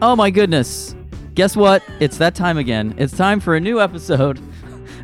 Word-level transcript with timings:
Oh 0.00 0.14
my 0.14 0.30
goodness. 0.30 0.94
Guess 1.34 1.56
what? 1.56 1.82
It's 1.98 2.18
that 2.18 2.36
time 2.36 2.56
again. 2.56 2.94
It's 2.98 3.16
time 3.16 3.40
for 3.40 3.56
a 3.56 3.60
new 3.60 3.80
episode 3.80 4.40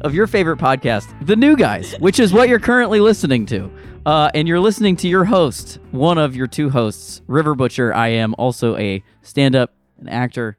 of 0.03 0.15
your 0.15 0.29
favorite 0.29 0.61
podcast, 0.61 1.13
The 1.27 1.35
New 1.35 1.57
Guys, 1.57 1.97
which 1.99 2.21
is 2.21 2.33
what 2.33 2.49
you're 2.49 2.61
currently 2.61 3.01
listening 3.01 3.45
to. 3.47 3.73
Uh, 4.07 4.31
and 4.35 4.47
you're 4.47 4.61
listening 4.61 4.95
to 4.97 5.09
your 5.09 5.25
host, 5.25 5.81
one 5.91 6.17
of 6.17 6.37
your 6.37 6.47
two 6.47 6.71
hosts, 6.71 7.23
River 7.27 7.57
Butcher. 7.57 7.93
I 7.93 8.09
am 8.09 8.37
also 8.39 8.77
a 8.77 9.03
stand 9.23 9.57
up, 9.57 9.75
an 9.99 10.09
actor, 10.09 10.57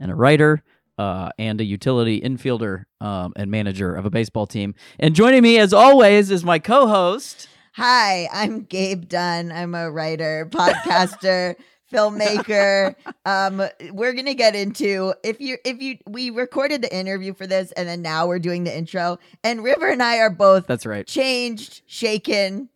and 0.00 0.10
a 0.10 0.14
writer, 0.14 0.62
uh, 0.96 1.28
and 1.38 1.60
a 1.60 1.64
utility 1.64 2.22
infielder 2.22 2.84
um, 3.02 3.34
and 3.36 3.50
manager 3.50 3.94
of 3.94 4.06
a 4.06 4.10
baseball 4.10 4.46
team. 4.46 4.74
And 4.98 5.14
joining 5.14 5.42
me, 5.42 5.58
as 5.58 5.74
always, 5.74 6.30
is 6.30 6.42
my 6.42 6.58
co 6.58 6.86
host. 6.86 7.48
Hi, 7.72 8.28
I'm 8.32 8.62
Gabe 8.62 9.08
Dunn. 9.08 9.52
I'm 9.52 9.74
a 9.74 9.90
writer, 9.90 10.48
podcaster, 10.50 11.56
filmmaker. 11.92 12.94
Um, 13.26 13.62
we're 13.92 14.12
gonna 14.12 14.34
get 14.34 14.54
into 14.54 15.14
if 15.24 15.40
you 15.40 15.56
if 15.64 15.80
you 15.80 15.96
we 16.06 16.28
recorded 16.28 16.82
the 16.82 16.94
interview 16.94 17.32
for 17.32 17.46
this 17.46 17.72
and 17.72 17.88
then 17.88 18.02
now 18.02 18.26
we're 18.26 18.38
doing 18.38 18.64
the 18.64 18.76
intro. 18.76 19.18
And 19.42 19.64
River 19.64 19.88
and 19.88 20.02
I 20.02 20.18
are 20.18 20.28
both 20.28 20.66
That's 20.66 20.84
right. 20.84 21.06
changed, 21.06 21.80
shaken, 21.86 22.68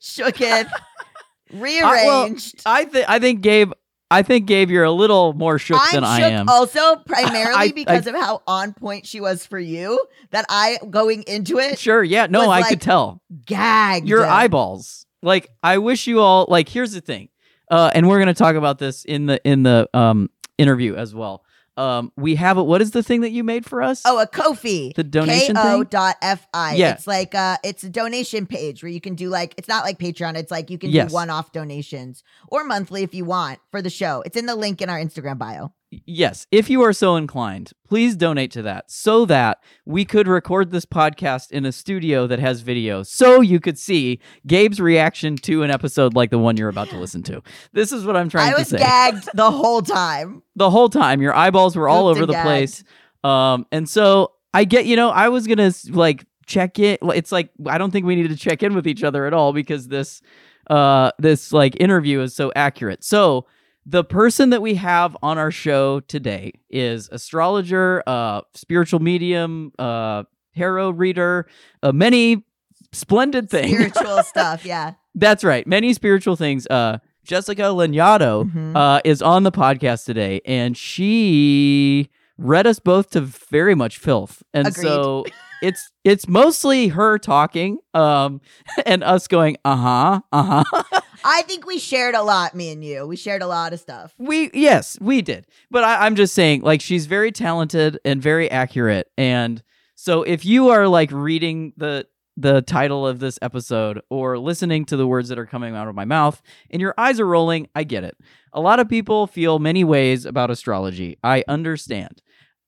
shooken, 0.00 0.70
rearranged. 1.52 2.62
I, 2.64 2.82
well, 2.82 2.82
I 2.82 2.84
think 2.84 3.08
I 3.08 3.18
think 3.18 3.40
Gabe. 3.40 3.72
I 4.10 4.22
think 4.22 4.46
Gabe, 4.46 4.70
you're 4.70 4.84
a 4.84 4.92
little 4.92 5.34
more 5.34 5.58
shook 5.58 5.78
I'm 5.80 5.92
than 5.92 6.04
I 6.04 6.18
shook 6.20 6.32
am. 6.32 6.48
also 6.48 6.96
primarily 7.06 7.54
I- 7.56 7.72
because 7.72 8.06
I- 8.06 8.10
of 8.10 8.16
how 8.16 8.42
on 8.46 8.72
point 8.72 9.04
she 9.06 9.20
was 9.20 9.44
for 9.44 9.58
you. 9.58 9.98
That 10.30 10.46
I 10.48 10.78
going 10.88 11.24
into 11.24 11.58
it 11.58 11.78
Sure, 11.78 12.02
yeah, 12.04 12.26
no, 12.30 12.42
I 12.42 12.60
like- 12.60 12.68
could 12.68 12.80
tell 12.80 13.20
Gag. 13.44 14.06
your 14.08 14.24
eyeballs. 14.24 15.04
Like, 15.22 15.48
I 15.62 15.78
wish 15.78 16.06
you 16.06 16.20
all. 16.20 16.46
Like, 16.48 16.68
here's 16.68 16.92
the 16.92 17.00
thing, 17.00 17.28
uh, 17.70 17.90
and 17.94 18.08
we're 18.08 18.18
gonna 18.18 18.34
talk 18.34 18.56
about 18.56 18.78
this 18.78 19.04
in 19.04 19.26
the 19.26 19.40
in 19.44 19.62
the 19.62 19.88
um 19.94 20.30
interview 20.58 20.94
as 20.96 21.14
well. 21.14 21.44
Um, 21.76 22.10
we 22.16 22.34
have 22.34 22.56
a, 22.58 22.64
what 22.64 22.82
is 22.82 22.90
the 22.90 23.04
thing 23.04 23.20
that 23.20 23.30
you 23.30 23.44
made 23.44 23.64
for 23.64 23.80
us? 23.82 24.02
Oh, 24.04 24.18
a 24.20 24.26
Ko-fi. 24.26 24.92
The 24.96 25.04
donation 25.04 25.54
K-O 25.54 25.78
thing? 25.78 25.84
dot 25.84 26.16
F-I. 26.20 26.74
Yeah. 26.74 26.90
It's 26.94 27.06
like 27.06 27.36
uh 27.36 27.56
it's 27.62 27.84
a 27.84 27.88
donation 27.88 28.46
page 28.46 28.82
where 28.82 28.90
you 28.90 29.00
can 29.00 29.14
do 29.14 29.28
like 29.28 29.54
it's 29.56 29.68
not 29.68 29.84
like 29.84 29.96
Patreon. 29.98 30.34
It's 30.36 30.50
like 30.50 30.70
you 30.70 30.78
can 30.78 30.90
Yes. 30.90 31.10
do 31.10 31.14
one-off 31.14 31.52
donations 31.52 32.24
or 32.48 32.64
monthly 32.64 33.04
if 33.04 33.14
you 33.14 33.24
want 33.24 33.60
for 33.70 33.80
the 33.80 33.90
show. 33.90 34.22
It's 34.26 34.36
in 34.36 34.46
the 34.46 34.56
link 34.56 34.82
in 34.82 34.90
our 34.90 34.98
Instagram 34.98 35.38
bio. 35.38 35.72
Yes. 35.90 36.46
If 36.50 36.68
you 36.70 36.82
are 36.82 36.92
so 36.92 37.16
inclined, 37.16 37.72
please 37.86 38.16
donate 38.16 38.50
to 38.52 38.62
that 38.62 38.90
so 38.90 39.24
that 39.26 39.58
we 39.86 40.04
could 40.04 40.28
record 40.28 40.70
this 40.70 40.84
podcast 40.84 41.50
in 41.50 41.64
a 41.64 41.72
studio 41.72 42.26
that 42.26 42.38
has 42.38 42.60
video, 42.60 43.02
so 43.02 43.40
you 43.40 43.60
could 43.60 43.78
see 43.78 44.20
Gabe's 44.46 44.80
reaction 44.80 45.36
to 45.38 45.62
an 45.62 45.70
episode 45.70 46.14
like 46.14 46.30
the 46.30 46.38
one 46.38 46.56
you're 46.56 46.68
about 46.68 46.88
to 46.90 46.98
listen 46.98 47.22
to. 47.24 47.42
This 47.72 47.92
is 47.92 48.04
what 48.04 48.16
I'm 48.16 48.28
trying 48.28 48.52
I 48.54 48.58
to 48.58 48.64
say. 48.64 48.76
I 48.76 49.10
was 49.10 49.22
gagged 49.22 49.28
the 49.34 49.50
whole 49.50 49.82
time. 49.82 50.42
the 50.56 50.70
whole 50.70 50.88
time 50.88 51.20
your 51.22 51.34
eyeballs 51.34 51.76
were 51.76 51.88
all 51.88 52.08
over 52.08 52.26
the 52.26 52.32
gagged. 52.32 52.46
place 52.46 52.84
um 53.24 53.66
and 53.72 53.88
so 53.88 54.32
i 54.54 54.64
get 54.64 54.86
you 54.86 54.94
know 54.96 55.10
i 55.10 55.28
was 55.28 55.46
gonna 55.46 55.72
like 55.90 56.24
check 56.46 56.78
it 56.78 57.00
it's 57.02 57.32
like 57.32 57.50
i 57.66 57.76
don't 57.78 57.90
think 57.90 58.06
we 58.06 58.14
need 58.14 58.28
to 58.28 58.36
check 58.36 58.62
in 58.62 58.74
with 58.74 58.86
each 58.86 59.02
other 59.02 59.26
at 59.26 59.32
all 59.32 59.52
because 59.52 59.88
this 59.88 60.22
uh 60.70 61.10
this 61.18 61.52
like 61.52 61.76
interview 61.80 62.20
is 62.20 62.34
so 62.34 62.52
accurate 62.54 63.02
so 63.02 63.44
the 63.90 64.04
person 64.04 64.50
that 64.50 64.60
we 64.60 64.74
have 64.74 65.16
on 65.22 65.38
our 65.38 65.50
show 65.50 66.00
today 66.00 66.52
is 66.68 67.08
astrologer 67.10 68.02
uh 68.06 68.42
spiritual 68.54 69.00
medium 69.00 69.72
uh 69.78 70.24
tarot 70.56 70.90
reader 70.90 71.46
uh, 71.82 71.90
many 71.92 72.44
splendid 72.92 73.48
things 73.48 73.72
Spiritual 73.72 74.22
stuff, 74.34 74.64
yeah. 74.64 74.94
that's 75.14 75.42
right 75.42 75.66
many 75.66 75.94
spiritual 75.94 76.36
things 76.36 76.66
uh 76.66 76.98
jessica 77.24 77.62
lanyadoo 77.62 78.50
Mhm. 78.52 78.76
uh, 78.76 79.00
is 79.04 79.22
on 79.22 79.42
the 79.44 79.52
podcast 79.52 80.04
today, 80.04 80.40
and 80.46 80.76
she 80.76 82.08
read 82.38 82.66
us 82.66 82.78
both 82.78 83.10
to 83.10 83.20
very 83.20 83.74
much 83.74 83.98
filth, 83.98 84.42
and 84.54 84.68
Agreed. 84.68 84.82
so 84.84 85.24
it's 85.62 85.90
it's 86.04 86.26
mostly 86.28 86.88
her 86.88 87.18
talking, 87.18 87.78
um, 87.94 88.40
and 88.86 89.02
us 89.04 89.28
going, 89.28 89.56
uh 89.64 89.76
huh, 89.76 90.20
uh 90.32 90.62
huh. 90.62 90.97
I 91.24 91.42
think 91.42 91.66
we 91.66 91.78
shared 91.78 92.14
a 92.14 92.22
lot, 92.22 92.54
me 92.54 92.72
and 92.72 92.84
you. 92.84 93.06
We 93.06 93.16
shared 93.16 93.42
a 93.42 93.46
lot 93.46 93.72
of 93.72 93.80
stuff. 93.80 94.14
we 94.18 94.50
yes, 94.52 94.98
we 95.00 95.22
did, 95.22 95.46
but 95.70 95.84
I, 95.84 96.06
I'm 96.06 96.16
just 96.16 96.34
saying, 96.34 96.62
like, 96.62 96.80
she's 96.80 97.06
very 97.06 97.32
talented 97.32 97.98
and 98.04 98.22
very 98.22 98.50
accurate, 98.50 99.10
and 99.16 99.62
so 99.94 100.22
if 100.22 100.44
you 100.44 100.68
are 100.68 100.86
like 100.86 101.10
reading 101.10 101.72
the 101.76 102.06
the 102.36 102.62
title 102.62 103.04
of 103.04 103.18
this 103.18 103.36
episode 103.42 104.00
or 104.10 104.38
listening 104.38 104.84
to 104.84 104.96
the 104.96 105.08
words 105.08 105.28
that 105.28 105.40
are 105.40 105.46
coming 105.46 105.74
out 105.74 105.88
of 105.88 105.96
my 105.96 106.04
mouth 106.04 106.40
and 106.70 106.80
your 106.80 106.94
eyes 106.96 107.18
are 107.18 107.26
rolling, 107.26 107.66
I 107.74 107.82
get 107.82 108.04
it. 108.04 108.16
A 108.52 108.60
lot 108.60 108.78
of 108.78 108.88
people 108.88 109.26
feel 109.26 109.58
many 109.58 109.82
ways 109.82 110.24
about 110.24 110.48
astrology. 110.48 111.18
I 111.24 111.42
understand. 111.48 112.22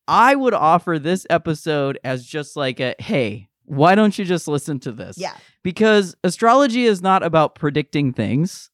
I 0.08 0.34
would 0.34 0.54
offer 0.54 0.98
this 0.98 1.24
episode 1.30 2.00
as 2.02 2.26
just 2.26 2.56
like 2.56 2.80
a 2.80 2.96
hey, 2.98 3.48
why 3.70 3.94
don't 3.94 4.18
you 4.18 4.24
just 4.24 4.48
listen 4.48 4.78
to 4.80 4.92
this? 4.92 5.16
Yeah. 5.18 5.34
Because 5.62 6.14
astrology 6.24 6.84
is 6.84 7.00
not 7.02 7.22
about 7.22 7.54
predicting 7.54 8.12
things 8.12 8.70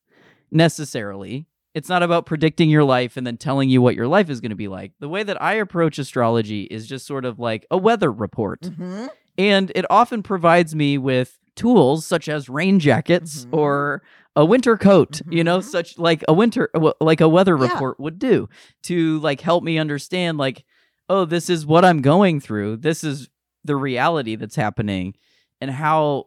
necessarily. 0.50 1.46
It's 1.74 1.88
not 1.90 2.02
about 2.02 2.24
predicting 2.24 2.70
your 2.70 2.84
life 2.84 3.16
and 3.18 3.26
then 3.26 3.36
telling 3.36 3.68
you 3.68 3.82
what 3.82 3.94
your 3.94 4.06
life 4.08 4.30
is 4.30 4.40
going 4.40 4.50
to 4.50 4.56
be 4.56 4.68
like. 4.68 4.92
The 4.98 5.08
way 5.08 5.22
that 5.22 5.40
I 5.42 5.54
approach 5.54 5.98
astrology 5.98 6.62
is 6.64 6.86
just 6.86 7.06
sort 7.06 7.24
of 7.26 7.38
like 7.38 7.66
a 7.70 7.76
weather 7.76 8.10
report. 8.10 8.64
hmm 8.76 9.06
And 9.38 9.70
it 9.74 9.84
often 9.90 10.22
provides 10.22 10.74
me 10.74 10.96
with 10.96 11.38
tools 11.54 12.06
such 12.06 12.26
as 12.28 12.48
rain 12.48 12.80
jackets 12.80 13.44
Mhm. 13.44 13.52
or 13.58 14.02
a 14.34 14.44
winter 14.46 14.78
coat, 14.78 15.20
you 15.28 15.44
know, 15.44 15.58
Mhm. 15.58 15.64
such 15.64 15.98
like 15.98 16.24
a 16.28 16.32
winter 16.32 16.70
uh, 16.74 16.92
like 17.00 17.20
a 17.20 17.28
weather 17.28 17.56
Yeah. 17.58 17.64
report 17.72 18.00
would 18.00 18.18
do 18.18 18.48
to 18.84 19.18
like 19.20 19.42
help 19.42 19.62
me 19.62 19.78
understand 19.78 20.38
like 20.38 20.64
oh, 21.08 21.24
this 21.24 21.48
is 21.48 21.64
what 21.64 21.84
I'm 21.84 22.00
going 22.02 22.40
through. 22.40 22.78
This 22.78 23.04
is 23.04 23.28
the 23.66 23.76
reality 23.76 24.36
that's 24.36 24.56
happening 24.56 25.14
and 25.60 25.70
how 25.70 26.26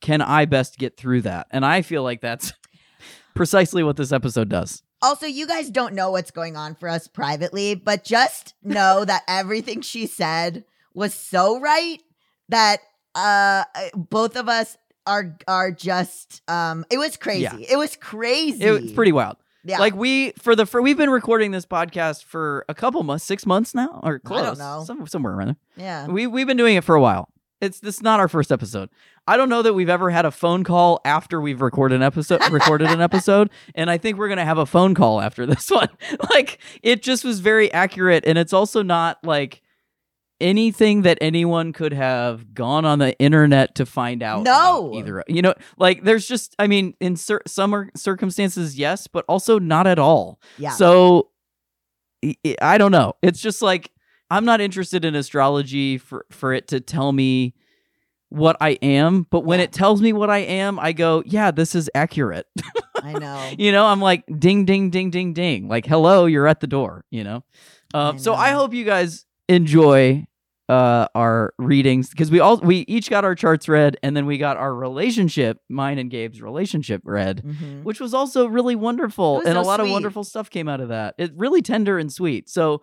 can 0.00 0.22
I 0.22 0.44
best 0.46 0.78
get 0.78 0.96
through 0.96 1.22
that? 1.22 1.46
And 1.50 1.64
I 1.64 1.82
feel 1.82 2.02
like 2.02 2.20
that's 2.20 2.52
precisely 3.34 3.82
what 3.82 3.96
this 3.96 4.12
episode 4.12 4.48
does. 4.48 4.82
Also, 5.02 5.26
you 5.26 5.46
guys 5.46 5.70
don't 5.70 5.94
know 5.94 6.10
what's 6.10 6.30
going 6.30 6.56
on 6.56 6.74
for 6.74 6.88
us 6.88 7.08
privately, 7.08 7.74
but 7.74 8.04
just 8.04 8.54
know 8.62 9.04
that 9.06 9.22
everything 9.28 9.80
she 9.80 10.06
said 10.06 10.64
was 10.94 11.14
so 11.14 11.60
right 11.60 12.02
that 12.48 12.80
uh 13.14 13.64
both 13.94 14.36
of 14.36 14.48
us 14.48 14.76
are 15.06 15.36
are 15.48 15.70
just 15.70 16.42
um 16.48 16.84
it 16.90 16.98
was 16.98 17.16
crazy. 17.16 17.42
Yeah. 17.42 17.56
It 17.70 17.76
was 17.76 17.96
crazy. 17.96 18.62
It 18.62 18.70
was 18.70 18.92
pretty 18.92 19.12
wild. 19.12 19.36
Yeah. 19.64 19.78
Like 19.78 19.94
we 19.94 20.32
for 20.32 20.56
the 20.56 20.66
for 20.66 20.80
we've 20.82 20.96
been 20.96 21.10
recording 21.10 21.50
this 21.50 21.66
podcast 21.66 22.24
for 22.24 22.64
a 22.68 22.74
couple 22.74 23.02
months, 23.02 23.24
6 23.24 23.46
months 23.46 23.74
now 23.74 24.00
or 24.02 24.18
close. 24.18 24.58
know. 24.58 24.82
Some, 24.84 25.06
somewhere 25.06 25.34
around 25.34 25.48
there. 25.48 25.56
yeah. 25.76 26.06
We 26.06 26.26
we've 26.26 26.46
been 26.46 26.56
doing 26.56 26.76
it 26.76 26.84
for 26.84 26.94
a 26.94 27.00
while. 27.00 27.28
It's 27.60 27.78
this 27.80 27.96
is 27.96 28.02
not 28.02 28.20
our 28.20 28.28
first 28.28 28.50
episode. 28.50 28.88
I 29.26 29.36
don't 29.36 29.50
know 29.50 29.60
that 29.62 29.74
we've 29.74 29.90
ever 29.90 30.08
had 30.10 30.24
a 30.24 30.30
phone 30.30 30.64
call 30.64 31.00
after 31.04 31.40
we've 31.40 31.60
recorded 31.60 31.96
an 31.96 32.02
episode 32.02 32.40
recorded 32.50 32.88
an 32.88 33.02
episode, 33.02 33.50
and 33.74 33.90
I 33.90 33.98
think 33.98 34.16
we're 34.16 34.28
gonna 34.30 34.46
have 34.46 34.58
a 34.58 34.64
phone 34.66 34.94
call 34.94 35.20
after 35.20 35.44
this 35.44 35.70
one. 35.70 35.88
like 36.30 36.58
it 36.82 37.02
just 37.02 37.22
was 37.24 37.40
very 37.40 37.70
accurate, 37.72 38.24
and 38.26 38.38
it's 38.38 38.54
also 38.54 38.82
not 38.82 39.18
like 39.22 39.62
anything 40.40 41.02
that 41.02 41.18
anyone 41.20 41.72
could 41.72 41.92
have 41.92 42.54
gone 42.54 42.84
on 42.84 42.98
the 42.98 43.18
internet 43.18 43.74
to 43.76 43.86
find 43.86 44.22
out. 44.22 44.42
No. 44.44 44.92
either 44.94 45.22
you 45.28 45.42
know, 45.42 45.54
like 45.78 46.02
there's 46.04 46.26
just 46.26 46.54
I 46.58 46.66
mean, 46.66 46.94
in 47.00 47.16
cer- 47.16 47.42
some 47.46 47.90
circumstances, 47.96 48.78
yes, 48.78 49.06
but 49.06 49.24
also 49.28 49.58
not 49.58 49.86
at 49.86 49.98
all. 49.98 50.40
Yeah. 50.58 50.70
So 50.70 51.28
I- 52.60 52.78
don't 52.78 52.92
know. 52.92 53.14
It's 53.22 53.40
just 53.40 53.62
like 53.62 53.90
I'm 54.30 54.44
not 54.44 54.60
interested 54.60 55.04
in 55.04 55.14
astrology 55.14 55.98
for 55.98 56.26
for 56.30 56.52
it 56.52 56.68
to 56.68 56.80
tell 56.80 57.12
me 57.12 57.54
what 58.28 58.56
I 58.60 58.70
am, 58.80 59.26
but 59.30 59.44
when 59.44 59.58
Yeah. 59.58 59.64
it 59.64 59.72
tells 59.72 60.00
me 60.00 60.12
what 60.12 60.30
I 60.30 60.38
am, 60.38 60.78
I 60.78 60.92
go, 60.92 61.22
"Yeah, 61.26 61.50
this 61.50 61.74
is 61.74 61.90
accurate." 61.96 62.46
I 63.02 63.14
know. 63.14 63.50
you 63.58 63.72
know, 63.72 63.86
I'm 63.86 64.00
like, 64.00 64.22
"Ding 64.38 64.64
ding 64.66 64.90
ding 64.90 65.10
ding 65.10 65.32
ding." 65.32 65.66
Like, 65.66 65.84
"Hello, 65.86 66.26
you're 66.26 66.46
at 66.46 66.60
the 66.60 66.68
door," 66.68 67.04
you 67.10 67.24
know? 67.24 67.42
Um, 67.92 68.14
I 68.14 68.18
so 68.18 68.34
I 68.34 68.50
hope 68.50 68.72
you 68.72 68.84
guys 68.84 69.24
enjoy 69.48 70.26
uh 70.70 71.08
our 71.16 71.52
readings 71.58 72.10
because 72.10 72.30
we 72.30 72.38
all 72.38 72.58
we 72.58 72.84
each 72.86 73.10
got 73.10 73.24
our 73.24 73.34
charts 73.34 73.68
read 73.68 73.96
and 74.04 74.16
then 74.16 74.24
we 74.24 74.38
got 74.38 74.56
our 74.56 74.72
relationship 74.74 75.58
mine 75.68 75.98
and 75.98 76.10
gabe's 76.10 76.40
relationship 76.40 77.02
read 77.04 77.42
Mhm. 77.44 77.82
which 77.82 77.98
was 77.98 78.14
also 78.14 78.46
really 78.46 78.76
wonderful 78.76 79.40
and 79.40 79.48
a 79.58 79.62
so 79.62 79.62
lot 79.62 79.80
of 79.80 79.90
wonderful 79.90 80.22
stuff 80.22 80.48
came 80.48 80.68
out 80.68 80.80
of 80.80 80.88
that. 80.88 81.14
It 81.18 81.32
really 81.34 81.60
tender 81.62 81.98
and 81.98 82.12
sweet. 82.12 82.48
So 82.48 82.82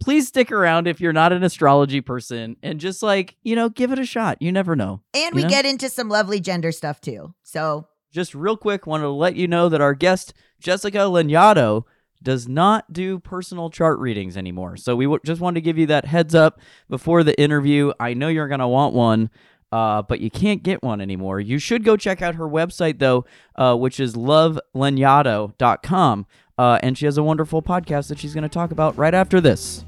please 0.00 0.28
stick 0.28 0.50
around 0.52 0.86
if 0.86 1.00
you're 1.00 1.12
not 1.12 1.32
an 1.32 1.42
astrology 1.42 2.00
person 2.00 2.56
and 2.62 2.78
just 2.80 3.02
like, 3.02 3.36
you 3.42 3.56
know, 3.56 3.68
give 3.68 3.92
it 3.92 3.98
a 3.98 4.06
shot. 4.06 4.40
You 4.40 4.52
never 4.52 4.76
know. 4.76 5.02
And 5.12 5.34
we 5.34 5.42
know? 5.42 5.48
get 5.48 5.66
into 5.66 5.88
some 5.88 6.08
lovely 6.08 6.40
gender 6.40 6.72
stuff 6.72 7.00
too. 7.00 7.34
So 7.42 7.88
Just 8.12 8.34
real 8.34 8.56
quick, 8.56 8.86
wanted 8.86 9.02
to 9.04 9.10
let 9.10 9.36
you 9.36 9.46
know 9.48 9.68
that 9.68 9.80
our 9.82 9.94
guest 9.94 10.32
Jessica 10.60 10.98
Lanyadoo 10.98 11.82
does 12.22 12.48
not 12.48 12.92
do 12.92 13.18
personal 13.18 13.70
chart 13.70 13.98
readings 13.98 14.36
anymore. 14.36 14.76
So 14.76 14.96
we 14.96 15.04
w- 15.04 15.20
just 15.24 15.40
wanted 15.40 15.56
to 15.56 15.60
give 15.62 15.78
you 15.78 15.86
that 15.86 16.06
heads 16.06 16.34
up 16.34 16.60
before 16.88 17.22
the 17.22 17.38
interview. 17.40 17.92
I 18.00 18.14
know 18.14 18.28
you're 18.28 18.48
going 18.48 18.60
to 18.60 18.68
want 18.68 18.94
one. 18.94 19.30
Uh, 19.70 20.00
but 20.00 20.20
you 20.20 20.30
can't 20.30 20.62
get 20.62 20.82
one 20.82 20.98
anymore. 20.98 21.40
You 21.40 21.58
should 21.58 21.84
go 21.84 21.98
check 21.98 22.22
out 22.22 22.36
her 22.36 22.48
website 22.48 23.00
though, 23.00 23.26
uh, 23.54 23.76
which 23.76 24.00
is 24.00 24.16
lovelanyadoo.com. 24.16 26.26
uh, 26.56 26.78
and 26.82 26.96
she 26.96 27.04
has 27.04 27.18
a 27.18 27.22
wonderful 27.22 27.60
podcast 27.60 28.08
that 28.08 28.18
she's 28.18 28.32
going 28.32 28.44
to 28.44 28.48
talk 28.48 28.70
about 28.70 28.96
right 28.96 29.12
after 29.12 29.42
this. 29.42 29.84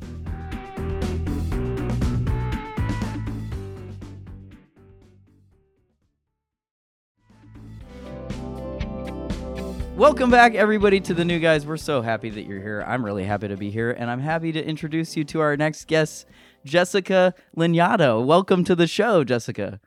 Welcome 10.00 10.30
back, 10.30 10.54
everybody, 10.54 10.98
to 11.00 11.12
the 11.12 11.26
new 11.26 11.38
guys. 11.38 11.66
We're 11.66 11.76
so 11.76 12.00
happy 12.00 12.30
that 12.30 12.46
you're 12.46 12.62
here. 12.62 12.82
I'm 12.88 13.04
really 13.04 13.24
happy 13.24 13.48
to 13.48 13.56
be 13.58 13.68
here, 13.70 13.90
and 13.90 14.10
I'm 14.10 14.20
happy 14.20 14.50
to 14.50 14.64
introduce 14.64 15.14
you 15.14 15.24
to 15.24 15.40
our 15.40 15.58
next 15.58 15.88
guest, 15.88 16.24
Jessica 16.64 17.34
Lanyadoo. 17.54 18.24
Welcome 18.24 18.64
to 18.64 18.74
the 18.74 18.86
show, 18.86 19.24
Jessica. 19.24 19.78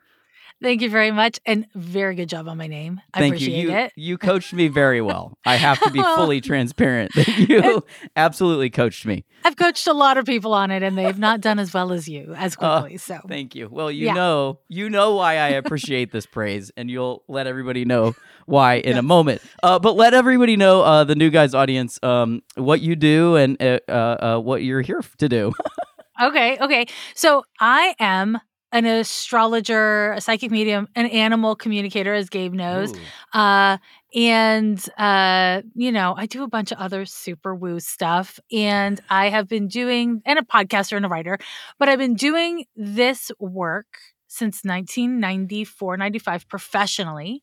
Thank 0.62 0.82
you 0.82 0.88
very 0.88 1.10
much, 1.10 1.40
and 1.44 1.66
very 1.74 2.14
good 2.14 2.28
job 2.28 2.46
on 2.46 2.56
my 2.56 2.68
name. 2.68 3.00
I 3.12 3.18
Thank 3.18 3.34
appreciate 3.34 3.56
you. 3.60 3.70
You, 3.70 3.76
it. 3.76 3.92
you 3.96 4.16
coached 4.16 4.52
me 4.52 4.68
very 4.68 5.00
well. 5.00 5.36
I 5.44 5.56
have 5.56 5.80
to 5.80 5.90
be 5.90 6.00
fully 6.00 6.40
transparent 6.40 7.12
that 7.16 7.26
you 7.48 7.84
absolutely 8.14 8.70
coached 8.70 9.04
me. 9.04 9.24
I've 9.44 9.56
coached 9.56 9.88
a 9.88 9.92
lot 9.92 10.16
of 10.16 10.26
people 10.26 10.54
on 10.54 10.70
it, 10.70 10.84
and 10.84 10.96
they've 10.96 11.18
not 11.18 11.40
done 11.40 11.58
as 11.58 11.74
well 11.74 11.92
as 11.92 12.08
you 12.08 12.34
as 12.38 12.56
Uh, 12.60 12.80
quickly. 12.82 12.98
so 12.98 13.18
Thank 13.26 13.56
you. 13.56 13.68
Well, 13.68 13.90
you 13.90 14.06
Yeah. 14.06 14.14
know, 14.14 14.60
you 14.68 14.88
know 14.88 15.16
why 15.16 15.32
I 15.38 15.48
appreciate 15.48 16.12
this 16.12 16.24
praise, 16.24 16.70
and 16.76 16.88
you'll 16.88 17.24
let 17.26 17.48
everybody 17.48 17.84
know 17.84 18.14
why 18.46 18.74
in 18.76 18.96
a 18.96 19.02
moment. 19.02 19.42
Uh, 19.62 19.78
but 19.78 19.96
let 19.96 20.14
everybody 20.14 20.56
know, 20.56 20.82
uh, 20.82 21.04
the 21.04 21.14
new 21.14 21.30
guys 21.30 21.54
audience, 21.54 21.98
um, 22.02 22.42
what 22.56 22.80
you 22.80 22.96
do 22.96 23.36
and 23.36 23.60
uh, 23.62 23.78
uh, 23.88 23.92
uh, 23.92 24.38
what 24.38 24.62
you're 24.62 24.82
here 24.82 25.02
to 25.18 25.28
do. 25.28 25.52
okay, 26.22 26.58
okay. 26.60 26.86
So 27.14 27.44
I 27.60 27.94
am 27.98 28.38
an 28.72 28.86
astrologer, 28.86 30.12
a 30.12 30.20
psychic 30.20 30.50
medium, 30.50 30.88
an 30.96 31.06
animal 31.06 31.54
communicator, 31.54 32.12
as 32.12 32.28
Gabe 32.28 32.52
knows. 32.52 32.92
Uh, 33.32 33.78
and 34.14 34.84
uh, 34.98 35.62
you 35.74 35.92
know, 35.92 36.14
I 36.16 36.26
do 36.26 36.42
a 36.42 36.48
bunch 36.48 36.72
of 36.72 36.78
other 36.78 37.04
super 37.04 37.54
woo 37.54 37.78
stuff, 37.78 38.40
and 38.52 39.00
I 39.08 39.28
have 39.30 39.48
been 39.48 39.68
doing 39.68 40.22
and 40.26 40.38
a 40.38 40.42
podcaster 40.42 40.96
and 40.96 41.06
a 41.06 41.08
writer, 41.08 41.38
but 41.78 41.88
I've 41.88 42.00
been 42.00 42.14
doing 42.14 42.66
this 42.74 43.30
work 43.38 43.86
since 44.26 44.64
1994, 44.64 45.96
95 45.96 46.48
professionally. 46.48 47.42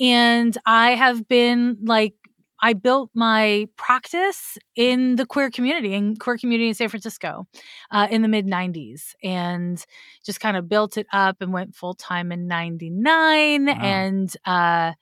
And 0.00 0.56
I 0.66 0.92
have 0.92 1.26
been 1.28 1.78
like 1.84 2.14
I 2.60 2.72
built 2.72 3.10
my 3.14 3.68
practice 3.76 4.58
in 4.74 5.16
the 5.16 5.26
queer 5.26 5.50
community, 5.50 5.94
in 5.94 6.16
queer 6.16 6.36
community 6.36 6.68
in 6.68 6.74
San 6.74 6.88
Francisco, 6.88 7.46
uh, 7.90 8.08
in 8.10 8.22
the 8.22 8.28
mid 8.28 8.46
'90s, 8.46 9.14
and 9.22 9.84
just 10.24 10.40
kind 10.40 10.56
of 10.56 10.68
built 10.68 10.96
it 10.96 11.06
up 11.12 11.36
and 11.40 11.52
went 11.52 11.76
full 11.76 11.94
time 11.94 12.32
in 12.32 12.48
'99. 12.48 13.66
Wow. 13.66 13.72
And 13.74 14.36
uh, 14.44 14.92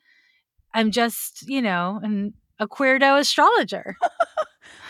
I'm 0.75 0.90
just, 0.90 1.48
you 1.48 1.62
know, 1.62 2.00
an, 2.02 2.34
a 2.58 2.69
queerdo 2.69 3.19
astrologer. 3.19 3.96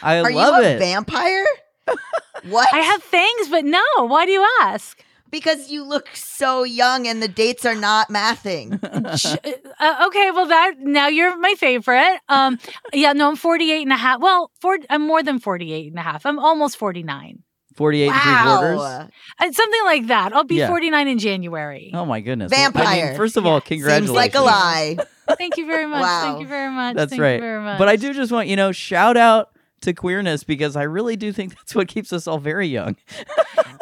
I 0.03 0.19
Are 0.19 0.33
love 0.33 0.63
you 0.63 0.69
a 0.69 0.73
it. 0.75 0.79
vampire? 0.79 1.47
what? 2.49 2.69
I 2.75 2.79
have 2.81 3.03
fangs, 3.03 3.49
but 3.49 3.65
no. 3.65 3.83
Why 3.99 4.27
do 4.27 4.33
you 4.33 4.47
ask? 4.63 5.03
Because 5.31 5.71
you 5.71 5.85
look 5.85 6.09
so 6.15 6.63
young 6.65 7.07
and 7.07 7.23
the 7.23 7.29
dates 7.29 7.65
are 7.65 7.75
not 7.75 8.09
mathing. 8.09 8.79
Uh, 9.79 10.05
okay, 10.07 10.31
well 10.31 10.47
that 10.47 10.75
now 10.79 11.07
you're 11.09 11.37
my 11.39 11.55
favorite. 11.59 12.19
Um 12.29 12.59
yeah, 12.95 13.13
no, 13.13 13.29
I'm 13.29 13.37
48 13.37 13.83
and 13.83 13.93
a 13.93 13.97
half. 13.97 14.21
Well, 14.21 14.51
four, 14.61 14.79
I'm 14.89 15.03
more 15.07 15.23
than 15.23 15.39
48 15.39 15.89
and 15.93 15.99
a 15.99 16.03
half. 16.03 16.25
I'm 16.25 16.39
almost 16.39 16.79
49. 16.79 17.43
48 17.75 18.09
and 18.11 18.23
three 18.23 18.33
quarters. 18.43 18.81
Uh, 18.81 19.53
something 19.53 19.85
like 19.85 20.07
that. 20.07 20.33
I'll 20.33 20.45
be 20.45 20.57
Yeah. 20.57 20.69
49 20.69 21.09
in 21.09 21.19
January. 21.19 21.91
Oh 21.93 22.07
my 22.07 22.21
goodness. 22.21 22.51
Well, 22.51 22.59
I 22.61 22.65
Vampire. 22.73 23.07
mean, 23.09 23.17
first 23.17 23.37
of 23.37 23.45
all, 23.45 23.57
Yeah. 23.57 23.61
congratulations. 23.61 24.09
Seems 24.09 24.17
like 24.17 24.35
a 24.35 24.41
lie. 24.41 24.97
Thank 25.37 25.59
you 25.59 25.67
very 25.67 25.87
much. 25.87 26.01
Wow. 26.01 26.23
Thank 26.23 26.41
you 26.41 26.47
very 26.47 26.71
much. 26.71 26.97
That's 26.97 27.11
Thank 27.11 27.21
right. 27.21 27.35
You 27.35 27.41
very 27.41 27.61
much. 27.63 27.79
But 27.79 27.89
I 27.89 27.97
do 27.97 28.15
just 28.15 28.33
want, 28.33 28.49
you 28.49 28.57
know, 28.57 28.73
shout 28.73 29.19
out 29.19 29.51
to 29.83 29.93
queerness 29.93 30.45
because 30.45 30.77
I 30.77 30.83
really 30.83 31.17
do 31.17 31.33
think 31.33 31.55
that's 31.57 31.75
what 31.75 31.89
keeps 31.89 32.13
us 32.13 32.27
all 32.27 32.39
very 32.39 32.69
young. 32.69 32.97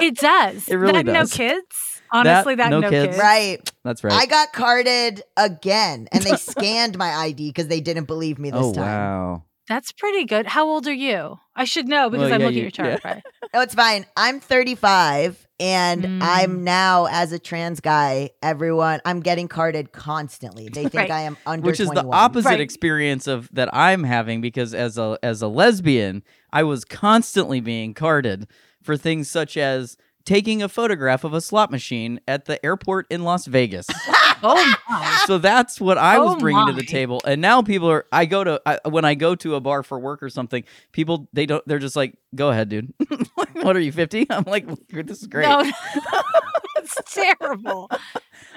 It 0.00 0.17
does. 0.17 0.69
It 0.75 0.76
really 0.76 1.02
that, 1.02 1.12
does. 1.12 1.32
No 1.32 1.37
kids. 1.37 2.00
Honestly, 2.12 2.55
that, 2.55 2.70
no 2.70 2.81
no, 2.81 2.91
kids. 2.91 3.06
kids. 3.08 3.19
Right. 3.19 3.73
That's 3.82 4.05
right. 4.05 4.12
I 4.12 4.26
got 4.26 4.52
carded 4.52 5.23
again 5.37 6.08
and 6.12 6.23
they 6.23 6.37
scanned 6.37 6.96
my 6.96 7.12
ID 7.12 7.50
because 7.50 7.69
they 7.69 7.81
didn't 7.81 8.05
believe 8.05 8.38
me 8.38 8.50
this 8.50 8.61
oh, 8.62 8.73
time. 8.73 8.85
wow. 8.85 9.43
That's 9.69 9.93
pretty 9.93 10.25
good. 10.26 10.46
How 10.46 10.66
old 10.66 10.87
are 10.87 10.93
you? 10.93 11.38
I 11.56 11.64
should 11.64 11.88
know 11.88 12.11
because 12.11 12.26
Well, 12.26 12.34
I'm 12.34 12.40
yeah, 12.40 12.46
looking 12.46 12.61
you- 12.62 12.66
at 12.66 12.78
your 12.78 12.87
chart. 12.99 13.05
right? 13.05 13.22
No, 13.55 13.61
it's 13.62 13.75
fine. 13.75 14.05
I'm 14.16 14.40
35 14.40 15.46
and 15.61 16.02
Mm. 16.05 16.19
I'm 16.22 16.64
now 16.64 17.06
as 17.11 17.32
a 17.32 17.38
trans 17.38 17.81
guy, 17.81 18.31
everyone 18.43 19.00
I'm 19.05 19.20
getting 19.20 19.49
carded 19.49 19.93
constantly. 19.93 20.69
They 20.69 20.82
think 20.82 20.94
Right. 20.94 21.11
I 21.11 21.20
am 21.22 21.37
under 21.46 21.64
Which 21.66 21.81
is 21.81 21.88
the 21.90 22.05
opposite 22.05 22.49
Right. 22.50 22.61
experience 22.61 23.26
of 23.26 23.49
that 23.52 23.75
I'm 23.75 24.05
having 24.05 24.40
because 24.40 24.75
as 24.75 24.99
a 24.99 25.19
as 25.22 25.40
a 25.43 25.49
lesbian, 25.49 26.22
I 26.52 26.62
was 26.64 26.84
constantly 26.84 27.61
being 27.61 27.94
carded 27.94 28.49
for 28.82 28.96
things 28.96 29.31
such 29.31 29.56
as 29.56 29.96
taking 30.25 30.62
a 30.62 30.69
photograph 30.69 31.25
of 31.25 31.35
a 31.35 31.41
slot 31.41 31.71
machine 31.71 32.21
at 32.26 32.47
the 32.47 32.65
airport 32.65 33.06
in 33.11 33.23
Las 33.25 33.47
Vegas. 33.47 33.87
Oh 34.47 34.76
my. 34.91 35.23
so 35.26 35.38
that's 35.38 35.81
what 35.81 35.97
I 35.97 36.19
was 36.19 36.35
Oh 36.35 36.38
bringing 36.38 36.67
to 36.67 36.75
the 36.75 36.85
table. 36.85 37.23
And 37.25 37.41
now 37.41 37.62
people 37.62 37.88
are 37.91 38.05
I 38.12 38.26
go 38.26 38.44
to 38.44 38.61
I, 38.67 38.79
when 38.87 39.06
I 39.06 39.15
go 39.15 39.35
to 39.37 39.55
a 39.55 39.61
bar 39.61 39.82
for 39.82 39.99
work 39.99 40.23
or 40.23 40.29
something, 40.29 40.65
people 40.93 41.29
they 41.32 41.47
don't 41.47 41.67
they're 41.67 41.79
just 41.79 41.97
like, 41.97 42.19
"Go 42.35 42.50
ahead, 42.50 42.69
dude." 42.69 42.93
what 43.55 43.75
are 43.75 43.81
you 43.81 43.91
50? 43.91 44.26
I'm 44.31 44.44
like, 44.44 44.67
"This 44.91 45.23
is 45.23 45.29
great." 45.29 45.49
No, 45.49 45.62
it's 46.76 47.15
terrible. 47.15 47.91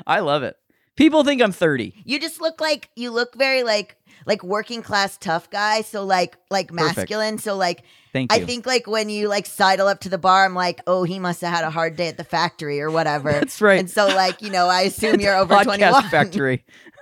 I 0.06 0.20
love 0.20 0.44
it. 0.44 0.58
People 0.98 1.24
think 1.24 1.42
I'm 1.42 1.52
30. 1.52 1.94
You 2.04 2.20
just 2.20 2.42
look 2.42 2.60
like 2.60 2.90
you 2.96 3.12
look 3.12 3.36
very 3.36 3.64
like 3.64 3.96
like 4.26 4.44
working 4.44 4.82
class 4.82 5.18
tough 5.18 5.50
guy, 5.50 5.82
so 5.82 6.04
like 6.04 6.38
like 6.50 6.68
Perfect. 6.70 6.98
masculine. 6.98 7.38
So 7.38 7.56
like 7.56 7.84
Thank 8.14 8.34
you. 8.34 8.42
I 8.42 8.46
think 8.46 8.66
like 8.66 8.88
when 8.88 9.10
you 9.10 9.28
like 9.28 9.46
sidle 9.46 9.88
up 9.88 10.00
to 10.02 10.10
the 10.10 10.18
bar, 10.18 10.44
I'm 10.44 10.56
like, 10.56 10.82
oh, 10.88 11.04
he 11.04 11.20
must 11.20 11.42
have 11.42 11.54
had 11.54 11.64
a 11.64 11.70
hard 11.70 11.96
day 11.96 12.08
at 12.08 12.18
the 12.18 12.24
factory 12.24 12.82
or 12.82 12.90
whatever. 12.90 13.32
That's 13.40 13.62
right. 13.62 13.80
And 13.80 13.90
so 13.90 14.08
like, 14.08 14.42
you 14.42 14.50
know, 14.50 14.68
I 14.68 14.82
assume 14.90 15.22
you're 15.22 15.36
over 15.36 15.54
Podcast 15.54 15.64
21. 15.64 16.04
Factory. 16.10 16.66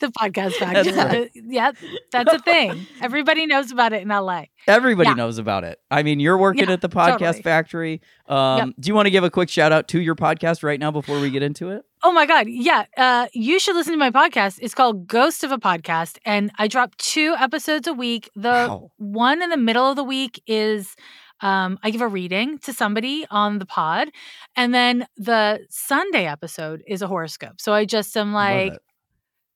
The 0.00 0.08
podcast 0.08 0.58
That's 0.58 0.88
factor. 0.88 0.94
right. 0.96 1.30
Yeah, 1.34 1.72
that's 2.10 2.32
a 2.32 2.38
thing. 2.44 2.86
Everybody 3.00 3.46
knows 3.46 3.70
about 3.70 3.92
it 3.92 4.02
in 4.02 4.08
LA. 4.08 4.44
Everybody 4.66 5.10
Yeah. 5.10 5.14
knows 5.14 5.38
about 5.38 5.62
it. 5.64 5.78
I 5.90 6.02
mean, 6.02 6.20
you're 6.20 6.38
working 6.38 6.66
Yeah, 6.68 6.72
at 6.74 6.80
the 6.80 6.88
Podcast 6.88 7.18
totally. 7.18 7.42
Factory. 7.42 8.00
Um, 8.26 8.74
Do 8.80 8.88
you 8.88 8.94
want 8.94 9.06
to 9.06 9.10
give 9.10 9.24
a 9.24 9.30
quick 9.30 9.48
shout 9.50 9.72
out 9.72 9.88
to 9.88 10.00
your 10.00 10.14
podcast 10.14 10.62
right 10.62 10.80
now 10.80 10.90
before 10.90 11.20
we 11.20 11.30
get 11.30 11.42
into 11.42 11.70
it? 11.70 11.82
Oh 12.02 12.12
my 12.12 12.24
God. 12.26 12.46
Yeah. 12.48 12.86
Uh, 12.96 13.26
you 13.34 13.58
should 13.60 13.76
listen 13.76 13.92
to 13.92 13.98
my 13.98 14.10
podcast. 14.10 14.58
It's 14.62 14.74
called 14.74 15.06
Ghost 15.06 15.44
of 15.44 15.52
a 15.52 15.58
Podcast. 15.58 16.18
And 16.24 16.50
I 16.58 16.66
drop 16.66 16.96
two 16.96 17.34
episodes 17.38 17.86
a 17.86 17.92
week. 17.92 18.30
The 18.34 18.48
Wow. 18.68 18.90
one 18.96 19.42
in 19.42 19.50
the 19.50 19.56
middle 19.58 19.84
of 19.90 19.96
the 19.96 20.04
week 20.04 20.42
is 20.46 20.96
um, 21.42 21.78
I 21.82 21.90
give 21.90 22.00
a 22.02 22.08
reading 22.08 22.58
to 22.60 22.72
somebody 22.72 23.26
on 23.30 23.58
the 23.58 23.66
pod. 23.66 24.08
And 24.56 24.74
then 24.74 25.06
the 25.16 25.60
Sunday 25.70 26.26
episode 26.26 26.82
is 26.86 27.02
a 27.02 27.06
horoscope. 27.06 27.60
So 27.60 27.72
I 27.74 27.84
just 27.84 28.16
am 28.16 28.32
like. 28.32 28.72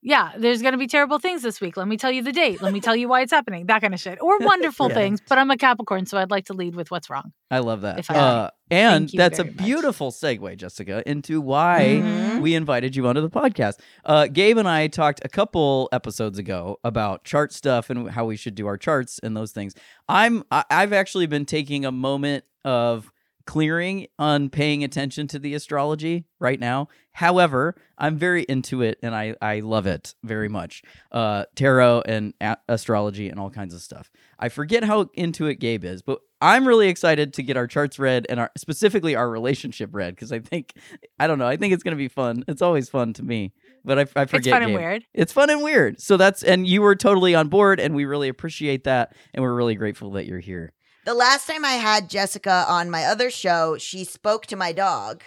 Yeah, 0.07 0.33
there's 0.37 0.61
going 0.63 0.73
to 0.73 0.79
be 0.79 0.87
terrible 0.87 1.19
things 1.19 1.41
this 1.43 1.61
week. 1.63 1.77
Let 1.79 1.89
me 1.89 1.97
tell 1.97 2.13
you 2.13 2.23
the 2.23 2.31
date. 2.31 2.61
Let 2.63 2.73
me 2.75 2.81
tell 2.81 2.95
you 2.95 3.09
why 3.09 3.23
it's 3.23 3.33
happening. 3.33 3.65
That 3.67 3.81
kind 3.81 3.95
of 3.95 3.99
shit. 4.01 4.19
Or 4.21 4.39
wonderful 4.41 4.89
Yeah. 4.91 4.95
things. 4.95 5.21
But 5.29 5.39
I'm 5.39 5.51
a 5.51 5.57
Capricorn, 5.57 6.05
so 6.07 6.19
I'd 6.19 6.31
like 6.31 6.45
to 6.47 6.53
lead 6.53 6.75
with 6.77 6.91
what's 6.91 7.09
wrong. 7.09 7.33
I 7.51 7.61
love 7.61 7.81
that. 7.81 8.05
I 8.11 8.15
Uh, 8.15 8.51
and 8.71 9.09
that's 9.09 9.39
a 9.39 9.45
very 9.45 9.55
much. 9.57 9.65
beautiful 9.65 10.11
segue, 10.13 10.57
Jessica, 10.59 11.03
into 11.09 11.41
why 11.41 12.01
Mhm. 12.03 12.41
we 12.43 12.55
invited 12.55 12.95
you 12.97 13.07
onto 13.07 13.23
the 13.23 13.31
podcast. 13.31 13.75
Uh, 14.05 14.27
Gabe 14.27 14.59
and 14.59 14.69
I 14.69 14.89
talked 14.89 15.21
a 15.25 15.29
couple 15.29 15.89
episodes 15.93 16.39
ago 16.39 16.79
about 16.85 17.25
chart 17.25 17.53
stuff 17.53 17.89
and 17.91 18.11
how 18.11 18.27
we 18.27 18.37
should 18.37 18.55
do 18.55 18.67
our 18.67 18.77
charts 18.77 19.19
and 19.23 19.35
those 19.37 19.53
things. 19.53 19.75
I'm 20.09 20.45
I, 20.51 20.65
I've 20.71 20.93
actually 20.93 21.27
been 21.27 21.47
taking 21.47 21.85
a 21.87 21.93
moment 21.93 22.45
of 22.65 23.11
clearing 23.47 24.07
on 24.19 24.49
paying 24.49 24.83
attention 24.83 25.29
to 25.29 25.39
the 25.39 25.55
astrology 25.55 26.25
right 26.39 26.59
now. 26.59 26.89
However, 27.13 27.77
I'm 27.99 28.17
very 28.17 28.43
into 28.45 28.83
it 28.83 28.99
and 29.03 29.15
I 29.15 29.35
I 29.41 29.61
love 29.61 29.87
it 29.87 30.15
very 30.23 30.49
much. 30.49 30.83
Uh, 31.13 31.45
tarot 31.55 32.03
and 32.07 32.35
a- 32.41 32.57
astrology 32.69 33.29
and 33.29 33.39
all 33.39 33.51
kinds 33.51 33.75
of 33.75 33.81
stuff. 33.81 34.11
I 34.39 34.49
forget 34.49 34.85
how 34.85 35.11
into 35.15 35.47
it 35.47 35.57
Gabe 35.57 35.85
is, 35.85 36.03
but 36.03 36.21
I'm 36.41 36.67
really 36.67 36.89
excited 36.89 37.33
to 37.35 37.43
get 37.43 37.57
our 37.57 37.67
charts 37.67 37.99
read 37.99 38.27
and 38.29 38.41
our 38.41 38.51
specifically 38.57 39.15
our 39.15 39.29
relationship 39.31 39.91
read 39.93 40.15
because 40.15 40.33
I 40.33 40.41
think 40.41 40.75
I 41.19 41.27
don't 41.27 41.39
know. 41.39 41.47
I 41.47 41.57
think 41.57 41.73
it's 41.73 41.83
gonna 41.83 41.97
be 41.97 42.09
fun. 42.09 42.45
It's 42.49 42.63
always 42.63 42.89
fun 42.89 43.13
to 43.15 43.23
me, 43.23 43.53
but 43.85 43.99
I, 43.99 44.03
I 44.17 44.25
forget. 44.25 44.47
it's 44.47 44.49
fun 44.49 44.63
and 44.63 44.75
weird. 44.75 45.05
It's 45.15 45.33
fun 45.33 45.51
and 45.51 45.63
weird. 45.63 46.01
So 46.01 46.17
that's 46.17 46.43
and 46.43 46.67
you 46.67 46.83
were 46.83 46.97
totally 46.97 47.35
on 47.35 47.49
board, 47.49 47.79
and 47.79 47.95
we 47.95 48.05
really 48.07 48.29
appreciate 48.29 48.85
that, 48.85 49.15
and 49.33 49.43
we're 49.43 49.55
really 49.55 49.75
grateful 49.75 50.13
that 50.13 50.27
you're 50.27 50.41
here. 50.41 50.73
The 51.05 51.15
last 51.15 51.47
time 51.47 51.65
I 51.65 51.73
had 51.73 52.09
Jessica 52.09 52.65
on 52.69 52.91
my 52.91 53.05
other 53.05 53.31
show, 53.31 53.77
she 53.79 54.05
spoke 54.05 54.47
to 54.47 54.57
my 54.57 54.73
dog. 54.73 55.23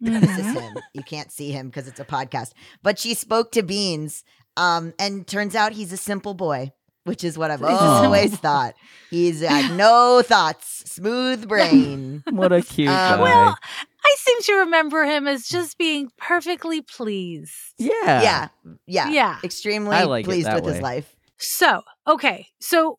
This 0.00 0.38
is 0.38 0.46
Mhm. 0.46 0.60
him. 0.60 0.76
You 0.94 1.02
can't 1.02 1.30
see 1.30 1.50
him 1.52 1.68
because 1.68 1.86
it's 1.86 2.00
a 2.00 2.04
podcast. 2.04 2.52
But 2.82 2.98
she 2.98 3.14
spoke 3.14 3.52
to 3.52 3.62
Beans. 3.62 4.24
Um, 4.56 4.92
and 4.98 5.26
turns 5.26 5.54
out 5.54 5.72
he's 5.72 5.92
a 5.92 5.96
simple 5.96 6.34
boy, 6.34 6.72
which 7.04 7.22
is 7.22 7.38
what 7.38 7.50
I've 7.50 7.60
He's 7.60 7.68
always 7.68 8.36
thought. 8.36 8.74
He's 9.10 9.40
had 9.42 9.76
no 9.76 10.22
thoughts, 10.24 10.82
smooth 10.90 11.48
brain. 11.48 12.24
What 12.30 12.52
a 12.52 12.60
cute 12.62 12.88
Uh, 12.88 13.16
guy. 13.16 13.22
Well, 13.22 13.56
I 14.04 14.16
seem 14.18 14.40
to 14.42 14.54
remember 14.60 15.04
him 15.04 15.28
as 15.28 15.46
just 15.46 15.78
being 15.78 16.10
perfectly 16.18 16.80
pleased. 16.82 17.52
yeah, 17.78 17.92
Yeah, 18.22 18.48
yeah, 18.86 19.08
Yeah. 19.10 19.38
Extremely 19.44 20.02
like 20.04 20.24
pleased 20.24 20.52
with 20.52 20.64
way. 20.64 20.72
his 20.72 20.82
life. 20.82 21.14
So, 21.38 21.82
okay. 22.06 22.48
So 22.60 22.98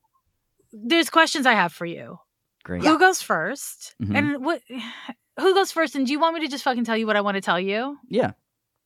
there's 0.72 1.10
questions 1.10 1.46
I 1.46 1.54
have 1.54 1.74
for 1.74 1.86
you. 1.86 2.18
Great. 2.64 2.84
Who 2.84 3.00
goes 3.00 3.22
1st 3.22 3.96
Mhm. 4.04 4.16
And 4.18 4.46
what? 4.46 4.62
Who 5.40 5.54
goes 5.54 5.72
first? 5.72 5.96
And 5.96 6.06
do 6.06 6.12
you 6.12 6.20
want 6.20 6.36
me 6.36 6.42
to 6.42 6.48
just 6.48 6.64
fucking 6.64 6.84
tell 6.84 6.98
you 6.98 7.08
what 7.08 7.16
I 7.16 7.22
want 7.22 7.36
to 7.36 7.42
tell 7.42 7.60
you, 7.60 7.98
Yeah. 8.10 8.32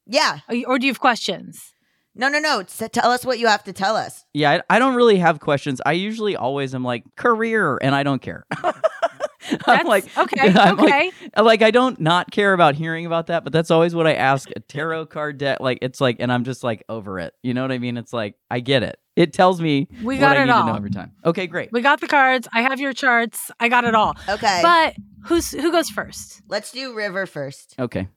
Yeah. 0.06 0.40
or, 0.48 0.56
or 0.68 0.80
do 0.80 0.86
you 0.86 0.92
have 0.94 1.00
questions? 1.00 1.74
No, 2.14 2.30
no, 2.30 2.40
no. 2.40 2.60
S- 2.60 2.82
tell 2.94 3.12
us 3.12 3.26
what 3.26 3.40
you 3.40 3.48
have 3.48 3.64
to 3.66 3.74
tell 3.74 3.96
us. 3.98 4.24
Yeah, 4.34 4.52
I, 4.70 4.76
I 4.76 4.80
don't 4.80 4.96
really 4.96 5.18
have 5.18 5.40
questions. 5.42 5.82
I 5.86 5.94
usually 5.94 6.36
always 6.38 6.74
am 6.74 6.84
like 6.84 7.04
career, 7.18 7.78
and 7.82 7.94
I 7.94 8.04
don't 8.04 8.22
care. 8.22 8.46
I'm 8.64 8.74
That's 9.66 9.88
like, 9.88 10.18
okay. 10.18 10.50
I'm 10.56 10.78
like- 10.78 11.14
okay. 11.14 11.42
like 11.42 11.62
I 11.62 11.72
don't 11.72 12.00
not 12.00 12.32
care 12.32 12.54
about 12.54 12.76
hearing 12.76 13.06
about 13.06 13.28
that, 13.28 13.44
but 13.44 13.52
that's 13.52 13.70
always 13.72 13.94
what 13.94 14.08
I 14.08 14.14
ask 14.14 14.50
a 14.56 14.60
tarot 14.62 15.08
card 15.08 15.38
deck. 15.40 15.60
Like 15.60 15.80
it's 15.82 16.00
like, 16.00 16.18
and 16.20 16.32
I'm 16.32 16.46
just 16.46 16.64
like 16.64 16.84
over 16.88 17.20
it. 17.20 17.34
You 17.44 17.54
know 17.54 17.64
what 17.64 17.72
I 17.72 17.80
mean? 17.80 17.98
It's 17.98 18.14
like 18.14 18.36
I 18.50 18.60
get 18.62 18.84
it. 18.84 18.98
It 19.16 19.32
tells 19.34 19.62
me 19.62 19.88
We 20.04 20.16
what 20.16 20.20
got 20.20 20.38
I 20.38 20.42
it 20.42 20.46
need 20.46 20.52
to 20.52 20.66
know 20.66 20.72
all. 20.72 20.76
every 20.76 20.90
time. 20.90 21.12
Okay, 21.24 21.48
great. 21.48 21.72
We 21.72 21.82
got 21.82 22.02
the 22.02 22.08
cards. 22.08 22.48
I 22.54 22.62
have 22.64 22.80
your 22.80 22.94
charts. 22.94 23.50
I 23.60 23.70
got 23.70 23.86
it 23.86 23.96
all. 23.96 24.16
Okay. 24.28 24.60
But 24.62 24.96
who's 25.26 25.52
who 25.52 25.72
goes 25.72 25.90
first? 25.90 26.42
Let's 26.48 26.72
do 26.72 26.94
River 26.94 27.26
first. 27.26 27.76
Okay, 27.80 28.08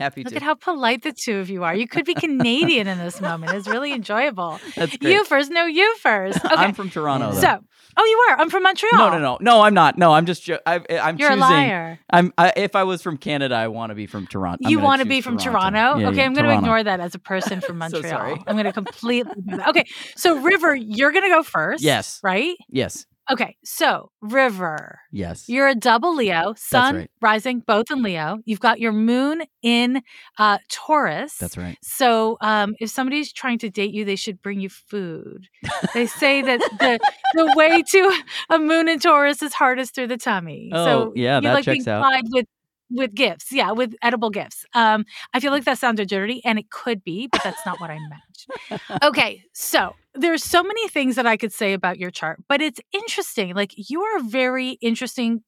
happy 0.00 0.24
Look 0.24 0.30
to. 0.32 0.36
at 0.36 0.42
how 0.42 0.54
polite 0.54 1.02
the 1.02 1.12
two 1.12 1.38
of 1.38 1.50
you 1.50 1.62
are. 1.64 1.74
You 1.74 1.86
could 1.86 2.04
be 2.04 2.14
Canadian 2.14 2.86
in 2.86 2.98
this 2.98 3.20
moment. 3.20 3.52
It's 3.54 3.68
really 3.68 3.92
enjoyable. 3.92 4.58
That's 4.76 4.96
great. 4.96 5.12
You 5.12 5.24
first. 5.24 5.50
No, 5.50 5.66
you 5.66 5.96
first. 5.98 6.38
Okay. 6.50 6.54
I'm 6.56 6.74
from 6.74 6.90
Toronto. 6.90 7.32
Though. 7.32 7.40
so, 7.40 7.58
oh, 7.96 8.04
you 8.04 8.18
are. 8.30 8.40
I'm 8.40 8.50
from 8.50 8.62
Montreal. 8.64 8.98
no, 8.98 9.10
no, 9.10 9.18
no, 9.18 9.38
no. 9.40 9.60
I'm 9.62 9.74
not. 9.74 9.96
No, 9.98 10.12
I'm 10.12 10.26
just. 10.26 10.42
Jo- 10.42 10.58
I, 10.66 10.80
I'm 11.00 11.16
You're 11.18 11.28
choosing. 11.30 11.42
a 11.42 11.46
liar. 11.46 11.98
I'm. 12.10 12.32
I, 12.36 12.52
if 12.56 12.74
I 12.74 12.82
was 12.84 13.02
from 13.02 13.16
Canada, 13.18 13.54
I 13.54 13.68
want 13.68 13.90
to 13.90 13.94
be 13.94 14.06
from 14.06 14.26
Toronto. 14.26 14.68
You 14.68 14.80
want 14.80 15.00
to 15.02 15.06
be 15.06 15.20
from 15.20 15.38
Toronto? 15.38 15.98
Yeah, 15.98 16.08
okay, 16.08 16.16
yeah, 16.18 16.24
I'm 16.24 16.34
going 16.34 16.46
to 16.46 16.54
ignore 16.54 16.82
that 16.82 16.98
as 16.98 17.14
a 17.14 17.18
person 17.20 17.60
from 17.60 17.76
So 17.90 18.00
Montreal. 18.00 18.10
sorry. 18.10 18.32
I'm 18.46 18.54
going 18.56 18.64
to 18.64 18.72
completely. 18.72 19.32
Okay, 19.68 19.84
so 20.16 20.40
River, 20.40 20.74
you're 20.74 21.12
going 21.12 21.24
to 21.24 21.30
go 21.30 21.42
first. 21.42 21.82
Yes. 21.84 22.18
Right? 22.24 22.56
Yes. 22.68 23.06
Okay, 23.32 23.56
so 23.64 24.10
River, 24.20 25.00
Yes. 25.12 25.48
you're 25.48 25.68
a 25.68 25.74
double 25.74 26.14
Leo, 26.16 26.54
sun, 26.56 26.96
right. 26.96 27.10
rising, 27.20 27.60
both 27.60 27.90
in 27.90 28.02
Leo. 28.02 28.38
You've 28.44 28.60
got 28.60 28.80
your 28.80 28.92
moon 28.92 29.42
in 29.62 30.02
uh, 30.38 30.58
Taurus. 30.68 31.36
That's 31.36 31.56
right. 31.56 31.76
So, 31.82 32.36
um, 32.40 32.74
if 32.80 32.90
somebody's 32.90 33.32
trying 33.32 33.58
to 33.60 33.70
date 33.70 33.92
you, 33.94 34.04
they 34.04 34.16
should 34.16 34.42
bring 34.42 34.60
you 34.60 34.68
food. 34.68 35.46
They 35.94 36.06
say 36.06 36.42
that 36.42 36.58
the 36.80 36.98
the 37.34 37.52
way 37.56 37.82
to 37.82 38.22
a 38.50 38.58
moon 38.58 38.88
in 38.88 38.98
Taurus 38.98 39.42
is 39.42 39.52
hardest 39.54 39.94
through 39.94 40.08
the 40.08 40.16
tummy. 40.16 40.70
Oh, 40.72 40.84
so 40.84 41.12
yeah, 41.14 41.36
you 41.36 41.42
that 41.42 41.54
like 41.54 41.64
checks 41.64 41.84
being 41.84 41.96
out. 41.96 42.22
with 42.30 42.46
with 42.90 43.14
gifts, 43.14 43.52
yeah, 43.52 43.70
with 43.72 43.94
edible 44.02 44.30
gifts. 44.30 44.64
Um, 44.74 45.04
I 45.34 45.40
feel 45.40 45.52
like 45.52 45.64
that 45.64 45.78
sounded 45.78 46.08
dirty, 46.08 46.42
and 46.44 46.58
it 46.58 46.70
could 46.70 47.02
be, 47.04 47.28
but 47.28 47.42
that's 47.42 47.64
not 47.64 47.80
what 47.80 47.90
I 47.90 47.98
meant. 47.98 49.02
Okay, 49.02 49.42
so 49.54 49.94
there's 50.14 50.42
so 50.42 50.62
many 50.62 50.88
things 50.88 51.16
that 51.16 51.26
I 51.26 51.36
could 51.36 51.52
say 51.52 51.72
about 51.72 51.98
your 51.98 52.10
chart, 52.10 52.40
but 52.48 52.60
it's 52.60 52.80
interesting. 52.92 53.54
Like 53.54 53.72
you 53.76 54.02
are 54.02 54.18
a 54.18 54.22
very 54.22 54.70
interesting 54.80 55.42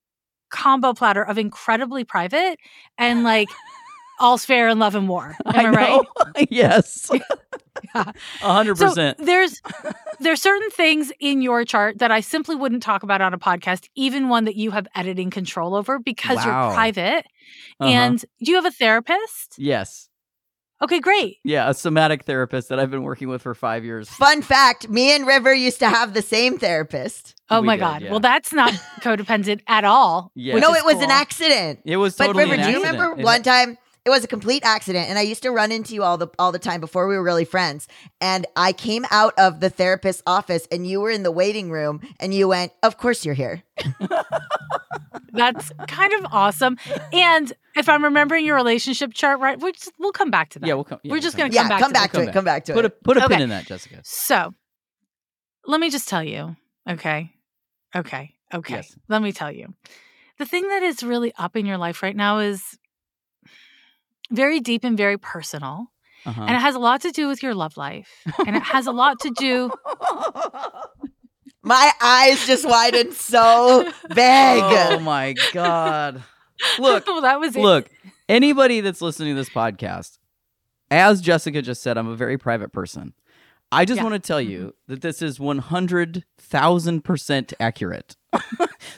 combo 0.50 0.92
platter 0.92 1.22
of 1.22 1.38
incredibly 1.38 2.04
private 2.04 2.58
and 2.98 3.24
like 3.24 3.48
all's 4.20 4.44
fair 4.44 4.68
in 4.68 4.78
love 4.78 4.94
and 4.94 5.08
war. 5.08 5.34
Am 5.46 5.66
I, 5.66 5.70
right? 5.70 6.46
yes. 6.50 7.10
Yeah. 7.94 8.12
A 8.42 8.52
hundred 8.52 8.76
So 8.76 8.88
percent. 8.88 9.16
there's 9.18 9.60
there's 10.20 10.42
certain 10.42 10.70
things 10.70 11.10
in 11.20 11.40
your 11.40 11.64
chart 11.64 11.98
that 11.98 12.10
I 12.12 12.20
simply 12.20 12.54
wouldn't 12.54 12.82
talk 12.82 13.02
about 13.02 13.22
on 13.22 13.32
a 13.32 13.38
podcast, 13.38 13.88
even 13.96 14.28
one 14.28 14.44
that 14.44 14.56
you 14.56 14.70
have 14.72 14.86
editing 14.94 15.30
control 15.30 15.74
over 15.74 15.98
because 15.98 16.36
Wow. 16.36 16.66
you're 16.66 16.74
private. 16.74 17.26
Uh-huh. 17.80 17.90
And 17.90 18.18
do 18.20 18.50
you 18.50 18.56
have 18.56 18.66
a 18.66 18.70
therapist? 18.70 19.56
yes. 19.58 20.08
Okay, 20.82 20.98
great. 20.98 21.36
Yeah, 21.44 21.70
a 21.70 21.74
somatic 21.74 22.24
therapist 22.24 22.68
that 22.70 22.80
I've 22.80 22.90
been 22.90 23.04
working 23.04 23.28
with 23.28 23.40
for 23.42 23.54
five 23.54 23.84
years. 23.84 24.08
Fun 24.08 24.42
fact 24.42 24.88
me 24.88 25.14
and 25.14 25.24
River 25.28 25.54
used 25.54 25.78
to 25.78 25.88
have 25.88 26.12
the 26.12 26.22
same 26.22 26.58
therapist. 26.58 27.36
Oh 27.48 27.60
We 27.60 27.68
my 27.68 27.76
did, 27.76 27.80
god. 27.80 28.02
yeah. 28.02 28.10
Well, 28.10 28.18
that's 28.18 28.52
not 28.52 28.72
codependent 29.00 29.60
at 29.68 29.84
all. 29.84 30.32
Yeah. 30.34 30.54
which 30.54 30.62
no, 30.62 30.74
it 30.74 30.84
was 30.84 31.00
an 31.00 31.12
accident. 31.12 31.78
It 31.84 31.98
was 31.98 32.16
But 32.16 32.34
River, 32.34 32.54
an 32.54 32.64
do 32.64 32.70
you 32.72 32.78
remember 32.82 33.14
It- 33.16 33.24
one 33.24 33.44
time? 33.44 33.78
It 34.04 34.10
was 34.10 34.24
a 34.24 34.26
complete 34.28 34.64
accident, 34.64 35.08
and 35.08 35.16
I 35.18 35.22
used 35.22 35.42
to 35.44 35.50
run 35.52 35.70
into 35.70 35.94
you 35.94 36.02
all 36.02 36.18
the 36.18 36.26
all 36.38 36.50
the 36.50 36.58
time 36.58 36.80
before 36.80 37.06
we 37.06 37.16
were 37.16 37.22
really 37.22 37.44
friends. 37.44 37.86
And 38.20 38.46
I 38.56 38.72
came 38.72 39.04
out 39.12 39.32
of 39.38 39.60
the 39.60 39.70
therapist's 39.70 40.22
office, 40.26 40.66
and 40.72 40.84
you 40.86 41.00
were 41.00 41.10
in 41.10 41.22
the 41.22 41.30
waiting 41.30 41.70
room, 41.70 42.00
and 42.18 42.34
you 42.34 42.48
went, 42.48 42.72
"Of 42.82 42.98
course 42.98 43.24
you're 43.24 43.34
here." 43.36 43.62
That's 45.32 45.72
kind 45.88 46.12
of 46.14 46.26
awesome. 46.32 46.76
And 47.12 47.52
if 47.74 47.88
I'm 47.88 48.04
remembering 48.04 48.44
your 48.44 48.56
relationship 48.56 49.14
chart 49.14 49.40
right, 49.40 49.58
we'll, 49.58 49.72
just, 49.72 49.92
we'll 49.98 50.12
come 50.12 50.30
back 50.30 50.50
to 50.50 50.58
that. 50.58 50.66
Yeah, 50.66 50.74
we'll 50.74 50.84
come. 50.84 51.00
yeah, 51.02 51.12
We're 51.12 51.20
just 51.20 51.36
gonna 51.36 51.52
yeah, 51.52 51.62
come 51.62 51.68
back 51.70 51.80
come 51.80 51.90
to 51.90 51.94
back 51.94 52.12
to 52.12 52.20
it. 52.22 52.32
Come 52.32 52.44
back 52.44 52.64
to 52.66 52.72
Put 52.74 52.84
a 52.84 52.90
put 52.90 53.16
a 53.16 53.24
Okay. 53.24 53.34
pin 53.34 53.42
in 53.42 53.48
that, 53.50 53.66
Jessica. 53.66 54.00
So 54.04 54.52
let 55.66 55.80
me 55.80 55.90
just 55.90 56.08
tell 56.08 56.22
you. 56.22 56.56
Okay. 56.88 57.32
Okay. 57.94 58.34
Okay. 58.52 58.74
Yes. 58.74 58.96
Let 59.08 59.22
me 59.22 59.32
tell 59.32 59.50
you. 59.52 59.74
The 60.38 60.44
thing 60.46 60.68
that 60.68 60.82
is 60.82 61.02
really 61.02 61.32
up 61.38 61.56
in 61.56 61.66
your 61.66 61.78
life 61.78 62.02
right 62.02 62.16
now 62.16 62.38
is 62.38 62.62
very 64.32 64.60
deep 64.60 64.84
and 64.84 64.96
very 64.96 65.18
personal. 65.18 65.86
Uh-huh. 66.24 66.42
And 66.42 66.56
it 66.56 66.60
has 66.60 66.74
a 66.74 66.78
lot 66.78 67.00
to 67.02 67.10
do 67.10 67.28
with 67.28 67.42
your 67.42 67.54
love 67.54 67.76
life. 67.76 68.08
And 68.46 68.56
it 68.56 68.62
has 68.62 68.86
a 68.86 68.92
lot 68.92 69.20
to 69.20 69.30
do. 69.36 69.70
My 71.64 71.92
eyes 72.00 72.44
just 72.46 72.68
widened 72.68 73.12
so 73.14 73.84
big. 74.08 74.16
Oh 74.62 74.98
my 75.00 75.34
god! 75.52 76.22
Look, 76.78 77.06
well, 77.06 77.20
that 77.22 77.38
was 77.38 77.54
it. 77.54 77.62
look. 77.62 77.88
Anybody 78.28 78.80
that's 78.80 79.00
listening 79.00 79.34
to 79.34 79.40
this 79.40 79.48
podcast, 79.50 80.18
as 80.90 81.20
Jessica 81.20 81.62
just 81.62 81.80
said, 81.82 81.96
I'm 81.98 82.08
a 82.08 82.16
very 82.16 82.36
private 82.38 82.72
person. 82.72 83.12
I 83.70 83.84
just 83.84 83.98
Yeah. 83.98 84.02
want 84.04 84.14
to 84.14 84.18
tell 84.26 84.40
you 84.40 84.74
that 84.88 85.02
this 85.02 85.22
is 85.22 85.38
100,000% 85.38 87.52
accurate. 87.60 88.16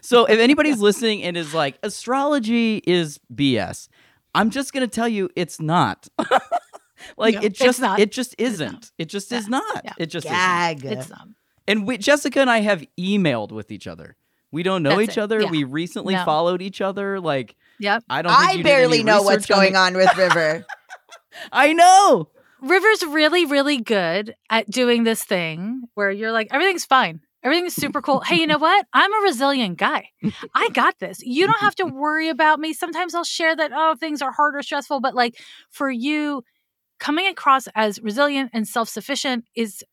so 0.00 0.24
if 0.26 0.38
anybody's 0.38 0.80
listening 0.80 1.22
and 1.22 1.36
is 1.36 1.52
like, 1.54 1.78
astrology 1.82 2.82
is 2.86 3.18
BS, 3.32 3.88
I'm 4.34 4.50
just 4.50 4.72
going 4.72 4.88
to 4.88 4.92
tell 4.94 5.08
you 5.08 5.30
it's 5.36 5.60
not. 5.60 6.08
like 7.16 7.34
No, 7.36 7.40
it 7.42 7.54
just 7.54 7.80
not. 7.80 7.98
it 8.00 8.12
just 8.12 8.34
isn't. 8.38 8.72
not. 8.72 8.90
It 8.98 9.06
just 9.06 9.30
Yeah. 9.30 9.38
is 9.38 9.48
not. 9.48 9.82
Yeah. 9.84 9.92
It 9.98 10.06
just 10.06 10.26
isn't. 10.26 10.36
Gag. 10.36 10.84
It's 10.84 11.10
um, 11.10 11.34
And 11.68 11.86
we, 11.86 11.98
Jessica 11.98 12.40
and 12.40 12.50
I 12.50 12.60
have 12.60 12.84
emailed 12.98 13.52
with 13.52 13.70
each 13.70 13.86
other. 13.86 14.16
We 14.50 14.62
don't 14.62 14.82
know 14.82 14.90
That's 14.98 15.10
each 15.12 15.18
it. 15.18 15.20
other. 15.22 15.40
Yeah. 15.42 15.50
We 15.50 15.64
recently 15.64 16.14
No. 16.14 16.24
followed 16.24 16.62
each 16.62 16.80
other. 16.80 17.20
Like 17.20 17.56
Yep. 17.80 18.04
I 18.08 18.22
don't. 18.22 18.32
Think 18.36 18.60
I 18.60 18.62
barely 18.62 19.02
know 19.02 19.22
what's 19.22 19.46
going 19.46 19.74
on 19.76 19.94
with 19.94 20.16
River. 20.16 20.64
I 21.52 21.72
know. 21.72 22.28
River's 22.62 23.02
really, 23.02 23.44
really 23.44 23.78
good 23.78 24.36
at 24.48 24.70
doing 24.70 25.04
this 25.04 25.22
thing 25.24 25.82
where 25.94 26.10
you're 26.10 26.32
like, 26.32 26.48
everything's 26.52 26.86
fine. 26.86 27.20
Everything's 27.44 27.74
super 27.74 28.00
cool. 28.02 28.20
hey, 28.20 28.36
you 28.36 28.46
know 28.46 28.58
what? 28.68 28.86
I'm 28.92 29.12
a 29.12 29.22
resilient 29.22 29.78
guy. 29.78 30.08
I 30.54 30.68
got 30.70 30.98
this. 30.98 31.22
You 31.22 31.46
don't 31.46 31.60
have 31.60 31.74
to 31.76 31.84
worry 32.02 32.28
about 32.30 32.58
me. 32.58 32.72
Sometimes 32.72 33.14
I'll 33.14 33.22
share 33.24 33.54
that, 33.54 33.70
oh, 33.74 33.94
things 33.94 34.22
are 34.22 34.32
hard 34.32 34.56
or 34.56 34.62
stressful. 34.62 35.00
But 35.00 35.14
like 35.14 35.38
for 35.70 35.90
you, 35.90 36.42
coming 36.98 37.26
across 37.26 37.68
as 37.74 38.00
resilient 38.00 38.50
and 38.54 38.66
self 38.66 38.88
sufficient 38.88 39.44
is 39.54 39.84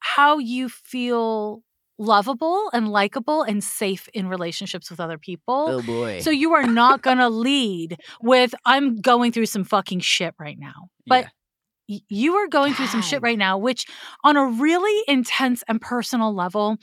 how 0.00 0.38
you 0.38 0.68
feel 0.68 1.62
lovable 1.98 2.70
and 2.72 2.88
likable 2.88 3.42
and 3.42 3.64
safe 3.64 4.08
in 4.14 4.28
relationships 4.28 4.88
with 4.88 5.00
other 5.00 5.18
people. 5.18 5.64
Oh 5.68 5.82
boy. 5.82 6.20
So 6.20 6.30
you 6.30 6.54
are 6.54 6.66
not 6.66 7.02
going 7.02 7.18
to 7.18 7.28
lead 7.28 7.96
with, 8.22 8.54
I'm 8.64 9.00
going 9.00 9.32
through 9.32 9.46
some 9.46 9.64
fucking 9.64 9.98
shit 10.00 10.32
right 10.38 10.56
now. 10.56 10.90
But 11.08 11.24
y- 11.24 11.30
you 11.88 12.34
are 12.34 12.46
going 12.48 12.74
through 12.74 12.86
some 12.88 13.02
shit 13.02 13.22
right 13.22 13.38
now, 13.38 13.56
which 13.58 13.86
on 14.22 14.36
a 14.36 14.44
really 14.44 15.02
intense 15.08 15.64
and 15.68 15.80
personal 15.80 16.34
level 16.34 16.76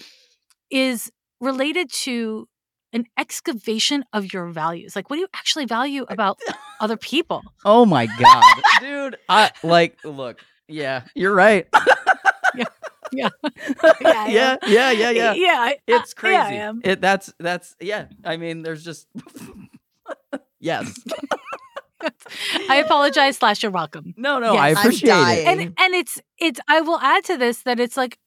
is 0.71 1.11
related 1.39 1.91
to 1.91 2.47
an 2.91 3.05
excavation 3.17 4.03
of 4.13 4.33
your 4.33 4.47
values. 4.47 4.95
Like, 4.95 5.09
what 5.09 5.17
do 5.17 5.21
you 5.21 5.27
actually 5.35 5.65
value 5.65 6.05
about 6.09 6.39
other 6.79 6.97
people? 6.97 7.41
oh 7.65 7.85
my 7.85 8.07
god, 8.07 8.43
dude. 8.79 9.17
I 9.29 9.51
like. 9.63 9.97
Look. 10.03 10.39
Yeah, 10.67 11.03
you're 11.15 11.33
right. 11.33 11.67
Yeah. 13.11 13.29
yeah, 14.01 14.27
yeah, 14.27 14.57
yeah, 14.65 14.91
yeah, 14.91 15.09
yeah. 15.11 15.33
Yeah. 15.33 15.55
I- 15.59 15.77
It's 15.87 16.13
yeah, 16.23 16.29
I 16.29 16.43
crazy. 16.43 16.55
am. 16.57 16.81
it 16.83 16.99
that's 17.01 17.31
that's 17.39 17.75
yeah. 17.79 18.07
I 18.25 18.37
mean, 18.37 18.63
there's 18.63 18.83
just 18.83 19.07
yes. 20.59 20.91
I 22.69 22.77
apologize, 22.77 23.37
slash, 23.37 23.63
you're 23.63 23.71
welcome. 23.71 24.13
No, 24.17 24.39
no, 24.39 24.53
Yes. 24.53 24.61
I 24.61 24.69
I'm 24.69 24.77
appreciate 24.77 25.09
it. 25.09 25.47
and 25.47 25.61
and 25.77 25.93
it's 25.93 26.21
it's 26.37 26.59
i 26.67 26.81
will 26.81 26.99
add 26.99 27.23
to 27.25 27.37
this 27.37 27.61
that 27.63 27.79
it's 27.79 27.95
like 27.97 28.17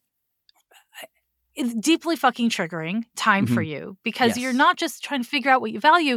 uh, 1.02 1.06
it's 1.54 1.74
deeply 1.74 2.16
fucking 2.16 2.48
triggering 2.50 3.04
time 3.16 3.46
for 3.46 3.62
mm-hmm. 3.62 3.70
you 3.70 3.96
because 4.02 4.38
you're 4.38 4.52
not 4.54 4.76
just 4.76 5.02
trying 5.04 5.22
to 5.22 5.28
figure 5.28 5.50
out 5.50 5.60
what 5.60 5.70
you 5.70 5.80
value 5.80 6.16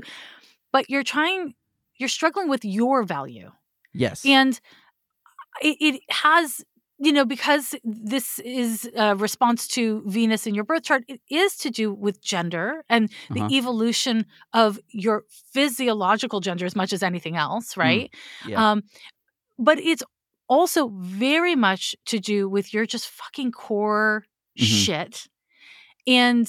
but 0.72 0.90
you're 0.90 1.04
trying 1.04 1.54
you're 1.98 2.10
struggling 2.10 2.50
with 2.50 2.64
your 2.66 3.04
value 3.04 3.52
Yes. 3.94 4.26
and 4.26 4.54
uh, 5.26 5.68
it, 5.68 5.78
it 5.80 6.02
has 6.10 6.64
you 7.04 7.12
know 7.12 7.26
because 7.26 7.74
this 7.84 8.40
is 8.40 8.90
a 8.96 9.16
response 9.16 9.68
to 9.68 10.04
venus 10.06 10.46
in 10.48 10.54
your 10.56 10.64
birth 10.64 10.84
chart 10.84 11.04
it 11.08 11.20
is 11.30 11.56
to 11.58 11.70
do 11.70 11.92
with 12.06 12.22
gender 12.22 12.84
and 12.90 13.04
Uh-huh. 13.12 13.34
the 13.48 13.58
evolution 13.58 14.26
of 14.54 14.80
your 15.06 15.24
physiological 15.54 16.40
gender 16.40 16.66
as 16.66 16.76
much 16.76 16.94
as 16.94 17.02
anything 17.04 17.36
else 17.36 17.76
right 17.78 18.10
yeah. 18.48 18.72
um 18.72 18.84
but 19.58 19.78
it's 19.80 20.04
also 20.48 20.90
very 21.28 21.56
much 21.56 21.96
to 22.06 22.20
do 22.20 22.50
with 22.50 22.74
your 22.74 22.86
just 22.86 23.08
fucking 23.08 23.52
core 23.52 24.24
Mhm. 24.60 24.64
shit 24.86 25.28
and 26.08 26.46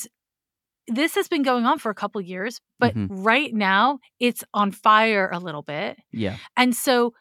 this 0.89 1.15
has 1.15 1.29
been 1.29 1.43
going 1.45 1.65
on 1.65 1.79
for 1.79 1.91
a 1.91 1.95
couple 1.95 2.21
years, 2.21 2.61
but 2.81 2.93
Mhm. 2.97 3.07
right 3.11 3.55
now 3.55 4.01
it's 4.19 4.43
on 4.53 4.73
fire 4.73 5.31
a 5.33 5.39
little 5.39 5.63
bit. 5.63 5.97
Yeah. 6.11 6.37
And 6.57 6.75
so, 6.75 7.15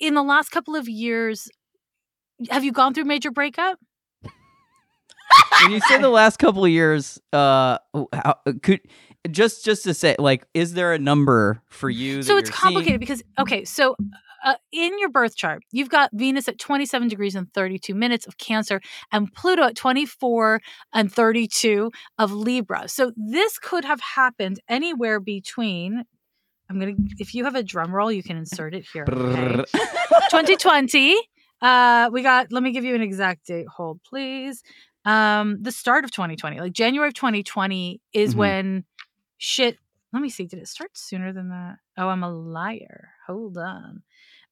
in 0.00 0.14
the 0.14 0.24
last 0.24 0.48
couple 0.50 0.74
of 0.74 0.88
years, 0.88 1.48
have 2.50 2.64
you 2.64 2.72
gone 2.72 2.94
through 2.94 3.04
major 3.04 3.30
breakup? 3.30 3.78
when 5.62 5.72
you 5.72 5.80
say 5.80 5.98
the 5.98 6.08
last 6.08 6.38
couple 6.38 6.64
of 6.64 6.70
years, 6.70 7.20
uh, 7.32 7.78
how, 8.12 8.34
could 8.62 8.80
just 9.30 9.64
just 9.64 9.84
to 9.84 9.94
say, 9.94 10.16
like, 10.18 10.46
is 10.54 10.74
there 10.74 10.92
a 10.92 10.98
number 10.98 11.62
for 11.68 11.90
you? 11.90 12.22
so 12.22 12.36
it's 12.36 12.50
complicated 12.50 12.90
seeing? 12.90 12.98
because 12.98 13.22
okay 13.38 13.64
so 13.64 13.96
uh, 14.44 14.54
in 14.70 14.98
your 14.98 15.08
birth 15.08 15.36
chart 15.36 15.62
you've 15.72 15.88
got 15.88 16.10
venus 16.12 16.48
at 16.48 16.58
27 16.58 17.08
degrees 17.08 17.34
and 17.34 17.52
32 17.52 17.94
minutes 17.94 18.26
of 18.26 18.38
cancer 18.38 18.80
and 19.10 19.32
pluto 19.32 19.62
at 19.62 19.74
24 19.74 20.60
and 20.92 21.12
32 21.12 21.90
of 22.18 22.32
libra 22.32 22.88
so 22.88 23.12
this 23.16 23.58
could 23.58 23.84
have 23.84 24.00
happened 24.00 24.60
anywhere 24.68 25.18
between 25.18 26.04
i'm 26.70 26.78
gonna 26.78 26.92
if 27.18 27.34
you 27.34 27.44
have 27.44 27.56
a 27.56 27.62
drum 27.62 27.92
roll 27.92 28.12
you 28.12 28.22
can 28.22 28.36
insert 28.36 28.74
it 28.74 28.86
here 28.92 29.04
okay? 29.08 29.64
2020 30.30 31.16
uh 31.62 32.08
we 32.12 32.22
got 32.22 32.52
let 32.52 32.62
me 32.62 32.72
give 32.72 32.84
you 32.84 32.94
an 32.94 33.00
exact 33.02 33.46
date 33.46 33.66
hold 33.68 34.00
please 34.02 34.62
um 35.04 35.56
the 35.62 35.72
start 35.72 36.04
of 36.04 36.10
2020 36.10 36.60
like 36.60 36.72
january 36.72 37.08
of 37.08 37.14
2020 37.14 38.00
is 38.12 38.34
Mhm. 38.34 38.38
when 38.38 38.84
shit 39.38 39.78
let 40.12 40.20
me 40.22 40.28
see 40.28 40.44
did 40.46 40.58
it 40.60 40.68
start 40.68 40.90
sooner 40.96 41.32
than 41.32 41.48
that 41.48 41.76
oh 41.96 42.08
i'm 42.08 42.22
a 42.22 42.30
liar 42.30 43.10
hold 43.26 43.56
on 43.56 44.02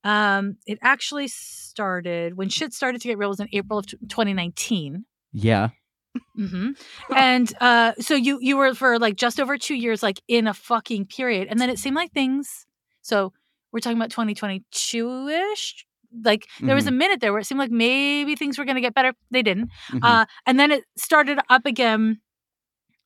um 0.05 0.57
it 0.67 0.79
actually 0.83 1.29
started 1.29 2.37
when 2.37 2.49
shit 2.49 2.73
started 2.73 3.01
to 3.01 3.09
get 3.09 3.19
real 3.19 3.29
was 3.31 3.41
in 3.41 3.49
april 3.53 3.79
of 3.79 3.87
t- 3.87 3.97
2019 4.09 5.05
yeah. 5.33 5.71
Mm-hmm. 6.39 6.71
and 7.17 7.53
uh 7.61 7.93
so 7.99 8.15
you 8.15 8.39
you 8.41 8.57
were 8.57 8.73
for 8.75 8.99
like 9.01 9.17
just 9.17 9.41
over 9.41 9.59
two 9.59 9.75
years 9.75 10.01
like 10.03 10.21
in 10.29 10.47
a 10.47 10.55
fucking 10.55 11.07
period 11.07 11.49
and 11.51 11.59
then 11.61 11.69
it 11.71 11.79
seemed 11.79 11.97
like 11.97 12.13
things 12.13 12.67
so 13.03 13.33
we're 13.73 13.81
talking 13.81 13.99
about 13.99 14.11
2022ish 14.11 15.85
like 16.23 16.47
there 16.61 16.75
was 16.75 16.87
a 16.87 16.90
minute 16.92 17.21
there 17.21 17.33
where 17.33 17.40
it 17.40 17.47
seemed 17.47 17.59
like 17.59 17.71
maybe 17.71 18.37
things 18.37 18.59
were 18.59 18.64
going 18.64 18.76
to 18.76 18.80
get 18.80 18.94
better 18.94 19.12
they 19.30 19.42
didn't 19.42 19.71
Mhm. 19.90 20.00
uh 20.02 20.26
and 20.47 20.59
then 20.61 20.71
it 20.71 20.85
started 20.97 21.38
up 21.50 21.66
again 21.66 22.21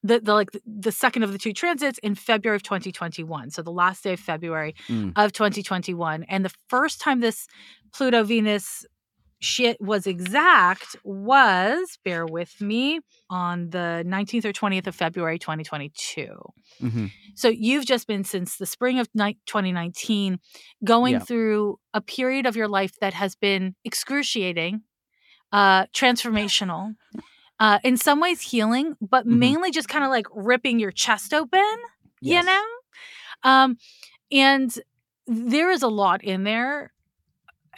the, 0.05 0.21
the 0.21 0.33
like 0.35 0.53
the, 0.53 0.61
the 0.67 0.93
second 0.93 1.23
of 1.25 1.33
the 1.33 1.39
two 1.39 1.53
transits 1.53 1.99
in 1.99 2.15
February 2.15 2.57
of 2.57 2.63
2021 2.63 3.51
so 3.51 3.63
the 3.63 3.71
last 3.73 4.05
day 4.05 4.13
of 4.13 4.21
February 4.21 4.75
Mm. 4.89 5.13
of 5.17 5.33
2021 5.33 6.23
and 6.29 6.45
the 6.45 6.53
first 6.69 7.01
time 7.01 7.21
this 7.21 7.47
Pluto 7.93 8.23
Venus 8.23 8.85
shit 9.41 9.81
was 9.81 10.07
exact 10.07 10.97
was 11.05 11.99
bear 12.05 12.27
with 12.27 12.61
me 12.61 13.01
on 13.31 13.71
the 13.71 14.03
19th 14.07 14.45
or 14.45 14.53
20th 14.53 14.87
of 14.89 14.95
February 14.97 15.39
2022 15.39 16.29
Mhm. 16.83 17.11
so 17.35 17.49
you've 17.49 17.87
just 17.87 18.07
been 18.07 18.25
since 18.25 18.57
the 18.57 18.67
spring 18.67 18.99
of 18.99 19.09
ni- 19.15 19.39
2019 19.47 20.39
going 20.85 21.13
Yeah. 21.15 21.19
through 21.21 21.79
a 21.95 22.01
period 22.01 22.47
of 22.47 22.57
your 22.57 22.69
life 22.69 22.93
that 23.01 23.15
has 23.15 23.37
been 23.37 23.75
excruciating, 23.85 24.83
uh, 25.53 25.87
transformational, 25.87 26.95
uh, 27.61 27.79
in 27.85 27.97
some 27.97 28.21
ways 28.21 28.41
healing, 28.41 28.97
but 29.01 29.27
Mhm. 29.27 29.39
mainly 29.39 29.71
just 29.71 29.89
kind 29.89 30.05
of 30.05 30.11
like 30.11 30.27
ripping 30.35 30.79
your 30.79 30.93
chest 30.93 31.33
open, 31.35 31.77
you 32.21 32.43
know? 32.43 32.65
Um, 33.45 33.79
and 34.33 34.77
there 35.27 35.71
is 35.71 35.83
a 35.83 35.89
lot 35.89 36.23
in 36.25 36.45
there. 36.45 36.93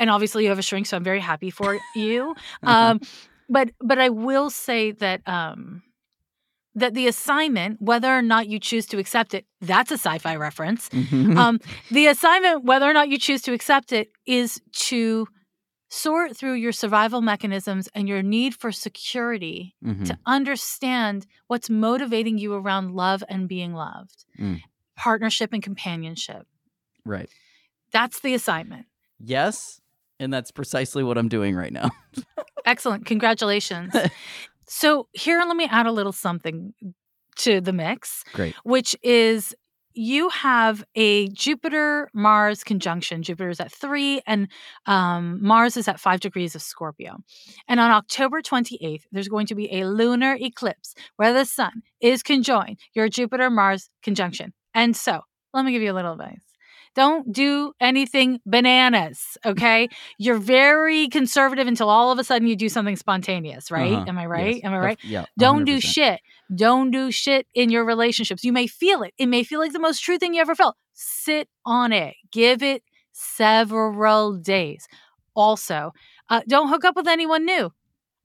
And 0.01 0.11
obviously 0.11 0.43
you 0.45 0.49
have 0.49 0.59
a 0.59 0.63
shrink, 0.63 0.87
so 0.87 0.97
I'm 0.97 1.05
very 1.05 1.21
happy 1.21 1.51
for 1.51 1.79
you. 1.95 2.35
Um, 2.65 3.01
but 3.49 3.71
but 3.81 3.99
I 3.99 4.09
will 4.09 4.51
say 4.51 4.93
that 4.93 5.21
um 5.29 5.83
that 6.77 6.95
the 6.95 7.09
assignment, 7.09 7.83
whether 7.83 8.09
or 8.17 8.23
not 8.23 8.49
you 8.49 8.59
choose 8.61 8.87
to 8.87 8.99
accept 8.99 9.35
it, 9.35 9.45
that's 9.61 9.91
a 9.91 9.99
sci-fi 9.99 10.37
reference. 10.37 10.89
Mhm. 10.91 11.37
Um, 11.37 11.59
the 11.91 12.07
assignment, 12.07 12.65
whether 12.65 12.87
or 12.89 12.93
not 12.93 13.09
you 13.09 13.19
choose 13.19 13.43
to 13.43 13.53
accept 13.53 13.93
it, 13.93 14.13
is 14.25 14.61
to 14.89 15.27
sort 15.89 16.37
through 16.37 16.53
your 16.55 16.71
survival 16.71 17.21
mechanisms 17.21 17.89
and 17.97 18.09
your 18.09 18.23
need 18.23 18.55
for 18.55 18.71
security 18.71 19.75
Mhm. 19.85 20.07
to 20.07 20.17
understand 20.27 21.27
what's 21.49 21.69
motivating 21.69 22.39
you 22.39 22.55
around 22.55 22.93
love 22.95 23.25
and 23.29 23.49
being 23.49 23.75
loved, 23.75 24.25
Mm. 24.39 24.63
partnership 24.97 25.53
and 25.53 25.63
companionship. 25.65 26.47
Right. 27.05 27.29
That's 27.91 28.21
the 28.21 28.35
assignment. 28.35 28.87
Yes, 29.19 29.81
and 30.21 30.33
that's 30.33 30.53
precisely 30.53 31.03
what 31.03 31.19
I'm 31.19 31.29
doing 31.29 31.57
right 31.57 31.73
now. 31.73 31.91
Excellent. 32.65 33.07
Congratulations. 33.07 33.95
so, 34.69 35.09
here, 35.13 35.41
let 35.41 35.57
me 35.57 35.67
add 35.69 35.87
a 35.87 35.93
little 35.93 36.13
something 36.13 36.75
to 37.37 37.61
the 37.61 37.73
mix. 37.73 38.23
Great. 38.35 38.55
which 38.65 38.95
is 39.03 39.55
you 39.93 40.29
have 40.29 40.85
a 40.95 41.29
Jupiter 41.29 42.09
Mars 42.15 42.63
conjunction. 42.63 43.23
Jupiter 43.23 43.51
is 43.51 43.59
at 43.59 43.73
three, 43.73 44.21
and 44.27 44.47
um, 44.87 45.39
Mars 45.43 45.77
is 45.77 45.89
at 45.89 45.99
five 45.99 46.21
degrees 46.21 46.55
of 46.55 46.63
Scorpio. 46.63 47.17
And 47.67 47.81
on 47.81 47.91
October 47.91 48.41
28th, 48.41 49.03
there's 49.11 49.29
going 49.29 49.47
to 49.47 49.55
be 49.55 49.73
a 49.73 49.89
lunar 49.89 50.37
eclipse 50.41 50.95
where 51.17 51.33
the 51.33 51.45
sun 51.45 51.83
is 52.01 52.23
conjoined 52.23 52.79
your 52.95 53.09
Jupiter 53.09 53.51
Mars 53.51 53.91
conjunction. 54.03 54.53
And 54.75 54.97
so, 54.97 55.23
let 55.53 55.65
me 55.65 55.73
give 55.73 55.83
you 55.83 55.91
a 55.91 55.95
little 55.95 56.13
advice. 56.13 56.50
Don't 56.97 57.33
do 57.33 57.73
anything 57.81 58.41
bananas, 58.45 59.39
okay? 59.45 59.89
You're 60.19 60.39
very 60.39 61.09
conservative 61.09 61.69
until 61.69 61.89
all 61.89 62.11
of 62.11 62.19
a 62.19 62.25
sudden 62.25 62.49
you 62.49 62.57
do 62.57 62.69
something 62.69 62.97
spontaneous, 62.97 63.71
right? 63.71 63.93
Uh-huh. 63.93 64.05
Am 64.09 64.19
I 64.19 64.27
right? 64.27 64.57
Yes. 64.57 64.65
Am 64.65 64.75
I 64.75 64.79
right? 64.79 64.99
yeah. 65.05 65.25
Don't 65.39 65.65
do 65.65 65.81
shit. 65.81 66.21
Don't 66.55 66.91
do 66.91 67.11
shit 67.13 67.47
in 67.55 67.71
your 67.71 67.85
relationships. 67.85 68.43
You 68.43 68.53
may 68.53 68.67
feel 68.67 69.03
it. 69.03 69.15
It 69.19 69.27
may 69.27 69.45
feel 69.45 69.61
like 69.61 69.73
the 69.73 69.79
most 69.79 70.01
true 70.01 70.19
thing 70.19 70.35
you 70.35 70.41
ever 70.41 70.57
felt. 70.57 70.77
Sit 70.93 71.49
on 71.65 71.93
it. 71.93 72.17
Give 72.33 72.63
it 72.63 72.83
several 73.13 74.37
days. 74.37 74.89
Also, 75.35 75.93
uh, 76.29 76.41
don't 76.49 76.69
hook 76.69 76.85
up 76.85 76.97
with 76.97 77.07
anyone 77.07 77.45
new 77.45 77.73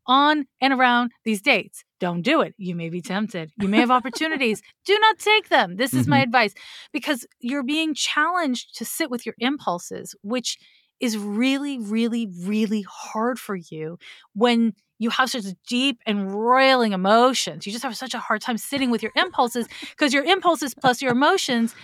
on 0.08 0.46
and 0.62 0.74
around 0.74 1.12
these 1.24 1.42
dates. 1.42 1.84
Don't 2.00 2.22
do 2.22 2.42
it. 2.42 2.54
You 2.58 2.76
may 2.76 2.90
be 2.90 3.02
tempted. 3.02 3.52
You 3.60 3.68
may 3.68 3.80
have 3.80 3.92
opportunities. 3.92 4.62
Do 4.86 4.98
not 5.00 5.18
take 5.20 5.50
them. 5.50 5.78
This 5.78 5.94
is 5.94 6.08
my 6.08 6.18
mm-hmm. 6.18 6.24
advice 6.24 6.54
because 6.92 7.26
you're 7.40 7.64
being 7.64 7.94
challenged 7.94 8.78
to 8.78 8.86
sit 8.86 9.10
with 9.10 9.26
your 9.26 9.36
impulses, 9.40 10.16
which 10.22 10.58
is 11.00 11.18
really, 11.18 11.80
really, 11.80 12.28
really 12.44 12.86
hard 12.88 13.40
for 13.40 13.56
you 13.56 13.98
when 14.34 14.74
you 14.98 15.10
have 15.10 15.30
such 15.30 15.46
deep 15.68 16.00
and 16.06 16.32
roiling 16.32 16.94
emotions. 16.94 17.66
You 17.66 17.72
just 17.72 17.84
have 17.84 17.98
such 17.98 18.14
a 18.14 18.20
hard 18.20 18.42
time 18.42 18.58
sitting 18.58 18.92
with 18.92 19.04
your 19.04 19.12
impulses 19.16 19.68
because 19.92 20.14
your 20.14 20.24
impulses 20.24 20.74
plus 20.74 21.02
your 21.02 21.12
emotions 21.12 21.76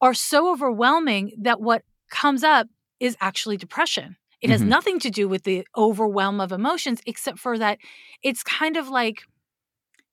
are 0.00 0.14
so 0.14 0.50
overwhelming 0.50 1.32
that 1.38 1.60
what 1.60 1.82
comes 2.10 2.42
up 2.42 2.68
is 3.00 3.16
actually 3.20 3.56
depression. 3.56 4.16
It 4.42 4.50
has 4.50 4.62
Mhm. 4.62 4.76
nothing 4.76 4.98
to 5.00 5.10
do 5.10 5.28
with 5.28 5.44
the 5.44 5.66
overwhelm 5.76 6.40
of 6.40 6.52
emotions, 6.52 7.00
except 7.06 7.38
for 7.38 7.58
that 7.58 7.78
it's 8.22 8.42
kind 8.42 8.76
of 8.76 8.88
like 8.88 9.22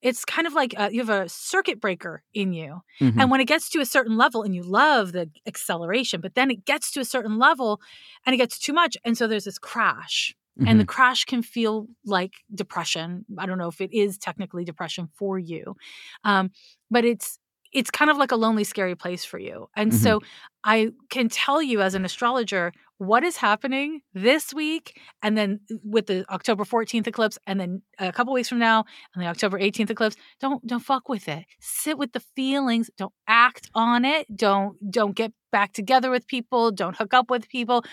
it's 0.02 0.26
kind 0.26 0.48
of 0.48 0.54
like 0.54 0.76
uh, 0.80 0.90
you 0.92 1.00
have 1.06 1.10
a 1.10 1.30
circuit 1.30 1.82
breaker 1.82 2.24
in 2.34 2.54
you. 2.54 2.82
Mhm. 3.00 3.20
And 3.20 3.32
when 3.32 3.42
it 3.42 3.46
gets 3.48 3.70
to 3.72 3.82
a 3.82 3.86
certain 3.86 4.18
level, 4.18 4.44
and 4.44 4.56
you 4.56 4.64
love 4.64 5.14
the 5.14 5.30
acceleration, 5.48 6.22
but 6.22 6.36
then 6.36 6.52
it 6.52 6.66
gets 6.66 6.92
to 6.92 7.02
a 7.02 7.06
certain 7.06 7.40
level 7.40 7.82
and 8.26 8.34
it 8.34 8.38
gets 8.38 8.60
too 8.60 8.74
much. 8.74 8.98
And 9.06 9.18
so 9.18 9.28
there's 9.28 9.46
this 9.46 9.60
crash. 9.60 10.36
And 10.66 10.80
the 10.80 10.86
crash 10.86 11.26
can 11.26 11.44
feel 11.44 11.88
like 12.06 12.34
depression. 12.56 13.26
I 13.40 13.46
don't 13.48 13.58
know 13.58 13.70
if 13.70 13.82
it 13.82 13.94
is 13.94 14.18
technically 14.18 14.66
depression 14.66 15.10
for 15.16 15.40
you, 15.40 15.76
um, 16.26 16.52
but 16.92 17.06
it's 17.06 17.40
it's 17.74 17.92
kind 17.92 18.12
of 18.12 18.18
like 18.18 18.32
a 18.32 18.38
lonely, 18.38 18.64
scary 18.66 18.96
place 18.96 19.26
for 19.26 19.40
you. 19.40 19.68
And 19.76 19.92
Mhm. 19.92 19.96
so 19.96 20.22
I 20.64 20.92
can 21.10 21.30
tell 21.30 21.62
you 21.62 21.82
as 21.82 21.96
an 21.96 22.06
astrologer 22.06 22.74
what 22.98 23.24
is 23.24 23.38
happening 23.38 24.02
this 24.14 24.54
week, 24.54 25.00
and 25.22 25.38
then 25.38 25.60
with 25.84 26.08
the 26.08 26.26
October 26.30 26.64
14th 26.64 27.08
eclipse, 27.08 27.38
and 27.46 27.60
then 27.60 27.82
a 28.00 28.12
couple 28.14 28.34
weeks 28.34 28.50
from 28.50 28.60
now, 28.60 28.86
and 29.14 29.24
the 29.24 29.28
October 29.28 29.60
18th 29.60 29.90
eclipse. 29.90 30.16
Don't 30.40 30.66
don't 30.66 30.80
fuck 30.80 31.10
with 31.10 31.28
it. 31.28 31.46
Sit 31.60 31.98
with 31.98 32.14
the 32.14 32.22
feelings. 32.36 32.90
Don't 32.98 33.14
act 33.28 33.70
on 33.74 34.06
it. 34.06 34.26
Don't 34.36 34.78
don't 34.90 35.16
get 35.16 35.34
back 35.52 35.74
together 35.74 36.10
with 36.10 36.28
people. 36.28 36.72
Don't 36.72 36.96
hook 36.96 37.14
up 37.14 37.30
with 37.30 37.50
people. 37.50 37.84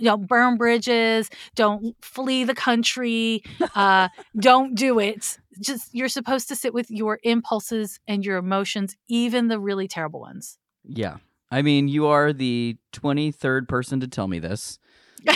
Don't 0.00 0.26
burn 0.26 0.56
bridges. 0.56 1.30
Don't 1.54 1.96
flee 2.02 2.44
the 2.44 2.54
country. 2.54 3.42
Uh, 3.74 4.08
don't 4.38 4.74
do 4.74 4.98
it. 4.98 5.38
Just 5.60 5.94
you're 5.94 6.08
supposed 6.08 6.48
to 6.48 6.56
sit 6.56 6.74
with 6.74 6.90
your 6.90 7.20
impulses 7.22 8.00
and 8.06 8.24
your 8.24 8.36
emotions, 8.36 8.96
even 9.08 9.48
the 9.48 9.58
really 9.58 9.88
terrible 9.88 10.20
ones. 10.20 10.58
Yeah. 10.84 11.16
I 11.50 11.62
mean, 11.62 11.88
you 11.88 12.06
are 12.06 12.32
the 12.32 12.76
23rd 12.92 13.68
person 13.68 14.00
to 14.00 14.08
tell 14.08 14.28
me 14.28 14.38
this. 14.38 14.78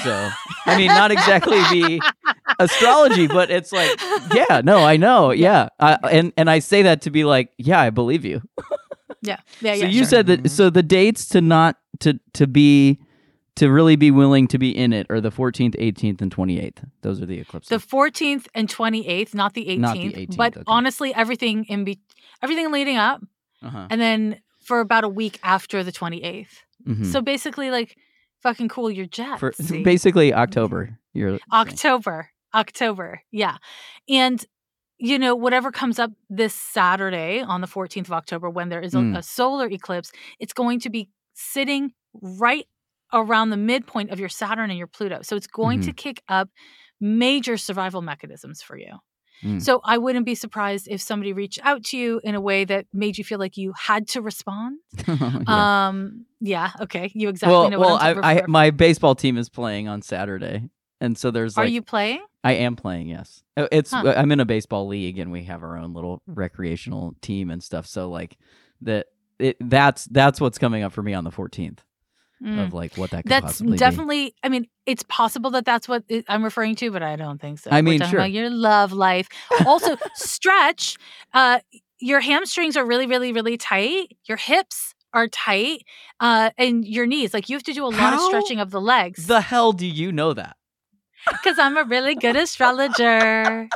So, 0.02 0.30
I 0.66 0.76
mean, 0.76 0.88
not 0.88 1.10
exactly 1.10 1.56
the 1.56 2.12
astrology, 2.58 3.26
but 3.26 3.50
it's 3.50 3.72
like, 3.72 3.90
yeah, 4.32 4.60
no, 4.64 4.78
I 4.78 4.96
know. 4.96 5.30
Yeah. 5.30 5.68
I, 5.80 5.98
and 6.10 6.32
and 6.36 6.48
I 6.50 6.60
say 6.60 6.82
that 6.82 7.02
to 7.02 7.10
be 7.10 7.24
like, 7.24 7.50
yeah, 7.58 7.80
I 7.80 7.90
believe 7.90 8.24
you. 8.24 8.42
Yeah, 9.24 9.36
yeah, 9.60 9.74
so 9.74 9.80
yeah. 9.82 9.86
you 9.86 9.98
sure. 9.98 10.08
said 10.08 10.26
that 10.26 10.50
so 10.50 10.68
the 10.68 10.82
dates 10.82 11.28
to 11.28 11.40
not 11.40 11.76
to 12.00 12.18
to 12.32 12.48
be 12.48 12.98
to 13.54 13.70
really 13.70 13.94
be 13.94 14.10
willing 14.10 14.48
to 14.48 14.58
be 14.58 14.76
in 14.76 14.92
it 14.92 15.06
are 15.10 15.20
the 15.20 15.30
14th, 15.30 15.76
18th, 15.76 16.20
and 16.20 16.34
28th. 16.34 16.84
Those 17.02 17.20
are 17.22 17.26
the 17.26 17.38
eclipses. 17.38 17.68
The 17.68 17.76
14th 17.76 18.46
and 18.54 18.68
28th, 18.68 19.34
not 19.34 19.54
the 19.54 19.66
18th. 19.66 19.78
Not 19.78 19.94
the 19.94 20.12
18th, 20.12 20.36
but 20.36 20.56
okay. 20.56 20.64
honestly, 20.66 21.14
everything 21.14 21.64
in 21.66 21.84
be- 21.84 22.00
everything 22.42 22.72
leading 22.72 22.96
up, 22.96 23.22
uh-huh. 23.62 23.86
and 23.90 24.00
then 24.00 24.40
for 24.62 24.80
about 24.80 25.04
a 25.04 25.08
week 25.08 25.38
after 25.42 25.82
the 25.84 25.92
28th. 25.92 26.64
Mhm. 26.86 27.06
So 27.06 27.20
basically, 27.20 27.70
like, 27.70 27.96
fucking 28.42 28.68
cool 28.68 28.90
your 28.90 29.06
jets. 29.06 29.40
For 29.40 29.52
basically 29.82 30.32
October. 30.34 30.98
You're 31.12 31.30
saying. 31.30 31.40
October. 31.52 32.30
October. 32.54 33.22
Yeah. 33.30 33.56
And 34.08 34.44
you 35.04 35.18
know, 35.18 35.34
whatever 35.34 35.72
comes 35.72 35.98
up 35.98 36.12
this 36.30 36.54
Saturday 36.54 37.40
on 37.40 37.60
the 37.60 37.66
14th 37.66 38.06
of 38.06 38.12
October 38.12 38.48
when 38.48 38.68
there 38.68 38.80
is 38.80 38.94
a, 38.94 38.98
Mm. 38.98 39.18
a 39.18 39.22
solar 39.22 39.66
eclipse, 39.66 40.12
it's 40.38 40.52
going 40.52 40.78
to 40.78 40.90
be 40.90 41.10
sitting 41.34 41.92
right 42.20 42.66
around 43.12 43.50
the 43.50 43.56
midpoint 43.56 44.10
of 44.10 44.20
your 44.20 44.28
Saturn 44.28 44.70
and 44.70 44.78
your 44.78 44.86
Pluto. 44.86 45.22
So 45.22 45.34
it's 45.34 45.48
going 45.48 45.80
Mm-hmm. 45.80 45.88
to 45.88 45.92
kick 45.94 46.22
up 46.28 46.50
major 47.00 47.56
survival 47.56 48.00
mechanisms 48.00 48.62
for 48.62 48.78
you. 48.78 48.98
Mm. 49.42 49.60
So 49.60 49.80
I 49.84 49.98
wouldn't 49.98 50.26
be 50.26 50.34
surprised 50.34 50.88
if 50.88 51.00
somebody 51.00 51.32
reached 51.32 51.60
out 51.62 51.84
to 51.86 51.98
you 51.98 52.20
in 52.22 52.34
a 52.34 52.40
way 52.40 52.64
that 52.64 52.86
made 52.92 53.18
you 53.18 53.24
feel 53.24 53.38
like 53.38 53.56
you 53.56 53.72
had 53.76 54.08
to 54.08 54.22
respond. 54.22 54.78
Yeah. 55.12 55.88
Um 55.88 56.26
yeah, 56.40 56.70
okay. 56.80 57.10
You 57.14 57.28
exactly 57.28 57.52
well, 57.52 57.70
know 57.70 57.78
well, 57.78 57.92
what 57.92 58.02
I'm 58.02 58.24
I, 58.24 58.42
I, 58.42 58.46
my 58.46 58.70
baseball 58.70 59.14
team 59.14 59.38
is 59.38 59.48
playing 59.48 59.88
on 59.88 60.02
Saturday, 60.02 60.68
and 61.00 61.16
so 61.16 61.30
there's 61.30 61.56
Are 61.56 61.66
you 61.66 61.82
playing? 61.82 62.20
I 62.44 62.52
am 62.52 62.76
playing. 62.76 63.08
Yes, 63.08 63.42
Uh, 63.56 63.68
it's 63.70 63.90
Huh. 63.92 64.14
I'm 64.16 64.32
in 64.32 64.40
a 64.40 64.44
baseball 64.44 64.86
league, 64.86 65.18
and 65.18 65.30
we 65.30 65.44
have 65.44 65.62
our 65.62 65.76
own 65.76 65.94
little 65.94 66.22
recreational 66.26 67.14
team 67.20 67.50
and 67.50 67.62
stuff. 67.62 67.86
So 67.86 68.08
like 68.10 68.36
that, 68.82 69.06
it 69.38 69.56
that's 69.60 70.06
that's 70.06 70.40
what's 70.40 70.58
coming 70.58 70.82
up 70.82 70.92
for 70.92 71.02
me 71.02 71.14
on 71.14 71.24
the 71.24 71.30
14th 71.30 71.78
Mm. 72.42 72.66
of 72.66 72.74
like 72.74 72.96
what 72.96 73.10
that 73.10 73.22
could 73.22 73.30
That's 73.30 73.44
possibly 73.44 73.72
be. 73.72 73.78
definitely. 73.78 74.34
I 74.42 74.48
mean, 74.48 74.66
it's 74.84 75.04
possible 75.04 75.50
that 75.52 75.64
that's 75.64 75.86
what 75.86 76.02
I'm 76.28 76.42
referring 76.42 76.74
to, 76.76 76.90
but 76.90 77.02
I 77.02 77.14
don't 77.14 77.40
think 77.40 77.60
so. 77.60 77.70
I 77.70 77.76
We're 77.76 77.82
mean, 77.82 77.98
talking 78.00 78.10
sure. 78.10 78.18
about 78.20 78.32
your 78.32 78.50
love 78.50 78.92
life. 78.92 79.28
Also, 79.64 79.96
stretch. 80.14 80.96
Uh, 81.32 81.60
your 82.00 82.18
hamstrings 82.20 82.76
are 82.76 82.84
really, 82.84 83.06
really, 83.06 83.32
really 83.32 83.56
tight. 83.56 84.16
Your 84.26 84.38
hips 84.38 84.92
are 85.14 85.28
tight, 85.28 85.84
uh, 86.18 86.50
and 86.58 86.84
your 86.84 87.06
knees. 87.06 87.32
Like 87.32 87.48
you 87.48 87.54
have 87.54 87.62
to 87.64 87.72
do 87.72 87.84
a 87.84 87.92
lot 87.94 88.12
of 88.14 88.20
stretching 88.22 88.58
of 88.58 88.70
the 88.72 88.80
legs. 88.80 89.26
The 89.28 89.40
hell 89.42 89.72
do 89.72 89.86
you 89.86 90.10
know 90.10 90.32
that? 90.32 90.56
Because 91.30 91.60
I'm 91.60 91.76
a 91.76 91.84
really 91.84 92.16
good 92.16 92.34
astrologer. 92.34 93.68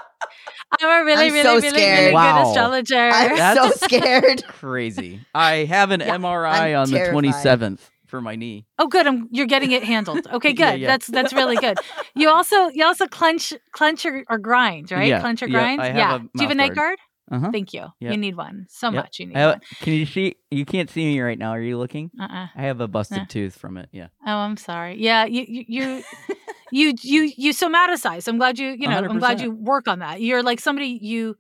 I'm 0.81 1.03
a 1.03 1.05
really, 1.05 1.27
I'm 1.27 1.33
really, 1.33 1.43
so 1.45 1.55
really, 1.61 1.83
really. 1.85 2.13
Wow. 2.13 2.43
good 2.43 2.49
astrologer. 2.51 3.11
I'm 3.15 3.37
That's- 3.37 3.79
so 3.79 3.87
scared. 3.87 4.45
Crazy. 4.49 5.21
I 5.35 5.59
have 5.67 5.93
an 5.93 6.01
Yeah, 6.01 6.17
MRI 6.17 6.75
I'm 6.75 6.79
on 6.81 6.91
the 6.91 6.99
27th 6.99 7.79
for 8.09 8.21
my 8.21 8.37
knee. 8.37 8.67
Oh, 8.79 8.87
good. 8.89 9.07
I'm, 9.07 9.29
you're 9.31 9.47
getting 9.47 9.73
it 9.73 9.85
handled. 9.85 10.27
Okay, 10.37 10.53
good. 10.53 10.63
Yeah, 10.63 10.75
yeah. 10.75 10.87
That's 10.89 11.07
that's 11.07 11.33
really 11.33 11.57
good. 11.57 11.79
You 12.15 12.29
also 12.31 12.69
you 12.69 12.85
also 12.85 13.07
clench 13.07 13.53
clench 13.73 14.05
or, 14.05 14.25
or 14.29 14.39
grind, 14.39 14.91
right? 14.93 15.09
Yeah, 15.09 15.21
Clench 15.21 15.43
or 15.43 15.49
grind. 15.49 15.81
Yeah. 15.81 16.19
Do 16.19 16.29
you 16.35 16.41
have 16.43 16.51
a 16.51 16.55
night 16.55 16.75
guard. 16.75 16.99
guard? 16.99 16.99
Uh 17.31 17.39
huh. 17.47 17.51
Thank 17.53 17.73
you. 17.75 17.87
Yep. 18.01 18.13
You 18.13 18.17
need 18.19 18.37
one. 18.37 18.67
So 18.69 18.89
Yep. 18.89 18.95
much. 19.05 19.19
You 19.19 19.27
need 19.27 19.37
have, 19.37 19.55
one. 19.55 19.61
can 19.81 19.93
you 19.95 20.07
see? 20.07 20.37
You 20.51 20.65
can't 20.65 20.89
see 20.91 21.05
me 21.07 21.21
right 21.21 21.39
now. 21.39 21.51
Are 21.51 21.61
you 21.61 21.79
looking? 21.79 22.11
Uh-uh. 22.21 22.47
I 22.55 22.63
have 22.63 22.81
a 22.81 22.89
busted 22.89 23.19
Eh. 23.19 23.25
tooth 23.29 23.57
from 23.57 23.77
it. 23.79 23.89
Yeah. 23.93 24.09
Oh, 24.27 24.37
I'm 24.37 24.57
sorry. 24.57 24.97
Yeah, 25.01 25.25
you 25.25 25.45
you 25.49 25.65
you 25.69 26.03
you 26.73 26.95
you, 27.03 27.33
you 27.37 27.53
somaticize. 27.53 28.29
I'm 28.29 28.39
glad 28.39 28.59
you 28.59 28.69
you 28.79 28.89
know. 28.89 28.97
i 28.97 29.05
am 29.05 29.19
glad 29.19 29.41
you 29.41 29.51
work 29.51 29.89
on 29.89 30.01
that. 30.01 30.21
You're 30.21 30.43
like 30.43 30.61
somebody 30.61 30.99
you. 31.01 31.37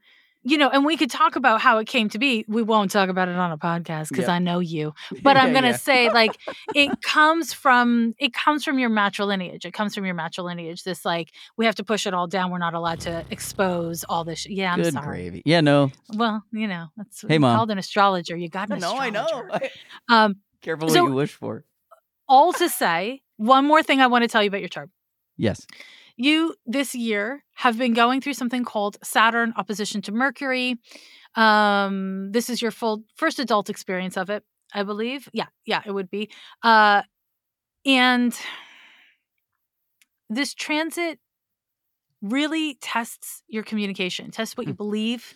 You 0.49 0.59
know, 0.59 0.69
and 0.71 0.85
we 0.85 0.97
could 0.97 1.11
talk 1.11 1.35
about 1.35 1.61
how 1.61 1.79
it 1.79 1.89
came 1.89 2.09
to 2.11 2.19
be. 2.21 2.45
We 2.47 2.63
won't 2.63 2.93
talk 2.93 3.09
about 3.09 3.27
it 3.29 3.35
on 3.35 3.51
a 3.51 3.59
podcast 3.59 4.11
because 4.11 4.27
Yeah. 4.29 4.35
I 4.35 4.39
know 4.39 4.61
you. 4.61 4.95
But 5.23 5.37
I'm 5.37 5.53
gonna 5.53 5.71
yeah. 5.71 5.77
say, 5.77 6.09
like, 6.13 6.39
it 6.75 7.03
comes 7.03 7.53
from 7.53 8.15
it 8.19 8.33
comes 8.33 8.63
from 8.65 8.79
your 8.79 8.89
matrilineage. 8.89 9.65
It 9.65 9.73
comes 9.73 9.95
from 9.95 10.05
your 10.07 10.15
matrilineage. 10.15 10.85
This 10.85 11.05
like 11.05 11.33
we 11.57 11.67
have 11.67 11.75
to 11.77 11.85
push 11.85 12.07
it 12.07 12.15
all 12.15 12.29
down. 12.29 12.51
We're 12.53 12.59
not 12.59 12.75
allowed 12.75 13.01
to 13.01 13.25
expose 13.31 14.05
all 14.05 14.23
this. 14.25 14.39
Sh- 14.41 14.47
yeah, 14.51 14.73
I'm 14.73 14.81
Good 14.83 14.93
sorry. 14.93 15.07
gravy. 15.07 15.43
Yeah. 15.45 15.63
No. 15.63 15.91
Well, 16.15 16.45
you 16.53 16.69
know, 16.69 16.87
that's 16.97 17.25
Hey, 17.27 17.39
Mom. 17.39 17.57
called 17.57 17.71
an 17.73 17.79
astrologer. 17.79 18.37
You 18.37 18.49
got 18.49 18.71
an 18.71 18.79
No, 18.79 18.97
I 18.97 19.11
know. 19.11 19.25
astrologer. 19.25 19.69
Um, 20.09 20.37
Careful 20.63 20.89
So- 20.91 21.03
what 21.03 21.09
you 21.11 21.15
wish 21.17 21.33
for. 21.33 21.65
all 22.29 22.53
to 22.53 22.69
say, 22.69 23.23
one 23.37 23.65
more 23.67 23.83
thing 23.83 24.01
I 24.01 24.07
want 24.07 24.23
to 24.23 24.29
tell 24.29 24.43
you 24.43 24.49
about 24.49 24.61
your 24.61 24.69
chart. 24.69 24.91
Yes. 25.37 25.67
You 26.17 26.55
this 26.65 26.95
year 26.95 27.45
have 27.55 27.77
been 27.79 27.93
going 27.93 28.21
through 28.21 28.35
something 28.35 28.65
called 28.65 28.97
Saturn 29.03 29.53
opposition 29.57 30.01
to 30.03 30.13
Mercury. 30.13 30.77
Um, 31.35 32.33
this 32.33 32.49
is 32.49 32.63
your 32.63 32.71
full 32.71 33.03
first 33.17 33.39
adult 33.39 33.69
experience 33.69 34.17
of 34.17 34.31
it, 34.31 34.43
I 34.73 34.83
believe. 34.83 35.29
Yeah, 35.33 35.47
yeah, 35.67 35.83
it 35.85 35.93
would 35.93 36.11
be. 36.11 36.31
Uh, 36.63 37.03
and 37.85 38.35
this 40.31 40.55
transit 40.55 41.19
really 42.23 42.75
tests 42.81 43.43
your 43.49 43.63
communication, 43.63 44.31
tests 44.31 44.57
what 44.57 44.67
you 44.67 44.75
believe. 44.75 45.35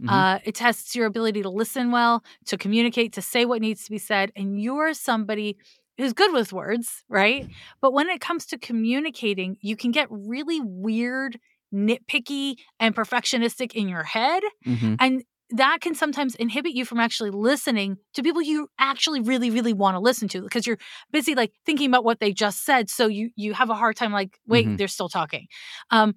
Mhm. 0.00 0.08
Uh, 0.10 0.38
it 0.44 0.54
tests 0.54 0.96
your 0.96 1.06
ability 1.06 1.42
to 1.42 1.50
listen 1.50 1.90
well, 1.90 2.24
to 2.46 2.56
communicate, 2.56 3.12
to 3.14 3.22
say 3.22 3.44
what 3.44 3.60
needs 3.60 3.84
to 3.84 3.90
be 3.90 3.98
said. 3.98 4.32
And 4.36 4.60
you're 4.60 4.94
somebody 4.94 5.58
who's 5.98 6.12
good 6.12 6.32
with 6.32 6.52
words, 6.52 7.04
right? 7.08 7.48
But 7.80 7.92
when 7.92 8.08
it 8.08 8.20
comes 8.20 8.46
to 8.46 8.58
communicating, 8.58 9.56
you 9.60 9.76
can 9.76 9.90
get 9.90 10.08
really 10.10 10.60
weird, 10.60 11.38
nitpicky, 11.72 12.56
and 12.80 12.94
perfectionistic 12.94 13.72
in 13.74 13.88
your 13.88 14.02
head. 14.04 14.42
Mhm. 14.66 14.96
And 15.00 15.22
that 15.50 15.82
can 15.82 15.94
sometimes 15.94 16.34
inhibit 16.36 16.72
you 16.72 16.86
from 16.86 16.98
actually 16.98 17.28
listening 17.30 17.98
to 18.14 18.22
people 18.22 18.40
you 18.40 18.68
actually 18.78 19.20
really, 19.20 19.50
really 19.50 19.74
want 19.74 19.94
to 19.94 20.00
listen 20.00 20.26
to 20.28 20.40
because 20.40 20.66
you're 20.66 20.78
busy 21.10 21.34
like 21.34 21.52
thinking 21.66 21.88
about 21.90 22.04
what 22.04 22.20
they 22.20 22.32
just 22.32 22.64
said. 22.64 22.88
So 22.88 23.06
you 23.06 23.30
you 23.36 23.52
have 23.52 23.68
a 23.68 23.74
hard 23.74 23.96
time 23.96 24.12
like, 24.12 24.38
wait, 24.46 24.66
Mhm. 24.66 24.78
they're 24.78 24.88
still 24.88 25.10
talking. 25.10 25.46
Um, 25.90 26.14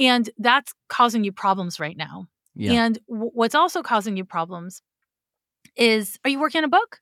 and 0.00 0.28
that's 0.38 0.72
causing 0.88 1.22
you 1.22 1.30
problems 1.30 1.78
right 1.78 1.96
now. 1.96 2.26
Yeah. 2.56 2.72
And 2.84 2.98
w- 3.08 3.30
what's 3.34 3.54
also 3.54 3.82
causing 3.82 4.16
you 4.16 4.24
problems 4.24 4.82
is 5.76 6.18
are 6.24 6.30
you 6.30 6.40
working 6.40 6.58
on 6.58 6.64
a 6.64 6.68
book? 6.68 6.98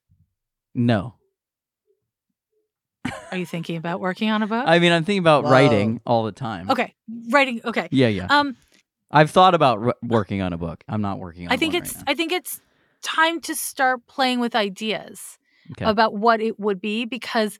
No. 0.75 1.15
Are 3.31 3.37
you 3.37 3.45
thinking 3.45 3.77
about 3.77 3.99
working 3.99 4.29
on 4.29 4.43
a 4.43 4.47
book? 4.47 4.63
I 4.67 4.79
mean, 4.79 4.91
I'm 4.91 5.03
thinking 5.03 5.19
about 5.21 5.43
Whoa. 5.43 5.51
writing 5.51 6.01
all 6.05 6.23
the 6.23 6.31
time. 6.31 6.69
okay, 6.69 6.93
writing. 7.29 7.61
Okay. 7.63 7.87
Yeah. 7.91 8.07
Yeah. 8.07 8.27
Um, 8.29 8.55
I've 9.09 9.31
thought 9.31 9.53
about 9.53 9.79
r- 9.79 9.95
working 10.01 10.41
on 10.41 10.53
a 10.53 10.57
book. 10.57 10.83
I'm 10.87 11.01
not 11.01 11.19
working 11.19 11.47
on. 11.47 11.53
I 11.53 11.57
think 11.57 11.73
one 11.73 11.83
it's 11.83 11.95
Right 11.95 12.03
I 12.07 12.13
think 12.13 12.31
it's 12.31 12.61
time 13.01 13.41
to 13.41 13.55
start 13.55 14.05
playing 14.07 14.39
with 14.39 14.55
ideas 14.55 15.37
Okay. 15.73 15.85
about 15.85 16.15
what 16.15 16.41
it 16.41 16.59
would 16.59 16.81
be 16.81 17.05
because 17.05 17.57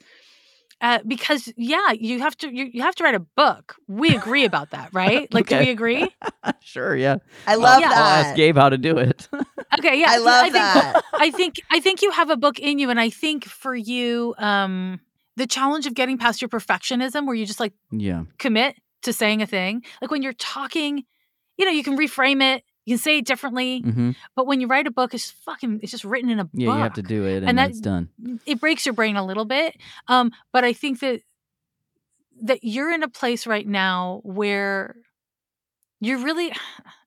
uh, 0.81 0.99
because 1.05 1.53
yeah, 1.55 1.91
you 1.91 2.19
have 2.19 2.35
to 2.37 2.53
you, 2.53 2.65
you 2.73 2.81
have 2.81 2.95
to 2.95 3.03
write 3.03 3.15
a 3.15 3.19
book. 3.19 3.75
We 3.87 4.15
agree 4.15 4.45
about 4.45 4.71
that, 4.71 4.89
right? 4.93 5.31
Like, 5.33 5.47
do 5.47 5.57
we 5.57 5.69
agree? 5.69 6.09
sure. 6.61 6.95
Yeah. 6.95 7.17
I 7.47 7.55
love 7.55 7.81
that. 7.81 7.91
I'll 7.97 8.25
ask. 8.25 8.35
Gabe 8.35 8.57
how 8.57 8.69
to 8.69 8.77
do 8.77 8.97
it. 8.97 9.27
Okay, 9.79 10.01
yeah, 10.01 10.07
I 10.09 10.17
love 10.17 10.41
think, 10.43 10.53
that. 10.55 11.01
I 11.13 11.31
think 11.31 11.55
I 11.71 11.79
think 11.79 12.01
you 12.01 12.11
have 12.11 12.29
a 12.29 12.35
book 12.35 12.59
in 12.59 12.77
you, 12.77 12.89
and 12.89 12.99
I 12.99 13.09
think 13.09 13.45
for 13.45 13.73
you, 13.73 14.35
um, 14.37 14.99
the 15.41 15.47
challenge 15.47 15.88
of 15.88 15.95
getting 15.95 16.17
past 16.19 16.39
your 16.41 16.49
perfectionism, 16.49 17.25
where 17.25 17.36
you 17.36 17.47
just 17.47 17.60
like 17.60 17.73
yeah. 17.89 18.23
commit 18.38 18.75
to 19.01 19.12
saying 19.12 19.41
a 19.41 19.47
thing, 19.47 19.84
like 20.01 20.12
when 20.12 20.21
you're 20.21 20.34
talking, 20.34 21.04
you 21.58 21.65
know, 21.65 21.71
you 21.71 21.84
can 21.84 21.97
reframe 21.97 22.41
it, 22.56 22.63
you 22.86 22.93
can 22.93 22.99
say 23.01 23.17
it 23.17 23.25
differently, 23.25 23.82
hmm 23.82 24.12
but 24.36 24.45
when 24.45 24.62
you 24.62 24.67
write 24.67 24.86
a 24.86 24.91
book, 24.91 25.13
it's 25.15 25.32
fucking, 25.32 25.80
it's 25.82 25.91
just 25.91 26.04
written 26.06 26.30
in 26.30 26.39
a 26.39 26.47
Yeah. 26.54 26.67
book. 26.67 26.75
You 26.77 26.84
have 26.84 26.93
to 26.93 27.01
do 27.01 27.25
it, 27.25 27.38
and, 27.38 27.49
And 27.49 27.58
that- 27.58 27.71
it's 27.71 27.80
done. 27.80 28.10
It 28.45 28.60
breaks 28.60 28.86
your 28.86 28.93
brain 28.93 29.15
a 29.17 29.25
little 29.25 29.45
bit, 29.45 29.75
um, 30.08 30.32
but 30.54 30.63
I 30.63 30.73
think 30.73 30.99
that 30.99 31.21
that 32.43 32.60
you're 32.63 32.91
in 32.91 33.04
a 33.04 33.08
place 33.10 33.45
right 33.47 33.67
now 33.67 34.21
where 34.23 34.95
you're 35.99 36.19
really. 36.19 36.51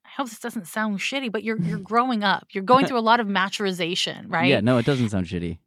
I 0.05 0.17
hope 0.21 0.29
this 0.29 0.39
doesn't 0.39 0.67
sound 0.67 0.99
shitty, 0.99 1.29
but 1.31 1.43
you're 1.43 1.59
you're 1.61 1.77
growing 1.93 2.23
up. 2.23 2.47
You're 2.51 2.63
going 2.63 2.85
through 2.87 2.99
a 2.99 3.07
lot 3.11 3.19
of 3.19 3.27
maturization, 3.27 4.25
right? 4.29 4.47
Yeah. 4.49 4.61
No, 4.61 4.77
it 4.77 4.85
doesn't 4.85 5.09
sound 5.09 5.25
shitty. 5.25 5.59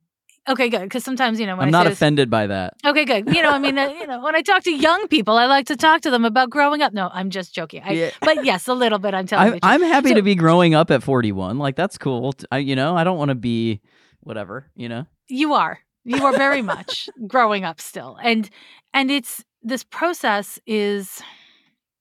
Okay, 0.49 0.69
good. 0.71 0.83
Because 0.83 1.05
sometimes 1.05 1.39
you 1.39 1.47
know 1.47 1.57
when 1.57 1.69
I'm 1.69 1.75
I 1.75 1.79
not 1.79 1.83
say 1.85 1.89
this- 1.91 1.99
offended 1.99 2.31
by 2.31 2.47
that. 2.47 2.75
Okay, 2.85 3.05
good. 3.05 3.27
You 3.35 3.43
know, 3.43 3.51
I 3.51 3.59
mean, 3.59 3.77
uh, 3.79 3.89
you 3.89 4.07
know, 4.07 4.21
when 4.23 4.35
I 4.35 4.43
talk 4.43 4.63
to 4.65 4.73
young 4.75 5.07
people, 5.09 5.37
I 5.37 5.47
like 5.47 5.67
to 5.67 5.77
talk 5.77 6.01
to 6.03 6.11
them 6.11 6.25
about 6.25 6.51
growing 6.51 6.81
up. 6.83 6.93
No, 6.93 7.11
I'm 7.13 7.31
just 7.31 7.55
joking. 7.55 7.83
I, 7.85 7.93
Yeah. 7.93 8.11
But 8.21 8.45
yes, 8.45 8.67
a 8.69 8.75
little 8.75 8.99
bit. 8.99 9.13
I'm 9.15 9.27
telling 9.31 9.47
I'm, 9.49 9.55
you. 9.55 9.61
I'm 9.63 9.83
happy 9.83 10.09
So- 10.11 10.15
to 10.17 10.23
be 10.23 10.35
growing 10.35 10.75
up 10.75 10.91
at 10.91 11.03
41. 11.03 11.59
Like 11.59 11.77
that's 11.77 11.99
cool. 11.99 12.33
T- 12.33 12.47
I, 12.51 12.59
you 12.59 12.75
know, 12.77 12.97
I 12.97 13.05
don't 13.05 13.19
want 13.19 13.29
to 13.29 13.35
be 13.35 13.81
whatever. 14.21 14.71
You 14.75 14.89
know. 14.89 15.07
You 15.29 15.55
are. 15.55 15.81
You 16.05 16.25
are 16.25 16.33
very 16.33 16.63
much 16.63 17.11
growing 17.27 17.65
up 17.65 17.81
still, 17.81 18.17
and 18.23 18.49
and 18.95 19.11
it's 19.11 19.45
this 19.63 19.85
process 19.85 20.59
is 20.67 21.21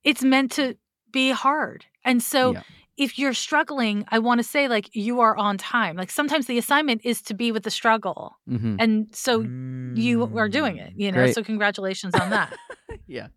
it's 0.06 0.24
meant 0.24 0.54
to 0.54 0.78
be 1.12 1.32
hard, 1.32 1.86
and 2.06 2.24
so. 2.24 2.54
Yeah. 2.54 2.62
If 2.98 3.20
you're 3.20 3.34
struggling, 3.34 4.06
I 4.10 4.20
want 4.20 4.40
to 4.40 4.44
say 4.44 4.68
like 4.68 4.90
you 4.96 5.20
are 5.22 5.36
on 5.38 5.58
time. 5.58 5.96
Like 5.96 6.12
sometimes 6.12 6.48
the 6.48 6.58
assignment 6.58 7.02
is 7.04 7.22
to 7.24 7.34
be 7.34 7.52
with 7.52 7.64
the 7.64 7.72
struggle. 7.72 8.38
hmm 8.48 8.76
And 8.80 9.08
so 9.14 9.42
you 9.96 10.32
are 10.38 10.50
doing 10.50 10.78
it, 10.78 10.94
you 10.96 11.12
know. 11.12 11.20
Great. 11.20 11.36
So 11.36 11.44
congratulations 11.44 12.16
on 12.16 12.30
that. 12.32 12.54
Yeah. 13.06 13.28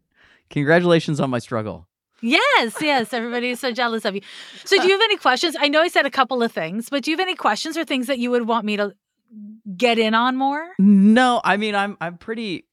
Congratulations 0.50 1.20
on 1.20 1.30
my 1.30 1.38
struggle. 1.38 1.86
Yes, 2.22 2.74
yes. 2.80 3.12
Everybody 3.12 3.50
is 3.50 3.60
so 3.60 3.72
jealous 3.72 4.04
of 4.04 4.14
you. 4.14 4.20
So, 4.64 4.76
do 4.76 4.82
you 4.82 4.92
have 4.92 5.00
any 5.02 5.16
questions? 5.16 5.56
I 5.58 5.68
know 5.68 5.80
I 5.80 5.88
said 5.88 6.06
a 6.06 6.10
couple 6.10 6.42
of 6.42 6.52
things, 6.52 6.88
but 6.88 7.02
do 7.02 7.10
you 7.10 7.16
have 7.16 7.22
any 7.22 7.34
questions 7.36 7.76
or 7.76 7.84
things 7.84 8.06
that 8.08 8.18
you 8.18 8.30
would 8.30 8.46
want 8.46 8.64
me 8.64 8.76
to 8.76 8.92
get 9.76 9.98
in 9.98 10.14
on 10.14 10.36
more? 10.36 10.68
No, 10.78 11.40
I 11.44 11.56
mean 11.56 11.74
I'm 11.74 11.96
I'm 12.00 12.18
pretty 12.18 12.66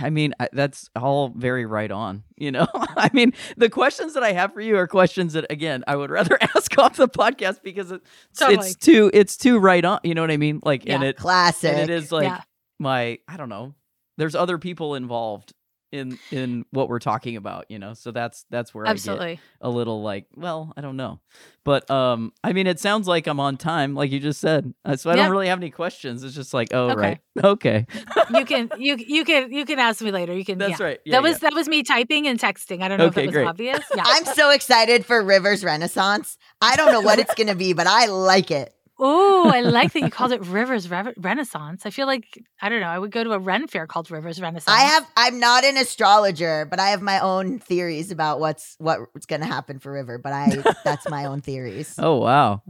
I 0.00 0.10
mean, 0.10 0.34
I, 0.38 0.48
that's 0.52 0.88
all 0.94 1.30
very 1.34 1.66
right 1.66 1.90
on. 1.90 2.22
You 2.36 2.52
know, 2.52 2.66
I 2.74 3.10
mean, 3.12 3.32
the 3.56 3.68
questions 3.68 4.14
that 4.14 4.22
I 4.22 4.32
have 4.32 4.52
for 4.54 4.60
you 4.60 4.76
are 4.76 4.86
questions 4.86 5.32
that, 5.32 5.46
again, 5.50 5.82
I 5.88 5.96
would 5.96 6.10
rather 6.10 6.38
ask 6.56 6.76
off 6.78 6.96
the 6.96 7.08
podcast 7.08 7.62
because 7.62 7.90
it's 7.90 8.04
Totally. 8.38 8.68
it's 8.68 8.74
too 8.76 9.10
it's 9.12 9.36
too 9.36 9.58
right 9.58 9.84
on. 9.84 10.00
You 10.04 10.14
know 10.14 10.20
what 10.22 10.30
I 10.30 10.36
mean? 10.36 10.60
Like, 10.62 10.82
and 10.88 11.02
Yeah. 11.02 11.08
it 11.10 11.16
Classic. 11.16 11.70
and 11.72 11.80
it 11.80 11.90
is 11.90 12.12
like 12.12 12.24
Yeah. 12.24 12.40
my 12.78 13.18
I 13.26 13.36
don't 13.36 13.48
know. 13.48 13.74
There's 14.16 14.34
other 14.34 14.58
people 14.58 14.94
involved 14.94 15.52
in 15.92 16.18
in 16.30 16.64
what 16.70 16.88
we're 16.88 16.98
talking 16.98 17.36
about. 17.36 17.66
You 17.70 17.78
know, 17.78 17.94
so 17.94 18.10
that's 18.10 18.44
that's 18.50 18.74
where 18.74 18.84
I 18.84 18.88
get 18.88 18.92
Absolutely. 18.92 19.40
a 19.60 19.70
little 19.70 20.02
like, 20.02 20.26
well, 20.34 20.72
I 20.76 20.80
don't 20.80 20.96
know. 20.96 21.20
But 21.64 21.90
um 21.90 22.32
I 22.42 22.52
mean 22.52 22.66
it 22.66 22.80
sounds 22.80 23.06
like 23.08 23.26
I'm 23.26 23.40
on 23.40 23.56
time 23.56 23.94
like 23.94 24.10
you 24.10 24.20
just 24.20 24.40
said. 24.40 24.72
Uh, 24.84 24.96
so 24.96 25.10
I 25.10 25.14
Yeah. 25.14 25.22
don't 25.22 25.30
really 25.32 25.48
have 25.48 25.58
any 25.58 25.70
questions. 25.70 26.22
It's 26.24 26.34
just 26.34 26.52
like, 26.54 26.68
oh 26.72 26.90
Okay. 26.90 27.00
right. 27.00 27.18
Okay. 27.44 27.86
You 28.30 28.44
can 28.44 28.70
you 28.78 28.96
you 28.98 29.24
can 29.24 29.52
you 29.52 29.64
can 29.64 29.78
ask 29.78 30.00
me 30.02 30.10
later. 30.10 30.34
You 30.34 30.44
can 30.44 30.58
That's 30.58 30.78
yeah. 30.80 30.86
right. 30.86 31.00
Yeah, 31.04 31.12
that 31.16 31.22
was 31.22 31.32
yeah. 31.34 31.48
that 31.50 31.54
was 31.54 31.68
me 31.68 31.82
typing 31.82 32.26
and 32.26 32.38
texting. 32.38 32.82
I 32.82 32.88
don't 32.88 32.98
know 32.98 33.06
Okay, 33.06 33.22
if 33.22 33.24
it 33.24 33.26
was 33.28 33.34
great. 33.34 33.46
obvious. 33.48 33.80
Yeah. 33.96 34.02
I'm 34.06 34.24
so 34.24 34.50
excited 34.50 35.04
for 35.06 35.22
Rivers 35.22 35.64
Renaissance. 35.64 36.36
I 36.60 36.76
don't 36.76 36.92
know 36.92 37.00
what 37.00 37.18
it's 37.18 37.34
going 37.34 37.46
to 37.48 37.54
be, 37.54 37.72
but 37.72 37.86
I 37.86 38.06
like 38.06 38.50
it. 38.50 38.74
Oh, 39.00 39.48
I 39.48 39.60
like 39.60 39.92
that 39.92 40.00
you 40.00 40.10
called 40.10 40.32
it 40.32 40.44
Rivers 40.44 40.90
Re- 40.90 41.14
Renaissance. 41.16 41.86
I 41.86 41.90
feel 41.90 42.06
like 42.06 42.42
I 42.60 42.68
don't 42.68 42.80
know. 42.80 42.88
I 42.88 42.98
would 42.98 43.12
go 43.12 43.22
to 43.22 43.32
a 43.32 43.38
Ren 43.38 43.68
fair 43.68 43.86
called 43.86 44.10
Rivers 44.10 44.40
Renaissance. 44.40 44.76
I 44.76 44.80
have 44.80 45.06
I'm 45.16 45.38
not 45.38 45.64
an 45.64 45.76
astrologer, 45.76 46.66
but 46.68 46.80
I 46.80 46.88
have 46.90 47.00
my 47.00 47.20
own 47.20 47.60
theories 47.60 48.10
about 48.10 48.40
what's 48.40 48.74
what's 48.78 49.26
going 49.26 49.40
to 49.40 49.46
happen 49.46 49.78
for 49.78 49.92
River, 49.92 50.18
but 50.18 50.32
I 50.32 50.62
that's 50.84 51.08
my 51.08 51.26
own 51.26 51.40
theories. 51.40 51.94
Oh 51.98 52.16
wow. 52.16 52.62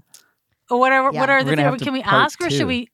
Or 0.71 0.79
whatever. 0.79 1.11
Yeah. 1.13 1.21
What 1.21 1.31
are 1.31 1.39
We're 1.45 1.57
the 1.57 1.57
theories? 1.57 1.83
Can 1.83 1.93
we 1.95 2.03
part 2.03 2.25
ask 2.25 2.41
or 2.43 2.51
should 2.51 2.67
we? 2.67 2.91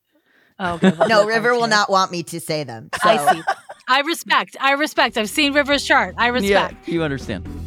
Oh, 0.60 0.74
okay. 0.74 0.92
we'll 0.96 1.08
No, 1.08 1.26
River 1.26 1.54
will 1.54 1.66
not 1.66 1.90
want 1.90 2.12
me 2.12 2.22
to 2.24 2.38
say 2.40 2.62
them. 2.62 2.88
So 3.02 3.08
I 3.08 3.32
see. 3.32 3.42
I 3.88 4.00
respect. 4.02 4.56
I 4.60 4.72
respect. 4.72 5.18
I've 5.18 5.28
seen 5.28 5.52
River's 5.52 5.84
chart. 5.84 6.14
I 6.16 6.28
respect. 6.28 6.76
Yeah, 6.86 6.92
you 6.94 7.02
understand. 7.02 7.63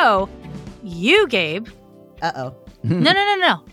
So, 0.00 0.30
you, 0.82 1.28
Gabe, 1.28 1.68
Uh-oh. 2.22 2.56
no, 2.82 3.12
no, 3.12 3.12
no, 3.12 3.34
no. 3.36 3.64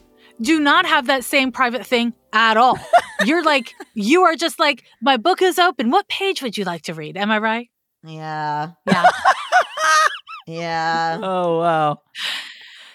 Do 0.42 0.60
not 0.60 0.86
have 0.86 1.08
that 1.08 1.24
same 1.24 1.54
private 1.54 1.86
thing 1.86 2.14
at 2.34 2.58
all. 2.58 2.78
You're 3.26 3.46
like, 3.46 3.74
you 3.94 4.24
are 4.24 4.36
just 4.36 4.60
like, 4.60 4.84
my 5.02 5.16
book 5.16 5.42
is 5.42 5.58
open. 5.58 5.90
What 5.90 6.10
page 6.10 6.42
would 6.42 6.58
you 6.58 6.66
like 6.66 6.82
to 6.82 6.94
read? 6.94 7.16
Am 7.16 7.32
I 7.32 7.38
right? 7.38 7.70
Yeah. 8.04 8.72
Yeah. 8.86 9.06
Yeah. 10.48 11.20
Oh 11.24 11.60
wow. 11.60 12.02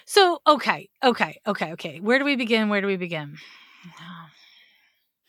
So, 0.04 0.40
okay, 0.46 0.88
okay, 1.02 1.38
okay, 1.46 1.72
okay. 1.72 2.00
Where 2.00 2.18
do 2.18 2.26
we 2.26 2.36
begin? 2.36 2.68
Where 2.68 2.80
do 2.82 2.86
we 2.86 2.96
begin? 2.96 3.36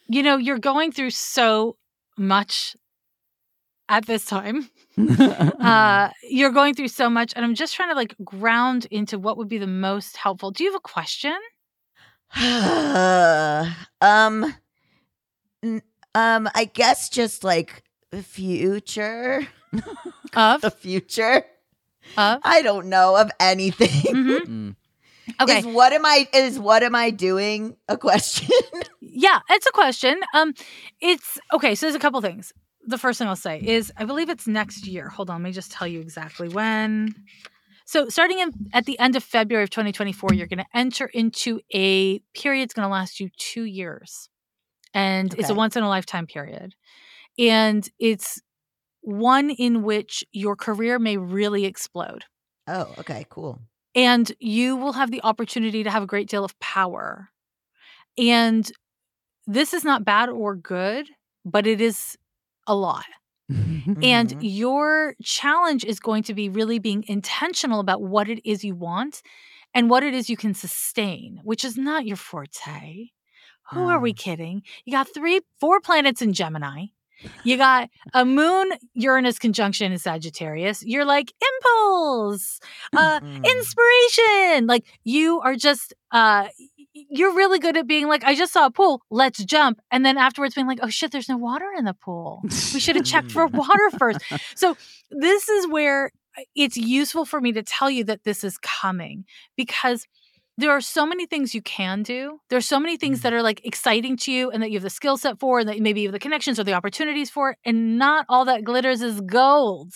You 0.09 0.23
know, 0.23 0.35
you're 0.37 0.59
going 0.59 0.91
through 0.91 1.11
so 1.11 1.77
much 2.17 2.75
at 3.87 4.05
this 4.05 4.25
time. 4.25 4.69
Uh, 5.63 6.09
you're 6.29 6.51
going 6.51 6.75
through 6.75 6.87
so 6.89 7.09
much, 7.09 7.33
and 7.35 7.43
I'm 7.45 7.55
just 7.55 7.73
trying 7.75 7.89
to 7.89 7.95
like 7.95 8.15
ground 8.23 8.85
into 8.91 9.17
what 9.17 9.37
would 9.37 9.47
be 9.47 9.57
the 9.57 9.67
most 9.67 10.17
helpful. 10.17 10.51
Do 10.51 10.63
you 10.63 10.71
have 10.71 10.77
a 10.77 10.81
question? 10.81 11.37
um 14.01 14.53
n- 15.63 15.81
um 16.15 16.49
I 16.53 16.65
guess 16.73 17.09
just 17.09 17.43
like 17.43 17.83
the 18.11 18.23
future. 18.23 19.47
Of, 20.35 20.61
The 20.61 20.71
future. 20.71 21.45
of, 22.17 22.39
I 22.43 22.61
don't 22.61 22.87
know 22.87 23.15
of 23.15 23.31
anything. 23.39 24.13
Mhm. 24.13 24.75
Mm. 25.29 25.41
okay, 25.41 25.59
Is 25.59 25.65
what 25.65 25.93
am 25.93 26.05
I 26.05 26.27
is 26.33 26.59
what 26.59 26.83
am 26.83 26.95
I 26.95 27.09
doing 27.11 27.77
a 27.87 27.97
question? 27.97 28.49
yeah, 28.99 29.39
it's 29.49 29.65
a 29.65 29.71
question. 29.71 30.19
Um, 30.33 30.53
it's 30.99 31.39
okay. 31.53 31.75
So 31.75 31.85
there's 31.85 31.95
a 31.95 31.99
couple 31.99 32.19
things. 32.21 32.51
The 32.85 32.97
first 32.97 33.19
thing 33.19 33.27
I'll 33.27 33.35
say 33.35 33.61
is 33.61 33.91
I 33.97 34.05
believe 34.05 34.29
it's 34.29 34.47
next 34.47 34.85
year. 34.87 35.09
Hold 35.09 35.29
on, 35.29 35.41
let 35.41 35.49
me 35.49 35.51
just 35.51 35.71
tell 35.71 35.87
you 35.87 35.99
exactly 35.99 36.49
when. 36.49 37.15
So 37.85 38.09
starting 38.09 38.39
in 38.39 38.51
at 38.73 38.85
the 38.85 38.97
end 38.99 39.15
of 39.15 39.23
February 39.23 39.63
of 39.63 39.69
2024, 39.69 40.29
you're 40.33 40.47
going 40.47 40.59
to 40.59 40.77
enter 40.77 41.05
into 41.05 41.61
a 41.73 42.19
period. 42.33 42.63
It's 42.63 42.73
going 42.73 42.85
to 42.87 42.91
last 42.91 43.19
you 43.19 43.29
two 43.37 43.63
years, 43.63 44.29
and 44.93 45.33
it's 45.37 45.49
a 45.49 45.55
once 45.55 45.75
in 45.75 45.83
a 45.83 45.89
lifetime 45.89 46.27
period, 46.27 46.75
and 47.37 47.87
it's 47.99 48.41
one 49.01 49.49
in 49.49 49.83
which 49.83 50.23
your 50.31 50.55
career 50.55 50.97
may 50.97 51.17
really 51.17 51.65
explode. 51.65 52.23
oh, 52.67 52.93
okay, 52.99 53.25
cool. 53.29 53.59
and 53.95 54.31
you 54.39 54.75
will 54.77 54.93
have 54.93 55.11
the 55.11 55.21
opportunity 55.23 55.83
to 55.83 55.91
have 55.91 56.03
a 56.03 56.07
great 56.07 56.29
deal 56.29 56.45
of 56.45 56.57
power. 56.59 57.29
And 58.17 58.69
this 59.45 59.73
is 59.73 59.83
not 59.83 60.05
bad 60.05 60.29
or 60.29 60.55
good, 60.55 61.09
but 61.43 61.67
it 61.67 61.81
is 61.81 62.17
a 62.67 62.75
lot. 62.75 63.05
And 64.01 64.29
Mhm. 64.29 64.37
your 64.41 65.15
challenge 65.23 65.85
is 65.85 65.99
going 65.99 66.23
to 66.23 66.33
be 66.33 66.49
really 66.49 66.79
being 66.79 67.03
intentional 67.07 67.79
about 67.79 68.01
what 68.01 68.29
it 68.29 68.41
is 68.47 68.63
you 68.63 68.75
want 68.75 69.21
and 69.73 69.89
what 69.89 70.03
it 70.03 70.13
is 70.13 70.29
you 70.29 70.37
can 70.37 70.53
sustain, 70.53 71.39
which 71.43 71.63
is 71.65 71.77
not 71.77 72.05
your 72.05 72.17
forte. 72.17 73.09
Who 73.71 73.87
are 73.87 73.99
we 73.99 74.11
Oh. 74.11 74.13
kidding? 74.13 74.63
You 74.85 74.93
got 74.93 75.13
three, 75.13 75.41
four 75.59 75.79
planets 75.81 76.21
in 76.21 76.33
Gemini. 76.33 76.87
You 77.43 77.57
got 77.57 77.89
a 78.13 78.25
moon 78.25 78.71
Uranus 78.93 79.39
conjunction 79.39 79.91
in 79.91 79.97
Sagittarius. 79.97 80.83
You're 80.83 81.05
like 81.05 81.33
impulse, 81.49 82.59
uh, 82.95 83.19
Mm. 83.21 83.45
inspiration. 83.45 84.67
Like 84.67 84.85
you 85.03 85.39
are 85.41 85.55
just, 85.55 85.93
uh, 86.11 86.47
y- 86.59 86.67
you're 86.93 87.33
really 87.33 87.59
good 87.59 87.75
at 87.77 87.87
being 87.87 88.07
like, 88.07 88.23
I 88.23 88.35
just 88.35 88.53
saw 88.53 88.67
a 88.67 88.71
pool, 88.71 89.01
let's 89.09 89.43
jump. 89.43 89.79
And 89.91 90.05
then 90.05 90.17
afterwards 90.17 90.53
being 90.55 90.67
like, 90.67 90.79
oh 90.81 90.89
shit, 90.89 91.11
there's 91.11 91.29
no 91.29 91.37
water 91.37 91.71
in 91.77 91.85
the 91.85 91.93
pool. 91.95 92.41
We 92.73 92.79
should 92.79 92.95
have 92.95 93.05
checked 93.05 93.31
for 93.31 93.47
water 93.53 93.89
first. 93.97 94.19
So 94.55 94.75
this 95.09 95.49
is 95.49 95.67
where 95.67 96.11
uh, 96.37 96.43
it's 96.55 96.77
useful 96.77 97.25
for 97.25 97.41
me 97.41 97.51
to 97.53 97.63
tell 97.63 97.89
you 97.89 98.03
that 98.05 98.23
this 98.23 98.43
is 98.43 98.57
coming 98.59 99.25
because 99.57 100.05
there 100.57 100.69
are 100.69 100.81
so 100.81 101.03
many 101.07 101.25
things 101.25 101.55
you 101.55 101.63
can 101.63 102.03
do. 102.03 102.39
There's 102.51 102.67
so 102.67 102.79
many 102.79 102.95
things 102.95 103.19
Mm. 103.19 103.23
that 103.23 103.33
are 103.33 103.41
like 103.41 103.65
exciting 103.65 104.15
to 104.17 104.31
you 104.31 104.51
and 104.51 104.61
that 104.61 104.69
you 104.69 104.75
have 104.77 104.83
the 104.83 104.89
skill 104.91 105.17
set 105.17 105.39
for 105.39 105.59
and 105.59 105.67
that 105.69 105.79
maybe 105.79 106.01
you 106.01 106.09
have 106.09 106.13
the 106.13 106.19
connections 106.19 106.59
or 106.59 106.63
the 106.63 106.73
opportunities 106.73 107.31
for. 107.31 107.55
And 107.65 107.97
not 107.97 108.27
all 108.29 108.45
that 108.45 108.63
glitters 108.63 109.01
is 109.01 109.19
gold. 109.21 109.93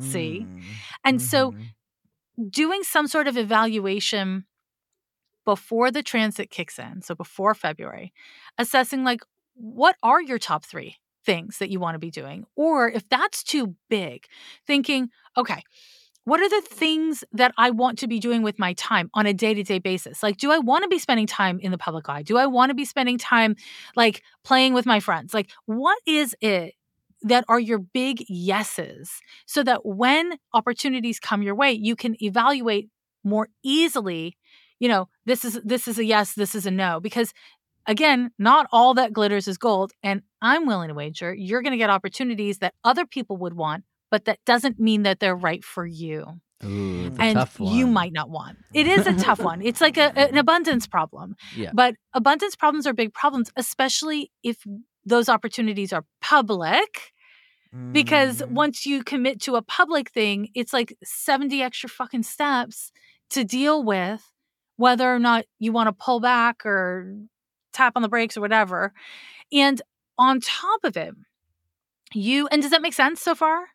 See? 0.00 0.46
Mm. 0.48 0.62
And 1.04 1.22
so 1.22 1.52
Mhm. 1.52 2.50
doing 2.50 2.82
some 2.82 3.06
sort 3.06 3.28
of 3.28 3.36
evaluation 3.36 4.46
before 5.44 5.90
the 5.90 6.02
transit 6.02 6.50
kicks 6.50 6.78
in, 6.78 7.02
so 7.02 7.14
before 7.14 7.54
February, 7.54 8.12
assessing 8.58 9.04
like 9.04 9.20
what 9.54 9.96
are 10.02 10.20
your 10.20 10.38
top 10.38 10.64
three 10.64 10.96
things 11.24 11.58
that 11.58 11.70
you 11.70 11.80
want 11.80 11.94
to 11.94 11.98
be 11.98 12.10
doing? 12.10 12.44
Or 12.56 12.88
if 12.88 13.08
that's 13.08 13.42
too 13.42 13.74
big, 13.88 14.26
thinking, 14.66 15.08
okay, 15.36 15.62
what 16.24 16.40
are 16.40 16.48
the 16.48 16.66
things 16.66 17.22
that 17.32 17.52
I 17.58 17.70
want 17.70 17.98
to 17.98 18.08
be 18.08 18.18
doing 18.18 18.42
with 18.42 18.58
my 18.58 18.72
time 18.74 19.10
on 19.14 19.26
a 19.26 19.34
day 19.34 19.54
to 19.54 19.62
day 19.62 19.78
basis? 19.78 20.22
Like, 20.22 20.38
do 20.38 20.50
I 20.50 20.58
want 20.58 20.82
to 20.82 20.88
be 20.88 20.98
spending 20.98 21.26
time 21.26 21.58
in 21.60 21.70
the 21.70 21.78
public 21.78 22.08
eye? 22.08 22.22
Do 22.22 22.38
I 22.38 22.46
want 22.46 22.70
to 22.70 22.74
be 22.74 22.84
spending 22.86 23.18
time 23.18 23.56
like 23.94 24.22
playing 24.42 24.72
with 24.74 24.86
my 24.86 25.00
friends? 25.00 25.34
Like, 25.34 25.50
what 25.66 25.98
is 26.06 26.34
it 26.40 26.74
that 27.22 27.44
are 27.48 27.60
your 27.60 27.78
big 27.78 28.24
yeses 28.28 29.20
so 29.46 29.62
that 29.62 29.84
when 29.84 30.38
opportunities 30.52 31.18
come 31.18 31.42
your 31.42 31.54
way, 31.54 31.72
you 31.72 31.96
can 31.96 32.22
evaluate 32.22 32.88
more 33.22 33.48
easily, 33.62 34.36
you 34.80 34.88
know, 34.88 35.08
this 35.26 35.44
is 35.44 35.60
this 35.64 35.88
is 35.88 35.98
a 35.98 36.04
yes, 36.04 36.34
this 36.34 36.54
is 36.54 36.66
a 36.66 36.70
no 36.70 37.00
because 37.00 37.32
again, 37.86 38.30
not 38.38 38.66
all 38.72 38.94
that 38.94 39.12
glitters 39.12 39.46
is 39.48 39.58
gold 39.58 39.92
and 40.02 40.22
I'm 40.40 40.66
willing 40.66 40.88
to 40.88 40.94
wager 40.94 41.34
you're 41.34 41.62
going 41.62 41.72
to 41.72 41.78
get 41.78 41.90
opportunities 41.90 42.58
that 42.58 42.74
other 42.84 43.06
people 43.06 43.36
would 43.38 43.54
want, 43.54 43.84
but 44.10 44.24
that 44.24 44.38
doesn't 44.46 44.78
mean 44.78 45.02
that 45.02 45.20
they're 45.20 45.36
right 45.36 45.62
for 45.64 45.86
you 45.86 46.40
Ooh, 46.64 47.12
and 47.18 47.46
you 47.60 47.86
might 47.86 48.12
not 48.12 48.30
want. 48.30 48.56
It 48.72 48.86
is 48.86 49.06
a 49.06 49.14
tough 49.14 49.40
one. 49.40 49.60
It's 49.60 49.80
like 49.80 49.96
a, 49.98 50.16
an 50.18 50.38
abundance 50.38 50.86
problem. 50.86 51.36
Yeah. 51.56 51.70
But 51.74 51.94
abundance 52.14 52.56
problems 52.56 52.86
are 52.86 52.94
big 52.94 53.12
problems, 53.12 53.50
especially 53.56 54.30
if 54.42 54.56
those 55.04 55.28
opportunities 55.28 55.92
are 55.92 56.04
public 56.20 57.12
because 57.92 58.40
Mhm. 58.40 58.50
once 58.50 58.86
you 58.86 59.02
commit 59.02 59.40
to 59.42 59.56
a 59.56 59.62
public 59.62 60.10
thing, 60.10 60.48
it's 60.54 60.72
like 60.72 60.96
70 61.02 61.60
extra 61.60 61.88
fucking 61.88 62.22
steps 62.22 62.92
to 63.30 63.44
deal 63.44 63.82
with 63.82 64.22
whether 64.76 65.12
or 65.14 65.18
not 65.18 65.44
you 65.58 65.72
want 65.72 65.88
to 65.88 65.92
pull 65.92 66.20
back 66.20 66.64
or 66.66 67.14
tap 67.72 67.92
on 67.96 68.02
the 68.02 68.08
brakes 68.08 68.36
or 68.36 68.40
whatever. 68.40 68.92
And 69.52 69.80
on 70.18 70.40
top 70.40 70.80
of 70.84 70.96
it, 70.96 71.14
you 72.12 72.46
and 72.48 72.62
does 72.62 72.70
that 72.70 72.82
make 72.82 72.94
sense 72.94 73.20
so 73.20 73.34
far? 73.34 73.66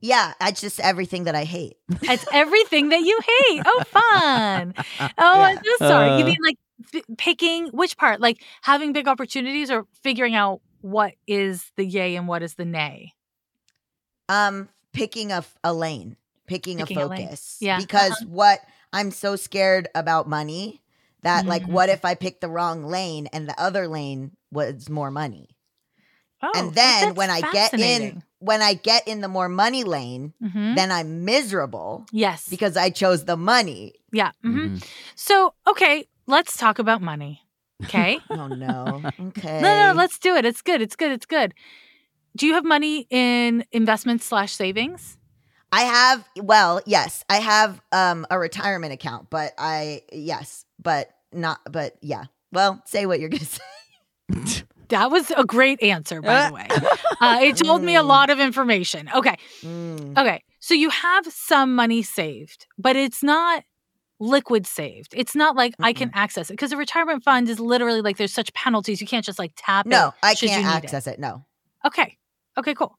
Yeah, 0.00 0.32
it's 0.40 0.60
just 0.60 0.80
everything 0.80 1.24
that 1.24 1.34
I 1.36 1.44
hate. 1.44 1.76
It's 2.02 2.26
everything 2.32 2.88
that 2.88 3.00
you 3.02 3.18
hate. 3.20 3.62
Oh, 3.64 3.82
fun. 3.86 4.74
Oh, 5.00 5.40
I'm 5.42 5.56
Yeah. 5.56 5.72
so 5.78 5.88
sorry. 5.88 6.08
you 6.18 6.24
Uh. 6.24 6.26
mean 6.26 6.36
like 6.44 6.58
f- 6.94 7.02
picking 7.18 7.68
which 7.68 7.96
part? 7.96 8.20
Like 8.20 8.42
having 8.62 8.92
big 8.92 9.06
opportunities 9.06 9.70
or 9.70 9.86
figuring 10.02 10.34
out 10.34 10.60
what 10.80 11.14
is 11.28 11.70
the 11.76 11.84
yay 11.84 12.16
and 12.16 12.26
what 12.26 12.42
is 12.42 12.54
the 12.54 12.64
nay? 12.64 13.12
Um, 14.28 14.68
picking 14.92 15.30
a, 15.30 15.36
f- 15.38 15.56
a 15.62 15.72
lane, 15.72 16.16
picking, 16.46 16.78
Picking 16.78 16.98
a 16.98 17.06
a 17.06 17.06
lane. 17.06 17.26
focus. 17.26 17.58
Yeah. 17.60 17.78
Because 17.78 18.20
what 18.26 18.58
I'm 18.92 19.10
so 19.10 19.36
scared 19.36 19.88
about 19.94 20.28
money 20.28 20.82
that 21.22 21.46
like 21.46 21.64
Mhm. 21.64 21.72
what 21.72 21.88
if 21.88 22.04
I 22.04 22.14
pick 22.14 22.40
the 22.40 22.48
wrong 22.48 22.84
lane 22.84 23.26
and 23.32 23.48
the 23.48 23.58
other 23.60 23.88
lane 23.88 24.36
was 24.50 24.88
more 24.90 25.10
money? 25.10 25.56
Oh, 26.42 26.50
and 26.54 26.74
then 26.74 27.14
when 27.14 27.30
I 27.30 27.40
get 27.52 27.72
in 27.74 28.22
when 28.40 28.60
I 28.60 28.74
get 28.74 29.06
in 29.06 29.20
the 29.20 29.28
more 29.28 29.48
money 29.48 29.84
lane, 29.84 30.34
Mhm. 30.42 30.74
then 30.74 30.90
I'm 30.90 31.24
miserable 31.24 32.06
yes, 32.10 32.48
because 32.48 32.76
I 32.76 32.90
chose 32.90 33.24
the 33.24 33.36
money. 33.36 33.94
yeah. 34.10 34.32
mhm. 34.44 34.66
Mhm. 34.70 34.84
So 35.14 35.54
okay, 35.66 36.08
let's 36.26 36.56
talk 36.56 36.78
about 36.80 37.00
money. 37.00 37.42
Okay. 37.84 38.18
Oh 38.30 38.48
no. 38.48 39.02
Okay. 39.20 39.60
No, 39.62 39.68
no, 39.88 39.92
let's 39.94 40.18
do 40.18 40.34
it. 40.36 40.44
It's 40.44 40.62
good. 40.62 40.80
It's 40.82 40.96
good. 40.96 41.12
It's 41.12 41.26
good. 41.26 41.54
Do 42.36 42.46
you 42.46 42.54
have 42.54 42.64
money 42.64 43.06
in 43.10 43.64
investments 43.72 44.24
slash 44.26 44.52
savings? 44.52 45.18
I 45.72 45.82
have 45.82 46.28
well, 46.36 46.80
yes, 46.86 47.24
I 47.28 47.36
have 47.36 47.80
um 47.92 48.26
a 48.30 48.38
retirement 48.38 48.92
account, 48.92 49.30
but 49.30 49.52
I 49.58 50.02
yes, 50.12 50.64
but 50.80 51.08
not 51.32 51.60
but 51.70 51.96
yeah. 52.02 52.24
Well, 52.52 52.82
say 52.86 53.06
what 53.06 53.18
you're 53.20 53.30
gonna 53.30 53.44
say. 53.46 54.62
That 54.88 55.10
was 55.10 55.30
a 55.30 55.44
great 55.44 55.82
answer, 55.82 56.20
by 56.20 56.48
the 56.48 56.52
way. 56.54 56.68
Uh, 57.20 57.38
it 57.40 57.56
told 57.56 57.82
me 57.84 57.94
a 57.94 58.02
Mm. 58.02 58.06
lot 58.08 58.30
of 58.30 58.40
information. 58.40 59.08
Okay. 59.14 59.36
Mm, 59.64 60.18
Okay. 60.18 60.42
So 60.58 60.74
you 60.74 60.90
have 60.90 61.24
some 61.26 61.74
money 61.76 62.02
saved, 62.02 62.66
but 62.76 62.96
it's 62.96 63.22
not 63.22 63.62
liquid 64.18 64.66
saved. 64.66 65.12
It's 65.16 65.34
not 65.36 65.54
like 65.54 65.74
I 65.78 65.92
can 65.92 66.10
access 66.14 66.50
it 66.50 66.54
because 66.54 66.72
a 66.72 66.76
retirement 66.76 67.22
fund 67.22 67.48
is 67.48 67.60
literally 67.60 68.00
like 68.00 68.16
there's 68.16 68.32
such 68.34 68.52
penalties. 68.54 69.00
You 69.00 69.06
can't 69.06 69.24
just 69.24 69.38
like 69.38 69.52
tap 69.56 69.86
it. 69.86 69.90
No, 69.90 70.12
I 70.22 70.34
can't 70.34 70.66
access 70.66 71.06
it. 71.06 71.20
No. 71.20 71.44
Okay. 71.86 72.18
Okay, 72.58 72.74
cool. 72.74 72.98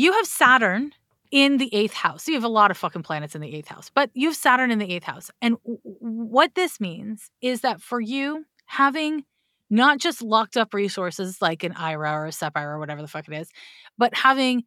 You 0.00 0.12
have 0.12 0.26
Saturn 0.26 0.92
in 1.30 1.58
the 1.58 1.68
eighth 1.74 1.92
house. 1.92 2.24
So 2.24 2.30
you 2.32 2.36
have 2.38 2.44
a 2.44 2.48
lot 2.48 2.70
of 2.70 2.78
fucking 2.78 3.02
planets 3.02 3.34
in 3.34 3.42
the 3.42 3.54
eighth 3.54 3.68
house, 3.68 3.90
but 3.94 4.08
you 4.14 4.28
have 4.28 4.36
Saturn 4.36 4.70
in 4.70 4.78
the 4.78 4.90
eighth 4.90 5.04
house. 5.04 5.30
And 5.42 5.58
w- 5.62 5.78
what 5.82 6.54
this 6.54 6.80
means 6.80 7.30
is 7.42 7.60
that 7.60 7.82
for 7.82 8.00
you, 8.00 8.46
having 8.64 9.24
not 9.68 9.98
just 9.98 10.22
locked 10.22 10.56
up 10.56 10.72
resources 10.72 11.42
like 11.42 11.64
an 11.64 11.72
IRA 11.72 12.12
or 12.12 12.26
a 12.26 12.32
SEP 12.32 12.52
IRA 12.56 12.76
or 12.76 12.78
whatever 12.78 13.02
the 13.02 13.08
fuck 13.08 13.28
it 13.28 13.34
is, 13.34 13.50
but 13.98 14.14
having 14.14 14.64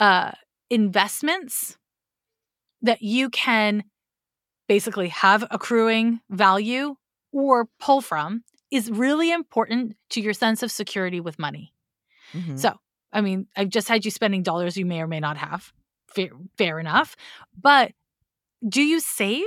uh, 0.00 0.32
investments 0.68 1.78
that 2.82 3.02
you 3.02 3.30
can 3.30 3.84
basically 4.68 5.10
have 5.10 5.46
accruing 5.52 6.18
value 6.28 6.96
or 7.32 7.68
pull 7.78 8.00
from 8.00 8.42
is 8.72 8.90
really 8.90 9.30
important 9.30 9.94
to 10.10 10.20
your 10.20 10.32
sense 10.34 10.60
of 10.64 10.72
security 10.72 11.20
with 11.20 11.38
money. 11.38 11.72
Mhm. 12.32 12.58
So, 12.58 12.80
I 13.14 13.20
mean, 13.20 13.46
I've 13.56 13.70
just 13.70 13.88
had 13.88 14.04
you 14.04 14.10
spending 14.10 14.42
dollars 14.42 14.76
you 14.76 14.84
may 14.84 15.00
or 15.00 15.06
may 15.06 15.20
not 15.20 15.36
have. 15.38 15.72
Fair, 16.08 16.30
fair 16.58 16.80
enough. 16.80 17.16
But 17.58 17.92
do 18.68 18.82
you 18.82 19.00
save? 19.00 19.44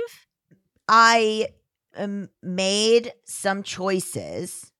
I 0.88 1.48
um, 1.96 2.30
made 2.42 3.12
some 3.26 3.62
choices 3.62 4.72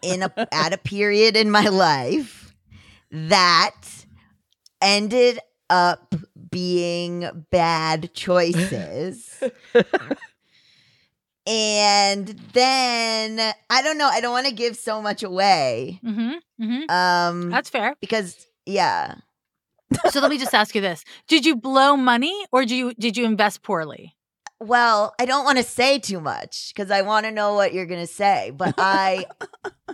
in 0.00 0.22
a 0.22 0.32
at 0.54 0.72
a 0.72 0.78
period 0.78 1.36
in 1.36 1.50
my 1.50 1.68
life 1.68 2.54
that 3.10 4.06
ended 4.80 5.40
up 5.68 6.14
being 6.50 7.46
bad 7.50 8.14
choices. 8.14 9.42
and 11.46 12.28
then 12.52 13.54
I 13.70 13.82
don't 13.82 13.98
know, 13.98 14.08
I 14.08 14.20
don't 14.20 14.32
want 14.32 14.46
to 14.46 14.52
give 14.52 14.76
so 14.76 15.02
much 15.02 15.22
away. 15.22 16.00
Mm-hmm. 16.04 16.64
Mm-hmm. 16.64 16.90
Um 16.90 17.50
That's 17.50 17.70
fair. 17.70 17.96
because 18.00 18.46
yeah. 18.66 19.16
So 20.10 20.20
let 20.20 20.30
me 20.30 20.38
just 20.38 20.54
ask 20.54 20.74
you 20.74 20.80
this: 20.80 21.04
Did 21.28 21.46
you 21.46 21.54
blow 21.56 21.96
money, 21.96 22.34
or 22.50 22.64
do 22.64 22.74
you 22.74 22.94
did 22.94 23.16
you 23.16 23.24
invest 23.24 23.62
poorly? 23.62 24.16
Well, 24.60 25.14
I 25.20 25.26
don't 25.26 25.44
want 25.44 25.58
to 25.58 25.64
say 25.64 25.98
too 25.98 26.20
much 26.20 26.72
because 26.74 26.90
I 26.90 27.02
want 27.02 27.26
to 27.26 27.32
know 27.32 27.54
what 27.54 27.74
you're 27.74 27.86
gonna 27.86 28.06
say, 28.06 28.50
but 28.56 28.74
I, 28.78 29.26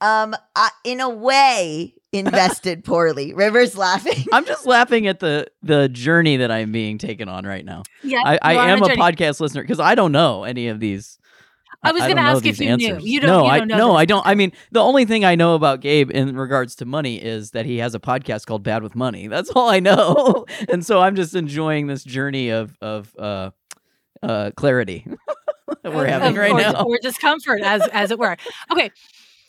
um, 0.00 0.34
I, 0.56 0.70
in 0.84 1.00
a 1.00 1.08
way, 1.08 1.94
invested 2.12 2.84
poorly. 2.84 3.32
River's 3.34 3.76
laughing. 3.76 4.24
I'm 4.32 4.44
just 4.44 4.66
laughing 4.66 5.06
at 5.06 5.20
the 5.20 5.46
the 5.62 5.88
journey 5.88 6.36
that 6.38 6.50
I'm 6.50 6.72
being 6.72 6.98
taken 6.98 7.28
on 7.28 7.44
right 7.44 7.64
now. 7.64 7.82
Yeah, 8.02 8.20
I, 8.24 8.38
I 8.42 8.52
you 8.52 8.58
are 8.58 8.62
on 8.64 8.70
am 8.70 8.82
a 8.82 8.86
journey. 8.88 9.00
podcast 9.00 9.40
listener 9.40 9.62
because 9.62 9.80
I 9.80 9.94
don't 9.94 10.12
know 10.12 10.44
any 10.44 10.68
of 10.68 10.78
these. 10.80 11.18
I 11.84 11.90
was 11.90 12.02
gonna 12.02 12.20
ask 12.20 12.46
if 12.46 12.58
these 12.58 12.60
you 12.60 12.76
knew. 12.76 12.98
You 13.00 13.18
don't- 13.20 13.28
No, 13.28 13.42
you 13.44 13.50
I 13.50 13.58
don't 13.58 13.68
know 13.68 13.76
no. 13.76 13.96
I 13.96 14.04
don't. 14.04 14.24
I 14.24 14.36
mean, 14.36 14.52
the 14.70 14.78
only 14.80 15.04
thing 15.04 15.24
I 15.24 15.34
know 15.34 15.56
about 15.56 15.80
Gabe 15.80 16.12
in 16.12 16.36
regards 16.36 16.76
to 16.76 16.84
money 16.84 17.16
is 17.20 17.50
that 17.52 17.66
he 17.66 17.78
has 17.78 17.94
a 17.96 17.98
podcast 17.98 18.46
called 18.46 18.62
Bad 18.62 18.84
with 18.84 18.94
Money. 18.94 19.26
That's 19.26 19.50
all 19.50 19.68
I 19.68 19.80
know, 19.80 20.46
and 20.68 20.86
so 20.86 21.00
I'm 21.00 21.16
just 21.16 21.34
enjoying 21.34 21.88
this 21.88 22.04
journey 22.04 22.50
of 22.50 22.76
of 22.80 23.12
uh, 23.18 23.50
uh, 24.22 24.52
clarity 24.56 25.04
that 25.82 25.92
we're 25.92 26.06
having 26.06 26.30
of- 26.30 26.36
right 26.36 26.52
or, 26.52 26.60
now. 26.60 26.84
or 26.84 26.98
discomfort, 27.02 27.62
as 27.62 27.82
as 27.88 28.12
it 28.12 28.18
were. 28.18 28.36
Okay, 28.70 28.90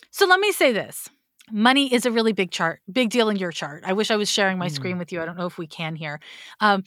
so 0.09 0.25
let 0.25 0.39
me 0.39 0.51
say 0.51 0.71
this: 0.71 1.09
money 1.51 1.93
is 1.93 2.05
a 2.05 2.11
really 2.11 2.33
big 2.33 2.51
chart, 2.51 2.79
big 2.91 3.09
deal 3.09 3.29
in 3.29 3.37
your 3.37 3.51
chart. 3.51 3.83
I 3.85 3.93
wish 3.93 4.11
I 4.11 4.15
was 4.15 4.29
sharing 4.29 4.57
my 4.57 4.67
Mm. 4.67 4.71
screen 4.71 4.97
with 4.97 5.11
you. 5.11 5.21
I 5.21 5.25
don't 5.25 5.37
know 5.37 5.45
if 5.45 5.57
we 5.57 5.67
can 5.67 5.95
here. 5.95 6.19
Um, 6.59 6.83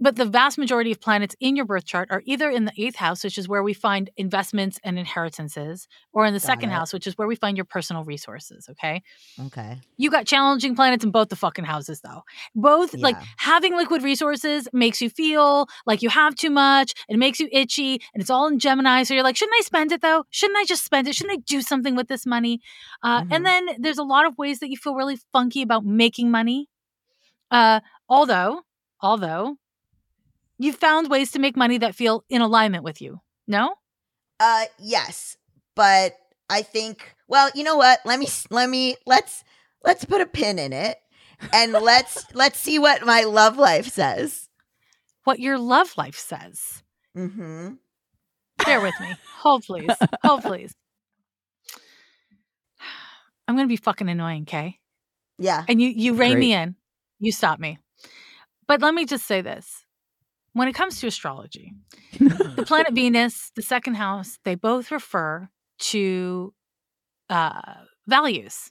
but 0.00 0.16
the 0.16 0.24
vast 0.24 0.58
majority 0.58 0.92
of 0.92 1.00
planets 1.00 1.34
in 1.40 1.56
your 1.56 1.64
birth 1.64 1.84
chart 1.84 2.08
are 2.10 2.22
either 2.24 2.50
in 2.50 2.64
the 2.64 2.72
eighth 2.76 2.96
house, 2.96 3.24
which 3.24 3.36
is 3.38 3.48
where 3.48 3.62
we 3.62 3.74
find 3.74 4.10
investments 4.16 4.78
and 4.84 4.98
inheritances, 4.98 5.88
or 6.12 6.24
in 6.26 6.34
the 6.34 6.40
Got 6.40 6.46
second 6.46 6.70
it. 6.70 6.74
house, 6.74 6.92
which 6.92 7.06
is 7.06 7.18
where 7.18 7.26
we 7.28 7.34
find 7.36 7.56
your 7.56 7.64
personal 7.64 8.04
resources. 8.04 8.68
Okay. 8.70 9.02
Okay. 9.46 9.80
You 9.96 10.10
got 10.10 10.26
challenging 10.26 10.74
planets 10.76 11.04
in 11.04 11.10
both 11.10 11.28
the 11.30 11.36
fucking 11.36 11.64
houses, 11.64 12.00
though. 12.00 12.22
Both, 12.54 12.94
like, 12.94 13.16
having 13.38 13.76
liquid 13.76 14.02
resources 14.02 14.68
makes 14.72 15.00
you 15.02 15.10
feel 15.10 15.68
like 15.86 16.02
you 16.02 16.08
have 16.10 16.34
too 16.36 16.50
much. 16.50 16.92
It 17.08 17.18
makes 17.18 17.40
you 17.40 17.48
itchy, 17.52 17.94
and 18.14 18.20
it's 18.20 18.30
all 18.30 18.46
in 18.46 18.58
Gemini. 18.58 19.02
So 19.02 19.14
you're 19.14 19.24
like, 19.24 19.36
shouldn't 19.36 19.56
I 19.58 19.62
spend 19.62 19.92
it 19.92 20.00
though? 20.02 20.24
Shouldn't 20.30 20.58
I 20.58 20.64
just 20.64 20.84
spend 20.84 21.08
it? 21.08 21.14
Shouldn't 21.16 21.38
I 21.38 21.42
do 21.46 21.60
something 21.62 21.96
with 21.96 22.08
this 22.08 22.24
money? 22.26 22.60
Uh, 23.02 23.22
Mhm. 23.22 23.28
And 23.32 23.46
then 23.46 23.66
there's 23.78 23.98
a 23.98 24.04
lot 24.04 24.26
of 24.26 24.38
ways 24.38 24.60
that 24.60 24.70
you 24.70 24.76
feel 24.76 24.94
really 24.94 25.18
funky 25.32 25.62
about 25.62 25.84
making 25.84 26.30
money. 26.30 26.68
Uh, 27.50 27.80
although, 28.08 28.62
although, 29.00 29.56
you 30.58 30.72
found 30.72 31.08
ways 31.08 31.32
to 31.32 31.38
make 31.38 31.56
money 31.56 31.78
that 31.78 31.94
feel 31.94 32.24
in 32.28 32.42
alignment 32.42 32.84
with 32.84 33.00
you. 33.00 33.20
No? 33.46 33.74
Uh, 34.40 34.64
yes, 34.78 35.36
but 35.74 36.14
I 36.50 36.62
think. 36.62 37.14
Well, 37.28 37.50
you 37.54 37.64
know 37.64 37.76
what? 37.76 38.00
Let 38.04 38.18
me 38.18 38.28
let 38.50 38.68
me 38.68 38.96
let's 39.06 39.44
let's 39.84 40.04
put 40.04 40.20
a 40.20 40.26
pin 40.26 40.58
in 40.58 40.72
it, 40.72 40.98
and 41.52 41.72
let's 41.82 42.24
let's 42.34 42.58
see 42.58 42.78
what 42.78 43.04
my 43.04 43.22
love 43.22 43.56
life 43.56 43.88
says. 43.88 44.48
What 45.24 45.40
your 45.40 45.58
love 45.58 45.94
life 45.96 46.18
says. 46.18 46.82
Mm-hmm. 47.16 47.74
Bear 48.64 48.80
with 48.80 48.94
me. 49.00 49.14
Hold, 49.38 49.64
please. 49.64 49.90
Hold, 50.24 50.42
please. 50.42 50.74
I'm 53.46 53.56
gonna 53.56 53.68
be 53.68 53.76
fucking 53.76 54.08
annoying, 54.08 54.42
okay? 54.42 54.78
Yeah. 55.38 55.64
And 55.68 55.80
you 55.80 55.88
you 55.88 56.14
rein 56.14 56.38
me 56.38 56.52
in. 56.52 56.76
You 57.18 57.32
stop 57.32 57.58
me. 57.58 57.78
But 58.66 58.82
let 58.82 58.94
me 58.94 59.06
just 59.06 59.26
say 59.26 59.40
this. 59.40 59.84
When 60.52 60.68
it 60.68 60.74
comes 60.74 61.00
to 61.00 61.06
astrology, 61.06 61.72
the 62.56 62.64
planet 62.64 62.94
Venus, 62.94 63.50
the 63.54 63.62
second 63.62 63.94
house, 63.94 64.38
they 64.44 64.54
both 64.54 64.90
refer 64.90 65.48
to 65.80 66.54
uh, 67.30 67.74
values. 68.06 68.70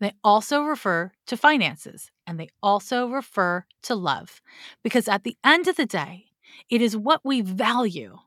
They 0.00 0.12
also 0.24 0.62
refer 0.64 1.12
to 1.26 1.36
finances 1.36 2.10
and 2.26 2.38
they 2.40 2.48
also 2.62 3.08
refer 3.08 3.64
to 3.84 3.94
love. 3.94 4.42
Because 4.84 5.08
at 5.08 5.24
the 5.24 5.36
end 5.44 5.68
of 5.68 5.76
the 5.76 5.86
day, 5.86 6.26
it 6.70 6.82
is 6.82 6.96
what 6.96 7.20
we 7.24 7.40
value 7.42 8.18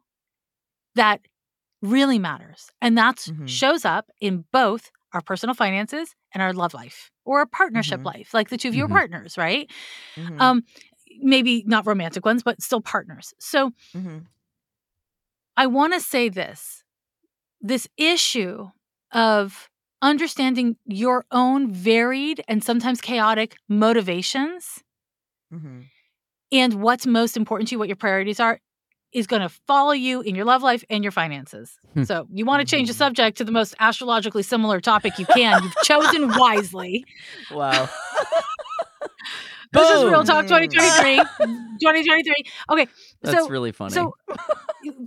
that 0.96 1.22
really 1.82 2.20
matters. 2.20 2.70
And 2.82 2.98
that 2.98 3.18
Mhm. 3.28 3.48
shows 3.48 3.86
up 3.86 4.10
in 4.22 4.46
both 4.52 4.92
our 5.14 5.22
personal 5.22 5.56
finances 5.56 6.16
and 6.34 6.44
our 6.44 6.54
love 6.54 6.74
life 6.74 7.12
or 7.26 7.42
a 7.42 7.48
partnership 7.48 8.02
Mhm. 8.02 8.06
life, 8.06 8.34
like 8.34 8.50
the 8.50 8.58
two 8.58 8.70
of 8.70 8.76
you 8.76 8.86
are 8.86 8.88
Mhm. 8.88 8.94
partners, 8.94 9.38
right? 9.38 9.72
Mhm. 10.18 10.40
Um, 10.40 10.64
maybe 11.22 11.64
not 11.68 11.86
romantic 11.88 12.26
ones, 12.26 12.44
but 12.44 12.62
still 12.62 12.82
partners. 12.82 13.34
So 13.40 13.72
Mhm. 13.96 14.26
I 15.58 15.68
want 15.68 15.94
to 15.94 16.00
say 16.00 16.30
this 16.30 16.84
this 17.62 17.88
issue 17.98 18.70
of 19.12 19.70
understanding 20.02 20.78
your 20.86 21.26
own 21.32 21.70
varied 21.74 22.42
and 22.48 22.64
sometimes 22.64 23.02
chaotic 23.02 23.58
motivations 23.68 24.82
Mhm. 25.54 25.86
and 26.54 26.74
what's 26.82 27.06
most 27.06 27.36
important 27.36 27.68
to 27.68 27.76
you, 27.76 27.80
what 27.80 27.90
your 27.90 27.98
priorities 27.98 28.40
are, 28.40 28.62
is 29.12 29.28
going 29.28 29.42
to 29.42 29.50
follow 29.50 29.92
you 29.92 30.22
in 30.22 30.36
your 30.36 30.46
love 30.46 30.62
life 30.64 30.86
and 30.90 31.04
your 31.04 31.12
finances. 31.12 31.78
Hmm. 31.96 32.04
so 32.04 32.28
you 32.32 32.46
want 32.46 32.62
to 32.62 32.66
change 32.76 32.88
the 32.88 32.94
Mhm. 32.94 32.98
subject 32.98 33.38
to 33.40 33.44
the 33.44 33.52
most 33.52 33.76
astrologically 33.80 34.44
similar 34.44 34.80
topic 34.80 35.20
you 35.20 35.26
can. 35.26 35.62
You've 35.64 35.76
chosen 35.84 36.30
wisely. 36.38 37.04
wow. 37.52 37.90
This 39.72 39.90
is 39.90 40.04
Real 40.06 40.24
Talk 40.24 40.46
2023. 40.48 41.16
2023. 41.80 42.34
Okay. 42.72 42.88
That's 43.22 43.38
so 43.38 43.50
really 43.50 43.72
funny. 43.72 43.94
So 43.94 44.16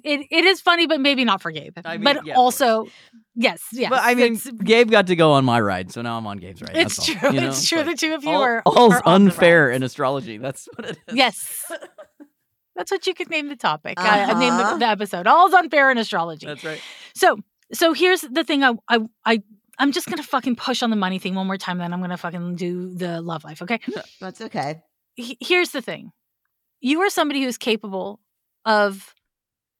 it, 0.05 0.27
it 0.31 0.45
is 0.45 0.61
funny, 0.61 0.87
but 0.87 1.01
maybe 1.01 1.25
not 1.25 1.43
for 1.43 1.51
Gabe. 1.51 1.77
I 1.85 1.97
mean, 1.97 2.05
but 2.05 2.25
yeah, 2.27 2.35
also, 2.35 2.87
yes, 3.35 3.61
yes. 3.73 3.91
but 3.91 4.01
I 4.03 4.15
mean, 4.15 4.39
Gabe 4.65 4.91
got 4.91 5.09
to 5.09 5.17
go 5.17 5.33
on 5.33 5.45
my 5.45 5.61
ride, 5.61 5.91
so 5.93 6.01
now 6.03 6.17
I'm 6.17 6.27
on 6.27 6.39
Gabe's 6.39 6.63
ride. 6.63 6.77
it's 6.77 6.97
That's 6.97 7.09
all, 7.09 7.15
true. 7.17 7.33
you 7.35 7.41
know? 7.41 7.49
It's 7.49 7.69
true. 7.69 7.79
like, 7.79 7.87
the 7.89 7.95
two 7.97 8.15
of 8.15 8.23
you 8.25 8.31
all, 8.31 8.43
are 8.43 8.63
all's 8.65 8.95
are 8.95 9.03
unfair 9.05 9.71
in 9.71 9.83
astrology. 9.83 10.39
That's 10.39 10.69
what 10.77 10.91
it 10.91 10.99
is. 11.09 11.15
Yes. 11.17 11.65
That's 12.77 12.91
what 12.91 13.07
you 13.07 13.15
could 13.15 13.29
name 13.31 13.49
the 13.49 13.57
topic. 13.57 14.01
I, 14.01 14.23
I 14.23 14.39
named 14.39 14.59
the, 14.59 14.63
Uh-huh. 14.63 14.77
the 14.79 14.87
episode. 14.87 15.27
All's 15.27 15.53
unfair 15.53 15.91
in 15.91 15.99
astrology. 15.99 16.47
That's 16.47 16.65
right. 16.65 16.81
So, 17.15 17.39
so 17.73 17.93
here's 17.93 18.23
the 18.23 18.45
thing. 18.45 18.65
I, 18.65 18.73
I, 18.89 19.01
I, 19.27 19.43
I'm 19.79 19.93
just 19.93 20.07
gonna 20.09 20.23
fucking 20.23 20.57
push 20.57 20.83
on 20.83 20.91
the 20.91 20.97
money 20.97 21.19
thing 21.19 21.35
one 21.35 21.47
more 21.47 21.57
time. 21.57 21.79
Then 21.79 21.93
I'm 21.93 22.01
gonna 22.01 22.17
fucking 22.17 22.57
do 22.57 22.95
the 22.95 23.21
love 23.21 23.45
life. 23.45 23.63
Okay. 23.63 23.81
That's 24.21 24.41
okay. 24.41 24.83
He- 25.15 25.39
here's 25.41 25.71
the 25.71 25.83
thing. 25.83 26.13
You 26.81 27.01
are 27.03 27.11
somebody 27.11 27.43
who's 27.43 27.59
capable 27.59 28.21
of 28.65 29.15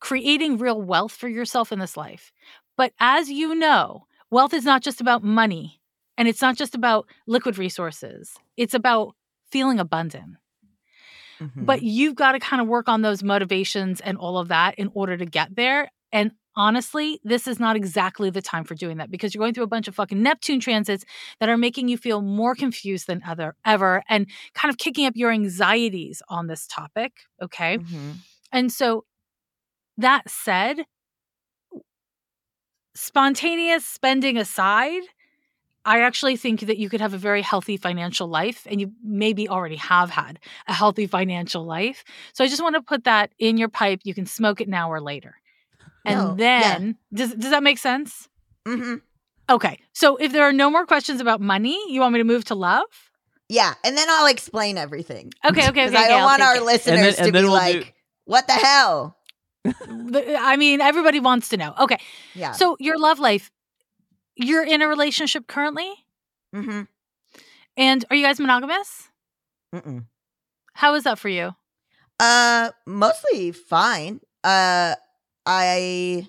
creating 0.01 0.59
real 0.59 0.81
wealth 0.81 1.13
for 1.13 1.29
yourself 1.29 1.73
in 1.73 1.79
this 1.79 1.97
life. 1.97 2.33
But 2.77 2.93
as 2.99 3.31
you 3.31 3.55
know, 3.55 4.07
wealth 4.31 4.55
is 4.55 4.65
not 4.65 4.83
just 4.83 5.01
about 5.01 5.23
money 5.23 5.81
and 6.19 6.27
it's 6.27 6.43
not 6.43 6.57
just 6.57 6.75
about 6.75 7.07
liquid 7.27 7.59
resources. 7.59 8.35
It's 8.57 8.75
about 8.75 9.15
feeling 9.51 9.79
abundant. 9.79 10.37
Mhm. 11.41 11.67
But 11.67 11.83
you've 11.83 12.15
got 12.15 12.33
to 12.33 12.39
kind 12.41 12.61
of 12.63 12.69
work 12.69 12.89
on 12.89 13.03
those 13.03 13.23
motivations 13.23 14.01
and 14.01 14.17
all 14.19 14.39
of 14.39 14.49
that 14.49 14.75
in 14.77 14.91
order 14.95 15.17
to 15.17 15.27
get 15.27 15.55
there. 15.57 15.91
And 16.13 16.33
honestly, 16.57 17.21
this 17.25 17.47
is 17.47 17.59
not 17.61 17.77
exactly 17.77 18.31
the 18.31 18.43
time 18.43 18.65
for 18.65 18.75
doing 18.75 18.99
that 18.99 19.11
because 19.11 19.35
you're 19.35 19.41
going 19.43 19.55
through 19.55 19.65
a 19.65 19.69
bunch 19.69 19.89
of 19.89 19.95
fucking 19.95 20.23
Neptune 20.23 20.61
transits 20.61 21.05
that 21.41 21.49
are 21.49 21.57
making 21.59 21.89
you 21.89 21.97
feel 21.97 22.23
more 22.23 22.55
confused 22.55 23.07
than 23.07 23.23
other 23.27 23.55
ever 23.65 24.03
and 24.09 24.27
kind 24.55 24.71
of 24.71 24.79
kicking 24.79 25.07
up 25.07 25.15
your 25.17 25.31
anxieties 25.31 26.23
on 26.29 26.47
this 26.47 26.67
topic. 26.67 27.13
Okay. 27.43 27.79
Mhm. 27.79 28.17
And 28.53 28.73
so 28.73 29.05
that 29.99 30.29
said, 30.31 30.85
spontaneous 32.95 33.87
spending 33.87 34.37
aside, 34.37 35.03
I 35.85 36.01
actually 36.03 36.37
think 36.37 36.63
that 36.63 36.79
you 36.79 36.91
could 36.91 37.01
have 37.01 37.15
a 37.15 37.19
very 37.19 37.43
healthy 37.43 37.77
financial 37.79 38.29
life 38.29 38.67
and 38.71 38.81
you 38.81 38.93
maybe 39.05 39.49
already 39.49 39.77
have 39.77 40.11
had 40.11 40.41
a 40.69 40.75
healthy 40.75 41.09
financial 41.09 41.65
life. 41.65 42.05
So 42.35 42.45
I 42.45 42.49
just 42.49 42.63
want 42.63 42.77
to 42.77 42.83
put 42.83 43.05
that 43.05 43.33
in 43.39 43.59
your 43.59 43.71
pipe. 43.71 44.01
You 44.05 44.15
can 44.15 44.27
smoke 44.27 44.61
it 44.63 44.69
now 44.69 44.91
or 44.93 45.01
later. 45.01 45.37
And 46.05 46.19
No, 46.19 46.37
yeah. 46.39 46.61
then 46.61 46.97
does 47.13 47.35
does 47.35 47.51
that 47.51 47.63
make 47.63 47.79
sense? 47.79 48.29
Mhm. 48.67 49.01
Okay. 49.51 49.79
So 49.93 50.17
if 50.17 50.33
there 50.33 50.45
are 50.45 50.53
no 50.53 50.71
more 50.71 50.87
questions 50.87 51.21
about 51.21 51.41
money, 51.41 51.79
you 51.93 52.01
want 52.01 52.13
me 52.13 52.19
to 52.21 52.25
move 52.25 52.45
to 52.47 52.55
love? 52.55 52.87
Yeah, 53.49 53.75
and 53.85 53.97
then 53.97 54.09
I'll 54.09 54.27
explain 54.27 54.79
everything. 54.79 55.33
Okay, 55.45 55.61
okay, 55.61 55.69
okay. 55.69 55.85
'Cause 55.87 55.95
I 55.95 56.09
don't 56.09 56.21
I'll 56.21 56.27
want 56.27 56.43
our 56.43 56.57
it. 56.57 56.63
listeners 56.63 57.17
and 57.19 57.27
to 57.27 57.33
then 57.33 57.43
be 57.43 57.49
we'll 57.49 57.53
like, 57.53 57.85
do- 57.85 57.91
"What 58.25 58.47
the 58.47 58.55
hell?" 58.55 59.19
I 59.67 60.57
mean, 60.57 60.81
everybody 60.81 61.21
wants 61.21 61.49
to 61.51 61.57
know. 61.57 61.75
Okay. 61.79 61.99
Yeah. 62.35 62.53
So 62.53 62.77
your 62.81 62.99
love 62.99 63.19
life, 63.19 63.51
you're 64.37 64.65
in 64.65 64.81
a 64.83 64.89
relationship 64.89 65.47
currently? 65.47 65.91
mm-hmm. 66.55 66.83
And 67.77 68.05
are 68.11 68.17
you 68.17 68.25
guys 68.25 68.39
monogamous? 68.41 69.09
Mm-mm. 69.75 70.05
How 70.75 70.95
is 70.95 71.05
that 71.05 71.19
for 71.19 71.29
you? 71.29 71.55
Uh, 72.21 72.71
mostly 72.87 73.53
fine. 73.53 74.21
Uh, 74.45 74.95
I, 75.47 76.27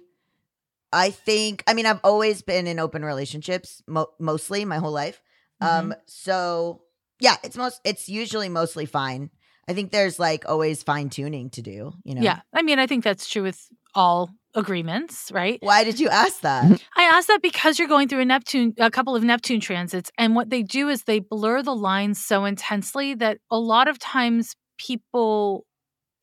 I 0.92 1.12
think. 1.12 1.64
I 1.68 1.74
mean, 1.74 1.86
I've 1.86 2.00
always 2.04 2.42
been 2.42 2.68
in 2.68 2.80
open 2.80 3.04
relationships, 3.04 3.82
mo- 3.88 4.12
mostly 4.20 4.66
my 4.66 4.78
whole 4.78 4.92
life. 4.92 5.22
Mm-hmm. 5.62 5.92
Um, 5.92 5.96
so 6.08 6.82
yeah, 7.20 7.36
it's 7.44 7.56
most. 7.56 7.80
It's 7.84 8.10
usually 8.10 8.50
mostly 8.50 8.86
fine. 8.86 9.30
I 9.68 9.74
think 9.74 9.92
there's 9.92 10.20
like 10.20 10.44
always 10.48 10.84
fine 10.84 11.10
tuning 11.10 11.50
to 11.52 11.62
do. 11.62 11.94
You 12.04 12.16
know. 12.16 12.22
Yeah. 12.22 12.42
I 12.54 12.62
mean, 12.62 12.80
I 12.80 12.88
think 12.88 13.04
that's 13.04 13.30
true 13.30 13.44
with 13.44 13.68
all 13.96 14.30
agreements, 14.56 15.32
right? 15.32 15.58
Why 15.62 15.84
did 15.84 16.00
you 16.00 16.10
ask 16.10 16.42
that? 16.42 16.66
I 16.98 17.04
asked 17.04 17.28
that 17.28 17.42
because 17.42 17.80
you're 17.80 17.88
going 17.88 18.08
through 18.08 18.20
a 18.20 18.26
Neptune, 18.26 18.74
a 18.78 18.92
couple 18.92 19.16
of 19.16 19.24
Neptune 19.24 19.60
transits, 19.60 20.12
and 20.18 20.36
what 20.36 20.50
they 20.50 20.64
do 20.64 20.90
is 20.90 21.04
they 21.04 21.20
blur 21.20 21.62
the 21.62 21.76
lines 21.76 22.24
so 22.24 22.46
intensely 22.46 23.14
that 23.16 23.38
a 23.50 23.58
lot 23.58 23.88
of 23.88 24.00
times 24.00 24.56
people 24.78 25.66